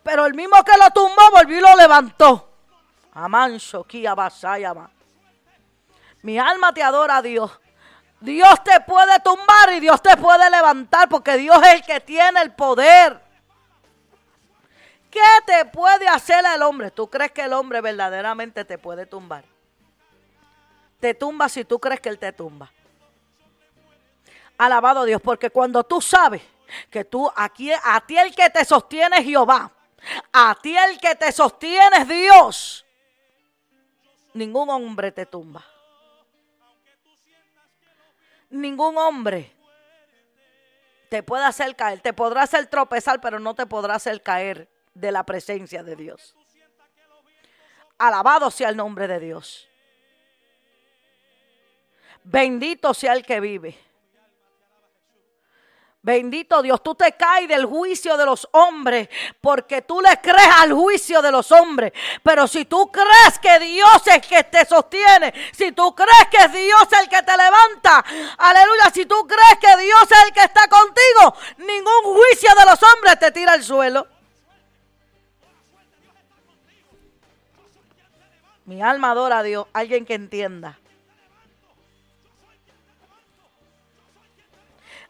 Pero 0.02 0.24
el 0.24 0.34
mismo 0.34 0.62
que 0.64 0.76
lo 0.78 0.90
tumbó 0.90 1.30
volvió 1.32 1.58
y 1.58 1.60
lo 1.60 1.74
levantó. 1.74 2.48
Kia 3.88 4.14
basayama. 4.14 4.90
Mi 6.22 6.38
alma 6.38 6.72
te 6.72 6.82
adora 6.82 7.18
a 7.18 7.22
Dios. 7.22 7.50
Dios 8.20 8.62
te 8.64 8.80
puede 8.80 9.20
tumbar 9.20 9.72
y 9.74 9.80
Dios 9.80 10.00
te 10.02 10.16
puede 10.16 10.48
levantar 10.50 11.08
porque 11.08 11.36
Dios 11.36 11.58
es 11.66 11.74
el 11.74 11.82
que 11.82 12.00
tiene 12.00 12.40
el 12.40 12.52
poder. 12.52 13.25
¿Qué 15.16 15.22
te 15.46 15.64
puede 15.64 16.06
hacer 16.06 16.44
el 16.54 16.60
hombre? 16.60 16.90
¿Tú 16.90 17.08
crees 17.08 17.32
que 17.32 17.40
el 17.40 17.54
hombre 17.54 17.80
verdaderamente 17.80 18.66
te 18.66 18.76
puede 18.76 19.06
tumbar? 19.06 19.46
Te 21.00 21.14
tumba 21.14 21.48
si 21.48 21.64
tú 21.64 21.78
crees 21.78 22.02
que 22.02 22.10
él 22.10 22.18
te 22.18 22.34
tumba. 22.34 22.70
Alabado 24.58 25.06
Dios, 25.06 25.22
porque 25.22 25.48
cuando 25.48 25.84
tú 25.84 26.02
sabes 26.02 26.42
que 26.90 27.02
tú, 27.06 27.32
aquí, 27.34 27.72
a 27.72 27.98
ti 28.06 28.18
el 28.18 28.34
que 28.34 28.50
te 28.50 28.62
sostiene 28.66 29.16
es 29.16 29.24
Jehová, 29.24 29.72
a 30.34 30.54
ti 30.60 30.76
el 30.76 31.00
que 31.00 31.14
te 31.14 31.32
sostiene 31.32 31.96
es 31.96 32.08
Dios, 32.08 32.86
ningún 34.34 34.68
hombre 34.68 35.12
te 35.12 35.24
tumba. 35.24 35.64
Ningún 38.50 38.98
hombre 38.98 39.50
te 41.08 41.22
puede 41.22 41.44
hacer 41.44 41.74
caer, 41.74 42.00
te 42.00 42.12
podrá 42.12 42.42
hacer 42.42 42.66
tropezar, 42.66 43.18
pero 43.22 43.40
no 43.40 43.54
te 43.54 43.64
podrá 43.64 43.94
hacer 43.94 44.22
caer 44.22 44.75
de 44.96 45.12
la 45.12 45.24
presencia 45.24 45.82
de 45.82 45.94
Dios. 45.94 46.34
Alabado 47.98 48.50
sea 48.50 48.70
el 48.70 48.76
nombre 48.76 49.06
de 49.06 49.20
Dios. 49.20 49.68
Bendito 52.24 52.92
sea 52.94 53.12
el 53.12 53.24
que 53.24 53.38
vive. 53.40 53.78
Bendito 56.02 56.62
Dios, 56.62 56.82
tú 56.82 56.94
te 56.94 57.12
caes 57.12 57.48
del 57.48 57.66
juicio 57.66 58.16
de 58.16 58.24
los 58.24 58.48
hombres 58.52 59.08
porque 59.40 59.82
tú 59.82 60.00
le 60.00 60.20
crees 60.20 60.48
al 60.58 60.72
juicio 60.72 61.20
de 61.20 61.32
los 61.32 61.50
hombres. 61.50 61.92
Pero 62.22 62.46
si 62.46 62.64
tú 62.64 62.90
crees 62.92 63.38
que 63.42 63.58
Dios 63.58 64.06
es 64.06 64.14
el 64.14 64.20
que 64.20 64.44
te 64.44 64.64
sostiene, 64.64 65.34
si 65.52 65.72
tú 65.72 65.94
crees 65.94 66.28
que 66.30 66.36
es 66.38 67.00
el 67.00 67.08
que 67.08 67.22
te 67.22 67.36
levanta, 67.36 68.04
aleluya, 68.38 68.90
si 68.94 69.04
tú 69.04 69.26
crees 69.26 69.58
que 69.60 69.82
Dios 69.82 70.02
es 70.02 70.24
el 70.26 70.32
que 70.32 70.44
está 70.44 70.68
contigo, 70.68 71.34
ningún 71.58 72.14
juicio 72.14 72.50
de 72.56 72.70
los 72.70 72.80
hombres 72.82 73.18
te 73.18 73.32
tira 73.32 73.54
al 73.54 73.64
suelo. 73.64 74.15
Mi 78.66 78.82
alma 78.82 79.12
adora 79.12 79.38
a 79.38 79.42
Dios. 79.42 79.66
Alguien 79.72 80.04
que 80.04 80.14
entienda. 80.14 80.78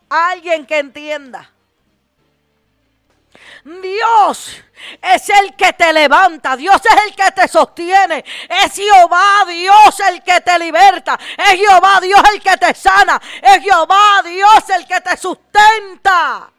Alguien 0.09 0.67
que 0.67 0.79
entienda. 0.79 1.51
Dios 3.65 4.63
es 5.03 5.29
el 5.29 5.57
que 5.57 5.73
te 5.73 5.93
levanta, 5.93 6.57
Dios 6.57 6.81
es 6.85 7.05
el 7.05 7.17
que 7.17 7.33
te 7.33 7.49
sostiene, 7.49 8.25
es 8.49 8.73
Jehová 8.73 9.45
Dios 9.49 10.01
el 10.09 10.23
que 10.23 10.41
te 10.41 10.57
liberta, 10.57 11.19
es 11.37 11.59
Jehová 11.59 11.99
Dios 12.01 12.21
el 12.33 12.41
que 12.41 12.57
te 12.57 12.73
sana, 12.75 13.21
es 13.43 13.63
Jehová 13.63 14.23
Dios 14.25 14.71
el 14.71 14.87
que 14.87 15.01
te 15.01 15.17
sustenta. 15.17 16.53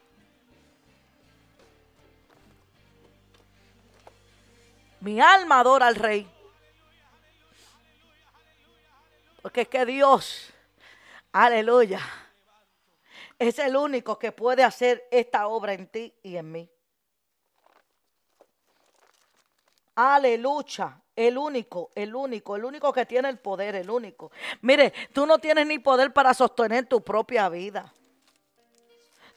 Mi 4.99 5.21
alma 5.21 5.61
adora 5.61 5.87
al 5.87 5.95
rey. 5.95 6.36
Porque 9.47 9.61
es 9.61 9.69
que 9.69 9.85
Dios, 9.85 10.49
aleluya, 11.31 12.01
es 13.39 13.57
el 13.59 13.77
único 13.77 14.19
que 14.19 14.33
puede 14.33 14.61
hacer 14.61 15.07
esta 15.09 15.47
obra 15.47 15.71
en 15.71 15.87
ti 15.87 16.13
y 16.21 16.35
en 16.35 16.51
mí. 16.51 16.69
Aleluya. 19.95 21.01
El 21.15 21.37
único, 21.37 21.91
el 21.95 22.13
único, 22.13 22.57
el 22.57 22.65
único 22.65 22.91
que 22.91 23.05
tiene 23.05 23.29
el 23.29 23.39
poder, 23.39 23.75
el 23.75 23.89
único. 23.89 24.33
Mire, 24.63 24.93
tú 25.13 25.25
no 25.25 25.39
tienes 25.39 25.65
ni 25.65 25.79
poder 25.79 26.11
para 26.11 26.33
sostener 26.33 26.85
tu 26.85 27.01
propia 27.01 27.47
vida. 27.47 27.93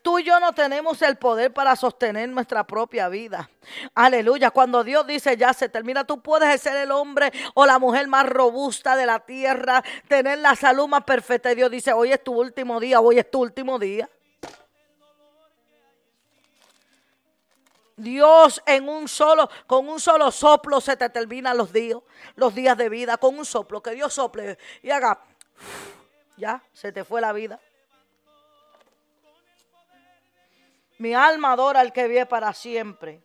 Tú 0.03 0.19
y 0.19 0.25
yo 0.25 0.41
no 0.41 0.55
tenemos 0.55 1.03
el 1.03 1.17
poder 1.17 1.53
para 1.53 1.77
sostener 1.77 2.29
nuestra 2.31 2.67
propia 2.67 3.09
vida. 3.09 3.51
Aleluya. 3.95 4.51
Cuando 4.51 4.83
Dios 4.83 5.07
dice 5.07 5.37
ya 5.37 5.53
se 5.53 5.69
termina, 5.69 6.05
tú 6.05 6.23
puedes 6.23 6.61
ser 6.61 6.77
el 6.77 6.91
hombre 6.91 7.31
o 7.55 7.67
la 7.67 7.79
mujer 7.79 8.09
más 8.09 8.27
robusta 8.27 8.97
de 8.97 9.05
la 9.05 9.21
tierra, 9.21 9.83
tener 10.09 10.39
la 10.39 10.57
salud 10.57 10.89
más 10.89 11.05
perfecta. 11.05 11.53
Y 11.53 11.57
Dios 11.57 11.71
dice, 11.71 11.93
hoy 11.93 12.13
es 12.13 12.25
tu 12.25 12.33
último 12.33 12.81
día, 12.81 13.01
hoy 13.01 13.19
es 13.19 13.31
tu 13.31 13.41
último 13.41 13.79
día. 13.79 14.09
Dios 17.97 18.63
en 18.65 18.89
un 18.89 19.09
solo, 19.09 19.51
con 19.67 19.87
un 19.87 20.01
solo 20.01 20.31
soplo 20.31 20.81
se 20.81 20.97
te 20.97 21.11
terminan 21.11 21.59
los 21.59 21.71
días, 21.71 21.99
los 22.35 22.55
días 22.55 22.77
de 22.79 22.89
vida, 22.89 23.19
con 23.19 23.39
un 23.39 23.45
soplo, 23.45 23.83
que 23.83 23.91
Dios 23.91 24.15
sople 24.15 24.57
y 24.83 24.91
haga, 24.91 25.21
ya, 26.39 26.63
se 26.73 26.93
te 26.93 27.05
fue 27.05 27.21
la 27.21 27.35
vida. 27.35 27.61
Mi 31.01 31.15
alma 31.15 31.53
adora 31.53 31.81
al 31.81 31.95
que 31.95 32.07
vive 32.07 32.27
para 32.27 32.53
siempre. 32.53 33.23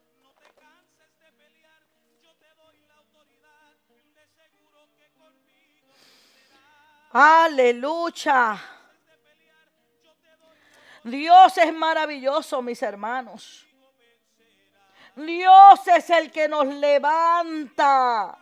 Aleluya. 7.12 8.58
Dios 11.04 11.58
es 11.58 11.74
maravilloso, 11.74 12.62
mis 12.62 12.82
hermanos. 12.82 13.68
Dios 15.18 15.88
es 15.88 16.10
el 16.12 16.32
que 16.32 16.48
nos 16.48 16.68
levanta. 16.68 18.38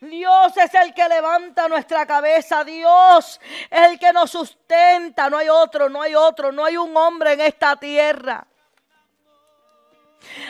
Dios 0.00 0.56
es 0.56 0.74
el 0.74 0.94
que 0.94 1.08
levanta 1.08 1.68
nuestra 1.68 2.06
cabeza. 2.06 2.64
Dios 2.64 3.40
es 3.70 3.90
el 3.90 3.98
que 3.98 4.12
nos 4.12 4.30
sustenta. 4.30 5.28
No 5.30 5.38
hay 5.38 5.48
otro, 5.48 5.88
no 5.88 6.02
hay 6.02 6.14
otro, 6.14 6.52
no 6.52 6.64
hay 6.64 6.76
un 6.76 6.96
hombre 6.96 7.32
en 7.32 7.40
esta 7.40 7.76
tierra. 7.76 8.46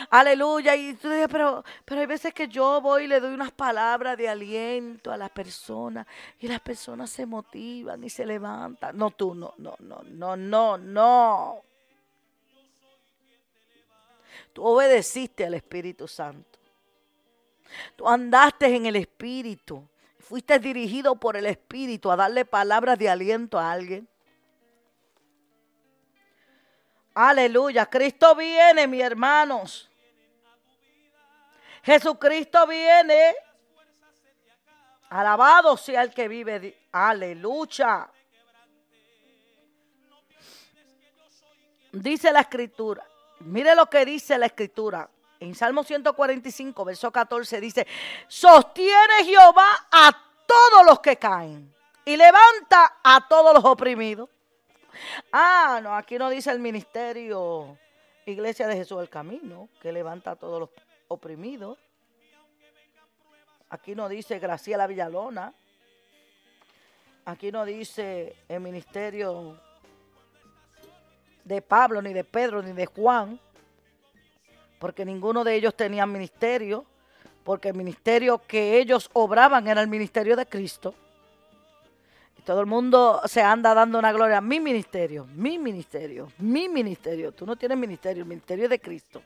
Aleluya. 0.09 0.75
Y 0.75 0.93
tú 0.95 1.09
dices, 1.09 1.27
pero, 1.31 1.63
pero 1.83 2.01
hay 2.01 2.07
veces 2.07 2.33
que 2.33 2.47
yo 2.47 2.81
voy 2.81 3.03
y 3.03 3.07
le 3.07 3.19
doy 3.19 3.33
unas 3.33 3.51
palabras 3.51 4.17
de 4.17 4.29
aliento 4.29 5.11
a 5.11 5.17
las 5.17 5.29
personas 5.29 6.07
y 6.39 6.47
las 6.47 6.59
personas 6.61 7.09
se 7.09 7.25
motivan 7.25 8.03
y 8.03 8.09
se 8.09 8.25
levantan. 8.25 8.97
No, 8.97 9.11
tú, 9.11 9.35
no, 9.35 9.53
no, 9.57 9.75
no, 9.79 10.01
no, 10.03 10.35
no, 10.35 10.77
no. 10.77 11.61
Tú 14.53 14.63
obedeciste 14.63 15.45
al 15.45 15.55
Espíritu 15.55 16.07
Santo. 16.07 16.54
Tú 17.95 18.07
andaste 18.07 18.75
en 18.75 18.85
el 18.85 18.95
Espíritu. 18.95 19.87
Fuiste 20.19 20.57
dirigido 20.59 21.15
por 21.15 21.37
el 21.37 21.45
Espíritu 21.45 22.11
a 22.11 22.15
darle 22.15 22.45
palabras 22.45 22.97
de 22.97 23.09
aliento 23.09 23.59
a 23.59 23.71
alguien. 23.71 24.07
Aleluya. 27.13 27.85
Cristo 27.85 28.35
viene, 28.35 28.87
mis 28.87 29.01
hermanos. 29.01 29.89
Jesucristo 31.83 32.65
viene. 32.67 33.35
Alabado 35.09 35.77
sea 35.77 36.03
el 36.03 36.13
que 36.13 36.27
vive. 36.27 36.87
Aleluya. 36.91 38.09
Dice 41.91 42.31
la 42.33 42.41
escritura. 42.41 43.05
Mire 43.39 43.75
lo 43.75 43.85
que 43.85 44.03
dice 44.03 44.37
la 44.37 44.47
escritura. 44.47 45.09
En 45.39 45.53
Salmo 45.55 45.83
145, 45.83 46.85
verso 46.85 47.11
14 47.11 47.59
dice, 47.59 47.87
sostiene 48.27 49.25
Jehová 49.25 49.87
a 49.91 50.11
todos 50.45 50.85
los 50.85 50.99
que 50.99 51.17
caen 51.17 51.73
y 52.05 52.15
levanta 52.15 52.97
a 53.03 53.27
todos 53.27 53.53
los 53.53 53.65
oprimidos. 53.65 54.29
Ah, 55.31 55.79
no, 55.83 55.93
aquí 55.95 56.17
no 56.17 56.29
dice 56.29 56.51
el 56.51 56.59
ministerio 56.59 57.77
Iglesia 58.25 58.67
de 58.67 58.75
Jesús 58.75 58.99
del 58.99 59.09
Camino, 59.09 59.69
que 59.81 59.91
levanta 59.91 60.31
a 60.31 60.35
todos 60.35 60.59
los 60.59 60.69
oprimidos. 61.07 61.77
Aquí 63.69 63.93
no 63.93 64.07
dice 64.07 64.39
Graciela 64.39 64.87
Villalona. 64.87 65.53
Aquí 67.25 67.51
no 67.51 67.65
dice 67.65 68.35
el 68.47 68.61
ministerio 68.61 69.59
de 71.43 71.61
Pablo, 71.61 72.01
ni 72.01 72.13
de 72.13 72.23
Pedro, 72.23 72.61
ni 72.61 72.71
de 72.71 72.85
Juan, 72.85 73.39
porque 74.85 75.03
ninguno 75.03 75.43
de 75.43 75.55
ellos 75.55 75.73
tenía 75.73 76.05
ministerio, 76.05 76.85
porque 77.43 77.69
el 77.69 77.73
ministerio 77.73 78.39
que 78.47 78.77
ellos 78.77 79.09
obraban 79.13 79.67
era 79.67 79.81
el 79.81 79.87
ministerio 79.87 80.35
de 80.35 80.45
Cristo. 80.45 80.93
Y 82.37 82.43
todo 82.43 82.59
el 82.59 82.67
mundo 82.67 83.19
se 83.25 83.41
anda 83.41 83.73
dando 83.73 83.97
una 83.97 84.13
gloria. 84.13 84.41
Mi 84.41 84.59
ministerio, 84.59 85.25
mi 85.33 85.57
ministerio, 85.57 86.31
mi 86.37 86.69
ministerio. 86.69 87.31
Tú 87.31 87.47
no 87.47 87.55
tienes 87.55 87.79
ministerio, 87.79 88.21
el 88.21 88.29
ministerio 88.29 88.69
de 88.69 88.79
Cristo. 88.79 89.23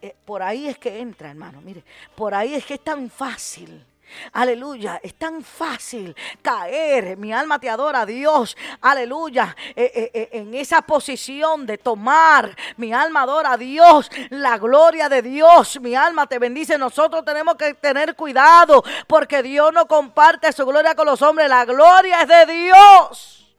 Eh, 0.00 0.16
por 0.24 0.42
ahí 0.42 0.68
es 0.68 0.78
que 0.78 1.00
entra, 1.00 1.28
hermano. 1.28 1.60
Mire, 1.60 1.84
por 2.16 2.32
ahí 2.32 2.54
es 2.54 2.64
que 2.64 2.72
es 2.72 2.80
tan 2.82 3.10
fácil 3.10 3.84
Aleluya, 4.32 5.00
es 5.02 5.14
tan 5.14 5.42
fácil 5.42 6.14
caer. 6.42 7.16
Mi 7.16 7.32
alma 7.32 7.58
te 7.58 7.68
adora, 7.68 8.06
Dios. 8.06 8.56
Aleluya, 8.80 9.56
eh, 9.74 9.90
eh, 9.94 10.10
eh, 10.14 10.28
en 10.32 10.54
esa 10.54 10.82
posición 10.82 11.66
de 11.66 11.78
tomar. 11.78 12.56
Mi 12.76 12.92
alma 12.92 13.22
adora 13.22 13.52
a 13.52 13.56
Dios, 13.56 14.10
la 14.30 14.58
gloria 14.58 15.08
de 15.08 15.22
Dios. 15.22 15.80
Mi 15.80 15.94
alma 15.94 16.26
te 16.26 16.38
bendice. 16.38 16.78
Nosotros 16.78 17.24
tenemos 17.24 17.56
que 17.56 17.74
tener 17.74 18.14
cuidado 18.14 18.82
porque 19.06 19.42
Dios 19.42 19.72
no 19.72 19.86
comparte 19.86 20.52
su 20.52 20.64
gloria 20.66 20.94
con 20.94 21.06
los 21.06 21.20
hombres. 21.22 21.48
La 21.48 21.64
gloria 21.64 22.22
es 22.22 22.28
de 22.28 22.52
Dios. 22.52 23.56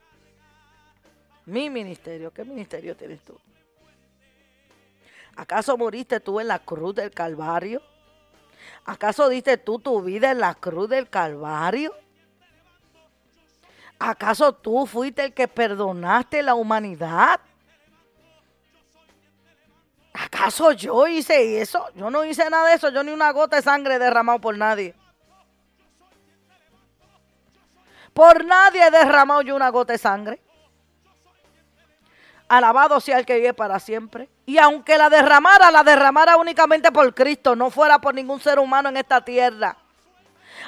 Mi 1.45 1.70
ministerio, 1.70 2.32
¿qué 2.32 2.45
ministerio 2.45 2.95
tienes 2.95 3.22
tú? 3.24 3.38
¿Acaso 5.36 5.76
moriste 5.78 6.20
tú 6.20 6.39
en 6.39 6.47
la 6.47 6.60
cruz 6.60 6.95
del 6.95 7.12
Calvario? 7.12 7.82
¿Acaso 8.86 9.30
diste 9.30 9.57
tú 9.57 9.80
tu 9.80 10.01
vida 10.01 10.32
en 10.32 10.39
la 10.39 10.55
cruz 10.55 10.89
del 10.89 11.09
Calvario? 11.09 11.93
¿Acaso 13.99 14.53
tú 14.53 14.88
fuiste 14.88 15.26
el 15.26 15.34
que 15.34 15.47
perdonaste 15.47 16.41
la 16.41 16.55
humanidad? 16.55 17.39
¿Acaso 20.13 20.72
yo 20.72 21.07
hice 21.07 21.61
eso? 21.61 21.88
Yo 21.95 22.09
no 22.09 22.26
hice 22.26 22.49
nada 22.49 22.69
de 22.69 22.76
eso, 22.76 22.89
yo 22.89 23.03
ni 23.03 23.11
una 23.11 23.32
gota 23.32 23.57
de 23.57 23.61
sangre 23.61 23.95
he 23.95 23.99
derramado 23.99 24.39
por 24.39 24.57
nadie. 24.57 24.95
Por 28.13 28.43
nadie 28.43 28.88
he 28.88 28.91
derramado 28.91 29.41
yo 29.41 29.55
una 29.55 29.69
gota 29.69 29.93
de 29.93 29.99
sangre. 29.99 30.41
Alabado 32.52 32.99
sea 32.99 33.18
el 33.18 33.26
que 33.26 33.36
vive 33.36 33.54
para 33.54 33.80
siempre. 33.80 34.28
Y 34.45 34.58
aunque 34.58 34.97
la 34.97 35.10
derramara, 35.10 35.72
la 35.72 35.86
derramara 35.86 36.36
únicamente 36.36 36.91
por 36.91 37.16
Cristo, 37.16 37.56
no 37.56 37.70
fuera 37.70 38.02
por 38.02 38.14
ningún 38.14 38.41
ser 38.41 38.60
humano 38.60 38.89
en 38.89 38.97
esta 38.97 39.24
tierra. 39.24 39.78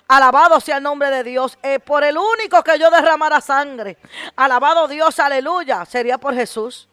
Alabado 0.08 0.62
sea 0.62 0.78
el 0.78 0.84
nombre 0.84 1.10
de 1.10 1.26
Dios. 1.26 1.60
Eh, 1.62 1.82
por 1.82 2.06
el 2.06 2.18
único 2.18 2.64
que 2.64 2.80
yo 2.80 2.90
derramara 2.90 3.42
sangre. 3.42 3.98
Alabado 4.38 4.88
Dios, 4.88 5.20
aleluya. 5.20 5.84
Sería 5.84 6.18
por 6.18 6.34
Jesús. 6.34 6.88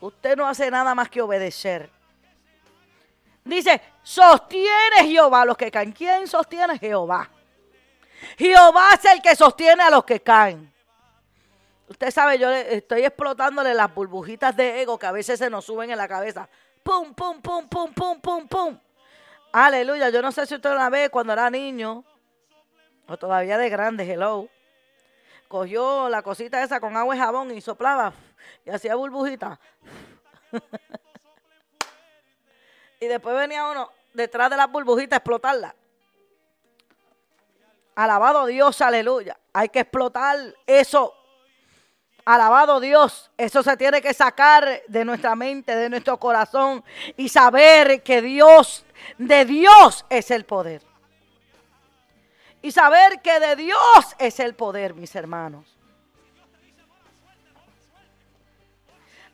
Usted 0.00 0.38
no 0.38 0.46
hace 0.48 0.70
nada 0.70 0.94
más 0.94 1.10
que 1.10 1.20
obedecer. 1.20 1.90
Dice, 3.44 3.78
sostiene 4.02 5.04
Jehová 5.06 5.44
los 5.44 5.58
que 5.58 5.70
caen. 5.70 5.92
¿Quién 5.92 6.26
sostiene 6.26 6.78
Jehová? 6.78 7.28
Jehová 8.38 8.90
es 8.94 9.04
el 9.04 9.22
que 9.22 9.34
sostiene 9.36 9.82
a 9.82 9.90
los 9.90 10.04
que 10.04 10.20
caen. 10.20 10.72
Usted 11.88 12.10
sabe, 12.10 12.38
yo 12.38 12.50
estoy 12.50 13.04
explotándole 13.04 13.72
las 13.72 13.94
burbujitas 13.94 14.56
de 14.56 14.82
ego 14.82 14.98
que 14.98 15.06
a 15.06 15.12
veces 15.12 15.38
se 15.38 15.48
nos 15.48 15.64
suben 15.64 15.90
en 15.90 15.98
la 15.98 16.08
cabeza. 16.08 16.48
Pum, 16.82 17.14
pum, 17.14 17.40
pum, 17.40 17.68
pum, 17.68 17.92
pum, 17.92 18.20
pum, 18.20 18.48
pum. 18.48 18.78
Aleluya. 19.52 20.10
Yo 20.10 20.20
no 20.20 20.32
sé 20.32 20.46
si 20.46 20.54
usted 20.54 20.70
una 20.70 20.90
vez 20.90 21.10
cuando 21.10 21.32
era 21.32 21.48
niño 21.48 22.04
o 23.06 23.16
todavía 23.16 23.56
de 23.56 23.68
grande, 23.68 24.04
hello. 24.04 24.48
Cogió 25.48 26.08
la 26.08 26.22
cosita 26.22 26.62
esa 26.62 26.80
con 26.80 26.96
agua 26.96 27.14
y 27.14 27.18
jabón 27.18 27.52
y 27.52 27.60
soplaba 27.60 28.12
y 28.64 28.70
hacía 28.70 28.96
burbujita. 28.96 29.60
y 33.00 33.06
después 33.06 33.36
venía 33.36 33.68
uno 33.68 33.90
detrás 34.12 34.50
de 34.50 34.56
la 34.56 34.66
burbujita 34.66 35.16
a 35.16 35.18
explotarla. 35.18 35.74
Alabado 37.96 38.44
Dios, 38.44 38.80
aleluya. 38.82 39.38
Hay 39.54 39.70
que 39.70 39.80
explotar 39.80 40.38
eso. 40.66 41.14
Alabado 42.26 42.78
Dios, 42.78 43.30
eso 43.38 43.62
se 43.62 43.76
tiene 43.76 44.02
que 44.02 44.12
sacar 44.12 44.82
de 44.86 45.04
nuestra 45.04 45.34
mente, 45.34 45.74
de 45.74 45.88
nuestro 45.88 46.18
corazón 46.18 46.84
y 47.16 47.28
saber 47.28 48.02
que 48.02 48.20
Dios, 48.20 48.84
de 49.16 49.44
Dios 49.46 50.04
es 50.10 50.30
el 50.30 50.44
poder. 50.44 50.82
Y 52.60 52.70
saber 52.70 53.22
que 53.22 53.40
de 53.40 53.56
Dios 53.56 54.16
es 54.18 54.40
el 54.40 54.54
poder, 54.54 54.94
mis 54.94 55.14
hermanos. 55.14 55.64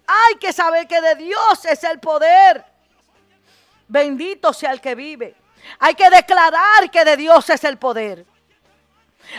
Hay 0.07 0.37
que 0.37 0.53
saber 0.53 0.87
que 0.87 1.01
de 1.01 1.15
Dios 1.17 1.65
es 1.65 1.83
el 1.83 1.99
poder. 1.99 2.65
Bendito 3.89 4.53
sea 4.53 4.71
el 4.71 4.81
que 4.81 4.95
vive. 4.95 5.35
Hay 5.81 5.95
que 5.95 6.11
declarar 6.11 6.91
que 6.93 7.05
de 7.05 7.17
Dios 7.17 7.49
es 7.51 7.65
el 7.65 7.79
poder. 7.79 8.27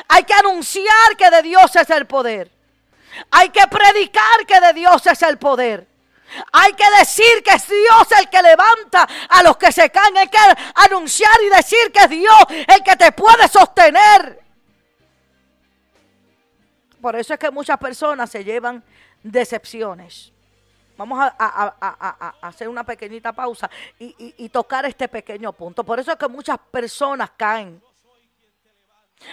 Hay 0.07 0.23
que 0.23 0.33
anunciar 0.33 1.17
que 1.17 1.29
de 1.29 1.41
Dios 1.41 1.75
es 1.75 1.89
el 1.89 2.05
poder. 2.07 2.51
Hay 3.31 3.49
que 3.49 3.65
predicar 3.67 4.45
que 4.47 4.59
de 4.59 4.73
Dios 4.73 5.05
es 5.07 5.21
el 5.21 5.37
poder. 5.37 5.87
Hay 6.51 6.73
que 6.73 6.89
decir 6.97 7.43
que 7.43 7.51
es 7.51 7.67
Dios 7.67 8.07
el 8.19 8.29
que 8.29 8.41
levanta 8.41 9.07
a 9.29 9.43
los 9.43 9.57
que 9.57 9.71
se 9.71 9.89
caen. 9.89 10.17
Hay 10.17 10.27
que 10.27 10.37
anunciar 10.75 11.35
y 11.45 11.55
decir 11.55 11.91
que 11.91 11.99
es 11.99 12.09
Dios 12.09 12.45
el 12.67 12.83
que 12.83 12.95
te 12.95 13.11
puede 13.11 13.47
sostener. 13.47 14.41
Por 17.01 17.15
eso 17.15 17.33
es 17.33 17.39
que 17.39 17.51
muchas 17.51 17.77
personas 17.77 18.29
se 18.29 18.43
llevan 18.43 18.83
decepciones. 19.21 20.31
Vamos 20.95 21.19
a, 21.19 22.35
hacer 22.41 22.69
una 22.69 22.83
pequeñita 22.83 23.33
pausa 23.33 23.69
y, 23.99 24.15
y 24.37 24.49
tocar 24.49 24.85
este 24.85 25.07
pequeño 25.07 25.51
punto. 25.51 25.83
Por 25.83 25.99
eso 25.99 26.11
es 26.11 26.17
que 26.17 26.27
muchas 26.27 26.57
personas 26.71 27.31
caen. 27.35 27.81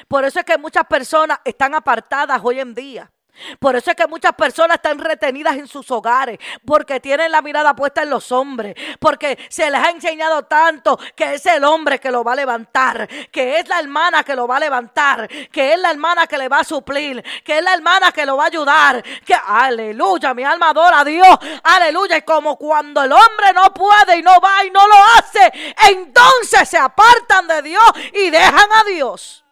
Por 0.08 0.24
eso 0.24 0.40
es 0.40 0.44
que 0.44 0.58
muchas 0.58 0.84
personas 0.84 1.38
están 1.44 1.74
apartadas 1.74 2.40
hoy 2.42 2.60
en 2.60 2.74
día. 2.74 3.10
Por 3.58 3.76
eso 3.76 3.90
es 3.90 3.96
que 3.96 4.06
muchas 4.06 4.32
personas 4.34 4.76
están 4.76 4.98
retenidas 4.98 5.56
en 5.56 5.66
sus 5.66 5.90
hogares, 5.90 6.38
porque 6.64 7.00
tienen 7.00 7.32
la 7.32 7.42
mirada 7.42 7.74
puesta 7.74 8.02
en 8.02 8.10
los 8.10 8.30
hombres, 8.32 8.74
porque 8.98 9.38
se 9.48 9.70
les 9.70 9.80
ha 9.80 9.90
enseñado 9.90 10.44
tanto 10.44 10.98
que 11.16 11.34
es 11.34 11.46
el 11.46 11.64
hombre 11.64 11.98
que 11.98 12.10
lo 12.10 12.22
va 12.22 12.32
a 12.32 12.36
levantar, 12.36 13.08
que 13.30 13.58
es 13.58 13.68
la 13.68 13.80
hermana 13.80 14.24
que 14.24 14.36
lo 14.36 14.46
va 14.46 14.56
a 14.56 14.60
levantar, 14.60 15.28
que 15.50 15.74
es 15.74 15.80
la 15.80 15.90
hermana 15.90 16.26
que 16.26 16.38
le 16.38 16.48
va 16.48 16.60
a 16.60 16.64
suplir, 16.64 17.22
que 17.44 17.58
es 17.58 17.64
la 17.64 17.74
hermana 17.74 18.12
que 18.12 18.26
lo 18.26 18.36
va 18.36 18.44
a 18.44 18.48
ayudar, 18.48 19.02
que 19.24 19.34
aleluya, 19.34 20.34
mi 20.34 20.44
alma 20.44 20.70
adora 20.70 21.00
a 21.00 21.04
Dios, 21.04 21.38
aleluya, 21.62 22.18
y 22.18 22.22
como 22.22 22.56
cuando 22.56 23.02
el 23.02 23.12
hombre 23.12 23.52
no 23.54 23.72
puede 23.72 24.18
y 24.18 24.22
no 24.22 24.38
va 24.40 24.64
y 24.64 24.70
no 24.70 24.86
lo 24.86 24.96
hace, 25.16 25.74
entonces 25.90 26.68
se 26.68 26.78
apartan 26.78 27.46
de 27.46 27.62
Dios 27.62 27.92
y 28.12 28.30
dejan 28.30 28.70
a 28.72 28.84
Dios. 28.84 29.44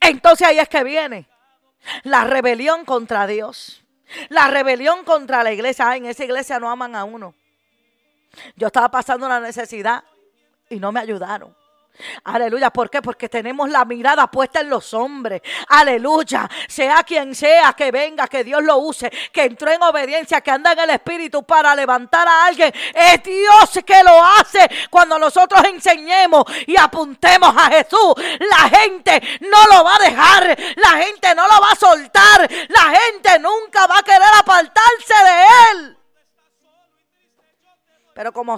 Entonces 0.00 0.46
ahí 0.46 0.58
es 0.58 0.68
que 0.68 0.84
viene 0.84 1.28
la 2.02 2.24
rebelión 2.24 2.84
contra 2.84 3.26
Dios. 3.26 3.82
La 4.28 4.48
rebelión 4.48 5.04
contra 5.04 5.44
la 5.44 5.52
iglesia. 5.52 5.96
en 5.96 6.06
esa 6.06 6.24
iglesia 6.24 6.58
no 6.58 6.70
aman 6.70 6.96
a 6.96 7.04
uno. 7.04 7.34
Yo 8.56 8.68
estaba 8.68 8.90
pasando 8.90 9.26
una 9.26 9.40
necesidad 9.40 10.04
y 10.68 10.78
no 10.78 10.92
me 10.92 11.00
ayudaron. 11.00 11.54
Aleluya, 12.24 12.70
¿por 12.70 12.90
qué? 12.90 13.02
Porque 13.02 13.28
tenemos 13.28 13.68
la 13.68 13.84
mirada 13.84 14.26
puesta 14.30 14.60
en 14.60 14.70
los 14.70 14.94
hombres. 14.94 15.42
Aleluya, 15.68 16.48
sea 16.68 17.02
quien 17.02 17.34
sea 17.34 17.72
que 17.74 17.90
venga, 17.90 18.26
que 18.26 18.44
Dios 18.44 18.62
lo 18.62 18.78
use, 18.78 19.10
que 19.32 19.44
entró 19.44 19.70
en 19.70 19.82
obediencia, 19.82 20.40
que 20.40 20.50
anda 20.50 20.72
en 20.72 20.80
el 20.80 20.90
Espíritu 20.90 21.42
para 21.42 21.74
levantar 21.74 22.26
a 22.26 22.46
alguien. 22.46 22.72
Es 22.94 23.22
Dios 23.22 23.80
que 23.84 24.02
lo 24.02 24.24
hace 24.24 24.70
cuando 24.90 25.18
nosotros 25.18 25.62
enseñemos 25.64 26.44
y 26.66 26.76
apuntemos 26.76 27.54
a 27.56 27.70
Jesús. 27.70 28.14
La 28.38 28.68
gente 28.68 29.22
no 29.40 29.76
lo 29.76 29.84
va 29.84 29.96
a 29.96 29.98
dejar, 29.98 30.58
la 30.76 31.02
gente 31.02 31.34
no 31.34 31.46
lo 31.46 31.60
va 31.60 31.70
a 31.72 31.76
soltar, 31.76 32.50
la 32.68 32.98
gente 32.98 33.38
nunca 33.38 33.86
va 33.86 33.98
a 33.98 34.02
querer 34.02 34.22
apartarse 34.38 35.14
de 35.24 35.44
Él. 35.72 35.99
Pero 38.20 38.34
como 38.34 38.54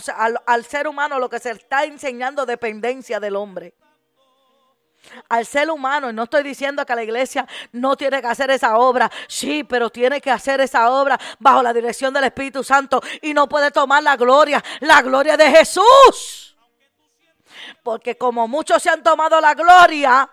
al, 0.46 0.64
ser 0.64 0.88
humano 0.88 1.20
lo 1.20 1.30
que 1.30 1.38
se 1.38 1.52
está 1.52 1.84
enseñando 1.84 2.44
dependencia 2.44 3.20
del 3.20 3.36
hombre 3.36 3.72
al 5.28 5.46
ser 5.46 5.70
humano. 5.70 6.10
Y 6.10 6.12
no 6.12 6.24
estoy 6.24 6.42
diciendo 6.42 6.84
que 6.84 6.96
la 6.96 7.04
iglesia 7.04 7.46
no 7.70 7.94
tiene 7.96 8.20
que 8.20 8.26
hacer 8.26 8.50
esa 8.50 8.76
obra. 8.76 9.08
Sí, 9.28 9.62
pero 9.62 9.88
tiene 9.88 10.20
que 10.20 10.32
hacer 10.32 10.60
esa 10.60 10.90
obra 10.90 11.16
bajo 11.38 11.62
la 11.62 11.72
dirección 11.72 12.12
del 12.12 12.24
Espíritu 12.24 12.64
Santo. 12.64 13.00
Y 13.20 13.32
no 13.32 13.48
puede 13.48 13.70
tomar 13.70 14.02
la 14.02 14.16
gloria, 14.16 14.60
la 14.80 15.00
gloria 15.00 15.36
de 15.36 15.48
Jesús. 15.52 16.56
Porque 17.84 18.18
como 18.18 18.48
muchos 18.48 18.82
se 18.82 18.90
han 18.90 19.04
tomado 19.04 19.40
la 19.40 19.54
gloria, 19.54 20.28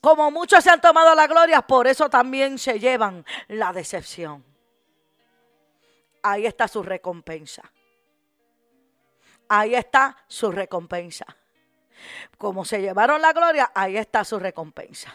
como 0.00 0.32
muchos 0.32 0.64
se 0.64 0.70
han 0.70 0.80
tomado 0.80 1.14
la 1.14 1.28
gloria, 1.28 1.62
por 1.62 1.86
eso 1.86 2.10
también 2.10 2.58
se 2.58 2.80
llevan 2.80 3.24
la 3.46 3.72
decepción 3.72 4.47
ahí 6.22 6.46
está 6.46 6.68
su 6.68 6.82
recompensa. 6.82 7.62
Ahí 9.48 9.74
está 9.74 10.16
su 10.26 10.52
recompensa. 10.52 11.24
Como 12.36 12.64
se 12.64 12.80
llevaron 12.80 13.20
la 13.20 13.32
gloria, 13.32 13.72
ahí 13.74 13.96
está 13.96 14.24
su 14.24 14.38
recompensa. 14.38 15.14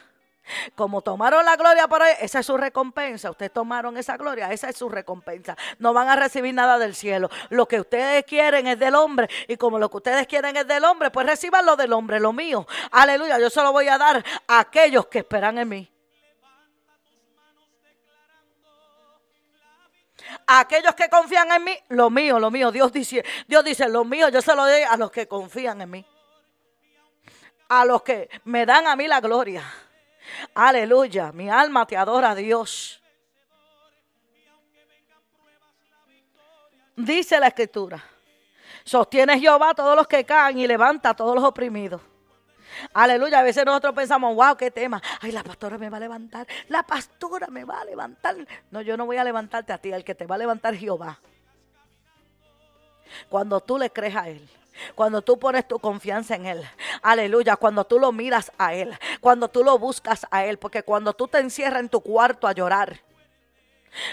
Como 0.76 1.02
tomaron 1.02 1.46
la 1.46 1.56
gloria 1.56 1.88
por 1.88 2.02
ahí, 2.02 2.16
esa 2.20 2.40
es 2.40 2.46
su 2.46 2.58
recompensa. 2.58 3.30
Ustedes 3.30 3.54
tomaron 3.54 3.96
esa 3.98 4.18
gloria, 4.18 4.52
esa 4.52 4.70
es 4.70 4.78
su 4.78 4.90
recompensa. 4.90 5.56
No 5.80 5.94
van 5.94 6.10
a 6.10 6.16
recibir 6.16 6.54
nada 6.54 6.78
del 6.78 6.96
cielo. 6.96 7.30
Lo 7.50 7.68
que 7.68 7.80
ustedes 7.80 8.26
quieren 8.26 8.68
es 8.68 8.78
del 8.78 8.96
hombre. 8.96 9.30
Y 9.48 9.56
como 9.56 9.80
lo 9.80 9.90
que 9.90 9.98
ustedes 9.98 10.28
quieren 10.28 10.58
es 10.58 10.68
del 10.68 10.84
hombre, 10.84 11.12
pues 11.12 11.26
reciban 11.26 11.66
lo 11.66 11.76
del 11.76 11.94
hombre, 11.94 12.20
lo 12.20 12.34
mío. 12.34 12.68
Aleluya. 12.92 13.40
Yo 13.40 13.50
se 13.50 13.62
lo 13.62 13.72
voy 13.72 13.88
a 13.88 13.98
dar 13.98 14.24
a 14.48 14.60
aquellos 14.60 15.08
que 15.08 15.20
esperan 15.20 15.58
en 15.60 15.70
mí. 15.70 15.93
A 20.48 20.62
aquellos 20.62 20.96
que 20.96 21.10
confían 21.10 21.52
en 21.52 21.64
mí, 21.64 21.78
lo 21.90 22.10
mío, 22.10 22.40
lo 22.40 22.52
mío. 22.52 22.72
Dios 22.72 22.92
dice, 22.92 23.24
Dios 23.48 23.64
dice, 23.64 23.88
lo 23.90 24.04
mío 24.06 24.30
yo 24.30 24.42
se 24.42 24.56
lo 24.56 24.64
doy 24.64 24.82
a 24.82 24.98
los 24.98 25.12
que 25.12 25.28
confían 25.28 25.82
en 25.82 25.90
mí. 25.90 26.06
A 27.70 27.86
los 27.86 28.04
que 28.04 28.30
me 28.46 28.66
dan 28.66 28.88
a 28.88 28.96
mí 28.96 29.08
la 29.08 29.20
gloria. 29.20 29.64
Aleluya, 30.54 31.32
mi 31.32 31.50
alma 31.50 31.86
te 31.86 31.98
adora, 31.98 32.36
Dios. 32.36 33.02
Dice 36.96 37.40
la 37.40 37.48
escritura, 37.48 38.04
sostiene 38.84 39.40
Jehová 39.40 39.72
a 39.72 39.74
todos 39.74 39.96
los 39.96 40.08
que 40.08 40.24
caen 40.24 40.60
y 40.60 40.68
levanta 40.68 41.10
a 41.10 41.16
todos 41.16 41.34
los 41.34 41.44
oprimidos. 41.44 42.02
Aleluya. 42.94 43.40
A 43.40 43.44
veces 43.44 43.66
nosotros 43.66 43.94
pensamos, 43.94 44.36
wow, 44.36 44.56
qué 44.56 44.72
tema. 44.72 45.02
Ay, 45.22 45.32
la 45.32 45.44
pastora 45.44 45.78
me 45.78 45.90
va 45.90 45.98
a 45.98 46.00
levantar. 46.00 46.48
La 46.70 46.84
pastora 46.84 47.48
me 47.48 47.64
va 47.64 47.82
a 47.82 47.86
levantar. 47.86 48.36
No, 48.72 48.82
yo 48.82 48.98
no 48.98 49.06
voy 49.06 49.18
a 49.18 49.24
levantarte 49.24 49.74
a 49.74 49.78
ti. 49.78 49.92
El 49.92 50.04
que 50.04 50.16
te 50.16 50.26
va 50.26 50.36
a 50.36 50.38
levantar 50.38 50.76
Jehová. 50.76 51.20
Cuando 53.30 53.60
tú 53.60 53.78
le 53.78 53.90
crees 53.90 54.16
a 54.16 54.30
Él. 54.30 54.48
Cuando 54.96 55.22
tú 55.22 55.38
pones 55.38 55.68
tu 55.68 55.80
confianza 55.80 56.36
en 56.36 56.46
Él. 56.46 56.64
Aleluya. 57.02 57.56
Cuando 57.56 57.84
tú 57.84 58.00
lo 58.00 58.12
miras 58.12 58.52
a 58.58 58.74
Él. 58.74 58.98
Cuando 59.22 59.48
tú 59.48 59.64
lo 59.64 59.78
buscas 59.78 60.26
a 60.32 60.46
Él. 60.46 60.58
Porque 60.58 60.84
cuando 60.84 61.14
tú 61.14 61.28
te 61.28 61.40
encierras 61.40 61.80
en 61.80 61.90
tu 61.90 62.02
cuarto 62.02 62.48
a 62.48 62.54
llorar. 62.54 63.00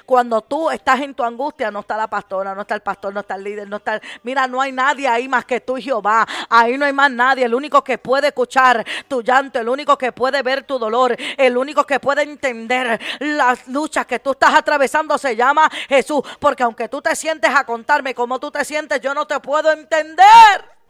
Cuando 0.05 0.43
tú 0.43 0.71
estás 0.71 1.01
en 1.01 1.15
tu 1.15 1.23
angustia, 1.25 1.71
no 1.71 1.81
está 1.81 1.97
la 1.97 2.09
pastora, 2.09 2.55
no 2.55 2.63
está 2.63 2.75
el 2.75 2.83
pastor, 2.83 3.15
no 3.15 3.21
está 3.21 3.35
el 3.35 3.45
líder, 3.45 3.69
no 3.69 3.77
está 3.77 4.01
Mira, 4.23 4.47
no 4.47 4.61
hay 4.61 4.73
nadie 4.73 5.09
ahí 5.09 5.29
más 5.29 5.45
que 5.45 5.61
tú, 5.61 5.77
Jehová. 5.77 6.27
Ahí 6.49 6.77
no 6.77 6.85
hay 6.85 6.93
más 6.93 7.11
nadie. 7.11 7.45
El 7.45 7.55
único 7.55 7.83
que 7.83 7.99
puede 7.99 8.29
escuchar 8.29 8.85
tu 9.09 9.23
llanto, 9.23 9.59
el 9.59 9.69
único 9.69 9.97
que 9.97 10.13
puede 10.13 10.43
ver 10.43 10.65
tu 10.65 10.79
dolor, 10.79 11.17
el 11.37 11.57
único 11.57 11.85
que 11.85 12.01
puede 12.01 12.23
entender 12.23 13.01
las 13.21 13.69
luchas 13.69 14.07
que 14.07 14.19
tú 14.19 14.33
estás 14.33 14.55
atravesando 14.55 15.17
se 15.19 15.37
llama 15.37 15.71
Jesús. 15.89 16.23
Porque 16.39 16.63
aunque 16.63 16.89
tú 16.89 17.01
te 17.01 17.15
sientes 17.17 17.51
a 17.55 17.65
contarme 17.65 18.15
cómo 18.15 18.39
tú 18.39 18.51
te 18.51 18.65
sientes, 18.65 19.01
yo 19.01 19.15
no 19.15 19.27
te 19.27 19.39
puedo 19.41 19.71
entender. 19.73 20.81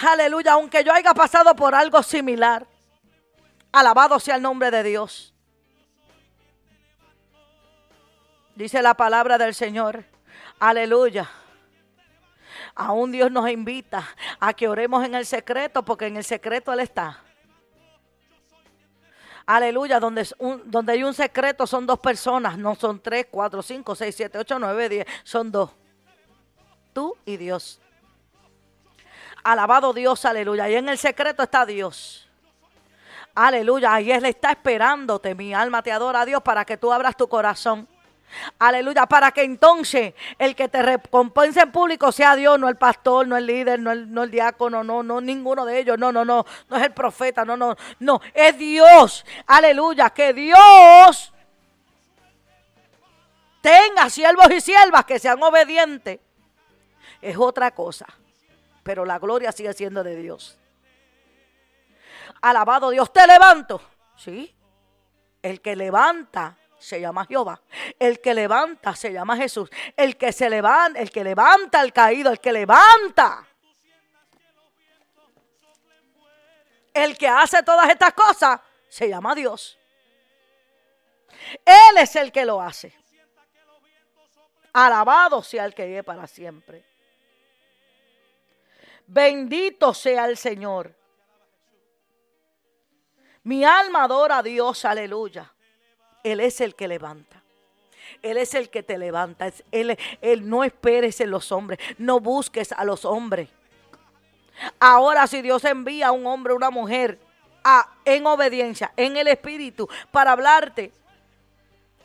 Aleluya, 0.00 0.52
aunque 0.52 0.82
yo 0.82 0.92
haya 0.92 1.12
pasado 1.12 1.54
por 1.54 1.74
algo 1.74 2.02
similar. 2.02 2.66
Alabado 3.72 4.20
sea 4.20 4.36
el 4.36 4.42
nombre 4.42 4.70
de 4.70 4.82
Dios. 4.82 5.32
Dice 8.54 8.82
la 8.82 8.94
palabra 8.94 9.38
del 9.38 9.54
Señor. 9.54 10.04
Aleluya. 10.60 11.28
Aún 12.74 13.12
Dios 13.12 13.30
nos 13.30 13.50
invita 13.50 14.06
a 14.38 14.52
que 14.52 14.68
oremos 14.68 15.04
en 15.04 15.14
el 15.14 15.26
secreto, 15.26 15.82
porque 15.82 16.06
en 16.06 16.18
el 16.18 16.24
secreto 16.24 16.72
Él 16.72 16.80
está. 16.80 17.22
Aleluya, 19.46 19.98
donde, 19.98 20.28
donde 20.64 20.92
hay 20.92 21.02
un 21.02 21.14
secreto 21.14 21.66
son 21.66 21.86
dos 21.86 21.98
personas, 21.98 22.56
no 22.56 22.74
son 22.74 23.00
tres, 23.00 23.26
cuatro, 23.30 23.62
cinco, 23.62 23.94
seis, 23.94 24.14
siete, 24.14 24.38
ocho, 24.38 24.58
nueve, 24.58 24.88
diez, 24.88 25.06
son 25.24 25.50
dos. 25.50 25.70
Tú 26.92 27.16
y 27.24 27.36
Dios. 27.38 27.80
Alabado 29.42 29.92
Dios, 29.92 30.24
aleluya. 30.24 30.68
Y 30.68 30.76
en 30.76 30.88
el 30.88 30.98
secreto 30.98 31.42
está 31.42 31.66
Dios. 31.66 32.28
Aleluya. 33.34 33.94
Ahí 33.94 34.10
Él 34.12 34.24
está 34.24 34.50
esperándote. 34.50 35.34
Mi 35.34 35.54
alma 35.54 35.82
te 35.82 35.92
adora 35.92 36.22
a 36.22 36.26
Dios 36.26 36.42
para 36.42 36.64
que 36.64 36.76
tú 36.76 36.92
abras 36.92 37.16
tu 37.16 37.28
corazón. 37.28 37.88
Aleluya, 38.58 39.06
para 39.06 39.30
que 39.30 39.42
entonces 39.42 40.14
el 40.38 40.54
que 40.54 40.68
te 40.68 40.82
recompense 40.82 41.60
en 41.60 41.72
público 41.72 42.12
sea 42.12 42.36
Dios, 42.36 42.58
no 42.58 42.68
el 42.68 42.76
pastor, 42.76 43.26
no 43.26 43.36
el 43.36 43.46
líder, 43.46 43.80
no 43.80 43.92
el, 43.92 44.12
no 44.12 44.22
el 44.22 44.30
diácono, 44.30 44.82
no, 44.82 45.02
no, 45.02 45.20
ninguno 45.20 45.64
de 45.64 45.78
ellos, 45.78 45.98
no, 45.98 46.12
no, 46.12 46.24
no, 46.24 46.44
no 46.68 46.76
es 46.76 46.82
el 46.82 46.92
profeta, 46.92 47.44
no, 47.44 47.56
no, 47.56 47.76
no, 48.00 48.20
es 48.32 48.56
Dios. 48.56 49.24
Aleluya, 49.46 50.10
que 50.10 50.32
Dios 50.32 51.32
tenga 53.60 54.08
siervos 54.10 54.50
y 54.50 54.60
siervas 54.60 55.04
que 55.04 55.18
sean 55.18 55.42
obedientes. 55.42 56.20
Es 57.20 57.36
otra 57.36 57.70
cosa, 57.72 58.06
pero 58.82 59.04
la 59.04 59.18
gloria 59.18 59.52
sigue 59.52 59.72
siendo 59.74 60.02
de 60.02 60.16
Dios. 60.16 60.58
Alabado 62.42 62.90
Dios, 62.90 63.12
te 63.12 63.26
levanto. 63.26 63.80
Sí, 64.16 64.54
el 65.40 65.60
que 65.60 65.74
levanta 65.74 66.56
se 66.78 67.00
llama 67.00 67.24
Jehová. 67.24 67.60
El 67.98 68.20
que 68.20 68.34
levanta 68.34 68.94
se 68.94 69.12
llama 69.12 69.36
Jesús. 69.36 69.70
El 69.96 70.16
que 70.16 70.32
se 70.32 70.50
levanta, 70.50 71.00
el 71.00 71.10
que 71.10 71.24
levanta 71.24 71.80
al 71.80 71.92
caído, 71.92 72.30
el 72.30 72.40
que 72.40 72.52
levanta. 72.52 73.46
El 76.92 77.16
que 77.16 77.28
hace 77.28 77.62
todas 77.62 77.88
estas 77.88 78.12
cosas 78.12 78.60
se 78.88 79.08
llama 79.08 79.34
Dios. 79.34 79.78
Él 81.64 81.98
es 81.98 82.16
el 82.16 82.30
que 82.32 82.44
lo 82.44 82.60
hace. 82.60 82.94
Alabado 84.72 85.42
sea 85.42 85.64
el 85.64 85.74
que 85.74 85.86
vive 85.86 86.02
para 86.02 86.26
siempre. 86.26 86.84
Bendito 89.06 89.94
sea 89.94 90.26
el 90.26 90.36
Señor. 90.36 91.01
Mi 93.44 93.64
alma 93.64 94.04
adora 94.04 94.38
a 94.38 94.42
Dios, 94.42 94.84
aleluya. 94.84 95.52
Él 96.22 96.40
es 96.40 96.60
el 96.60 96.74
que 96.74 96.86
levanta. 96.86 97.42
Él 98.22 98.36
es 98.36 98.54
el 98.54 98.70
que 98.70 98.82
te 98.82 98.98
levanta. 98.98 99.50
Él, 99.72 99.98
él, 100.20 100.48
no 100.48 100.62
esperes 100.64 101.20
en 101.20 101.30
los 101.30 101.50
hombres. 101.50 101.78
No 101.98 102.20
busques 102.20 102.72
a 102.72 102.84
los 102.84 103.04
hombres. 103.04 103.48
Ahora 104.78 105.26
si 105.26 105.42
Dios 105.42 105.64
envía 105.64 106.08
a 106.08 106.12
un 106.12 106.26
hombre 106.26 106.52
una 106.52 106.70
mujer 106.70 107.18
a, 107.64 107.88
en 108.04 108.26
obediencia, 108.26 108.92
en 108.96 109.16
el 109.16 109.28
espíritu, 109.28 109.88
para 110.10 110.32
hablarte, 110.32 110.92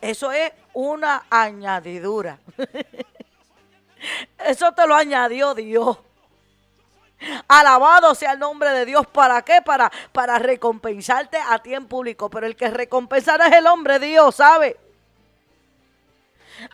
eso 0.00 0.32
es 0.32 0.52
una 0.72 1.24
añadidura. 1.30 2.38
Eso 4.38 4.70
te 4.72 4.86
lo 4.86 4.94
añadió 4.94 5.54
Dios. 5.54 5.98
Alabado 7.48 8.14
sea 8.14 8.32
el 8.32 8.38
nombre 8.38 8.70
de 8.70 8.84
Dios. 8.86 9.06
¿Para 9.06 9.42
qué? 9.42 9.60
Para, 9.62 9.90
para 10.12 10.38
recompensarte 10.38 11.38
a 11.38 11.58
ti 11.58 11.74
en 11.74 11.86
público. 11.86 12.30
Pero 12.30 12.46
el 12.46 12.56
que 12.56 12.70
recompensará 12.70 13.48
es 13.48 13.54
el 13.54 13.66
hombre 13.66 13.98
Dios, 13.98 14.36
¿sabe? 14.36 14.76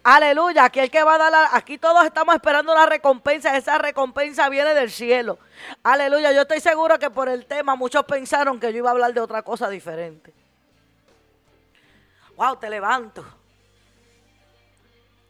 Aleluya, 0.02 0.64
aquí 0.64 0.80
el 0.80 0.90
que 0.90 1.02
va 1.02 1.14
a 1.16 1.18
dar, 1.18 1.48
aquí 1.52 1.78
todos 1.78 2.04
estamos 2.04 2.34
esperando 2.34 2.72
una 2.72 2.86
recompensa, 2.86 3.56
esa 3.56 3.78
recompensa 3.78 4.48
viene 4.48 4.72
del 4.74 4.90
cielo. 4.90 5.38
Aleluya, 5.82 6.32
yo 6.32 6.42
estoy 6.42 6.60
seguro 6.60 6.98
que 6.98 7.10
por 7.10 7.28
el 7.28 7.44
tema 7.46 7.76
muchos 7.76 8.04
pensaron 8.04 8.58
que 8.58 8.72
yo 8.72 8.78
iba 8.78 8.88
a 8.88 8.92
hablar 8.92 9.12
de 9.12 9.20
otra 9.20 9.42
cosa 9.42 9.68
diferente. 9.68 10.32
Wow, 12.36 12.56
te 12.56 12.70
levanto. 12.70 13.24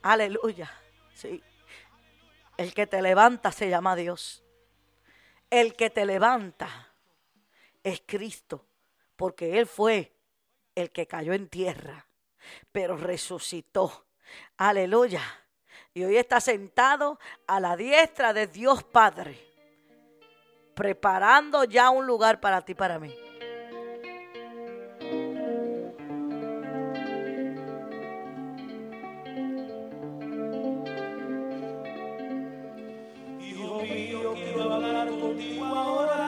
Aleluya, 0.03 0.71
sí. 1.15 1.43
El 2.57 2.73
que 2.73 2.87
te 2.87 3.03
levanta 3.03 3.51
se 3.51 3.69
llama 3.69 3.97
Dios. 3.97 4.44
El 5.55 5.77
que 5.77 5.89
te 5.89 6.05
levanta 6.05 6.93
es 7.85 8.03
Cristo, 8.05 8.67
porque 9.15 9.61
Él 9.61 9.69
fue 9.69 10.13
el 10.75 10.91
que 10.91 11.07
cayó 11.07 11.33
en 11.33 11.49
tierra, 11.49 12.09
pero 12.73 12.97
resucitó. 12.97 14.05
Aleluya. 14.57 15.23
Y 15.93 16.03
hoy 16.03 16.17
está 16.17 16.41
sentado 16.41 17.21
a 17.47 17.61
la 17.61 17.77
diestra 17.77 18.33
de 18.33 18.49
Dios 18.49 18.83
Padre, 18.83 19.39
preparando 20.75 21.63
ya 21.63 21.91
un 21.91 22.05
lugar 22.05 22.41
para 22.41 22.63
ti, 22.63 22.75
para 22.75 22.99
mí. 22.99 23.17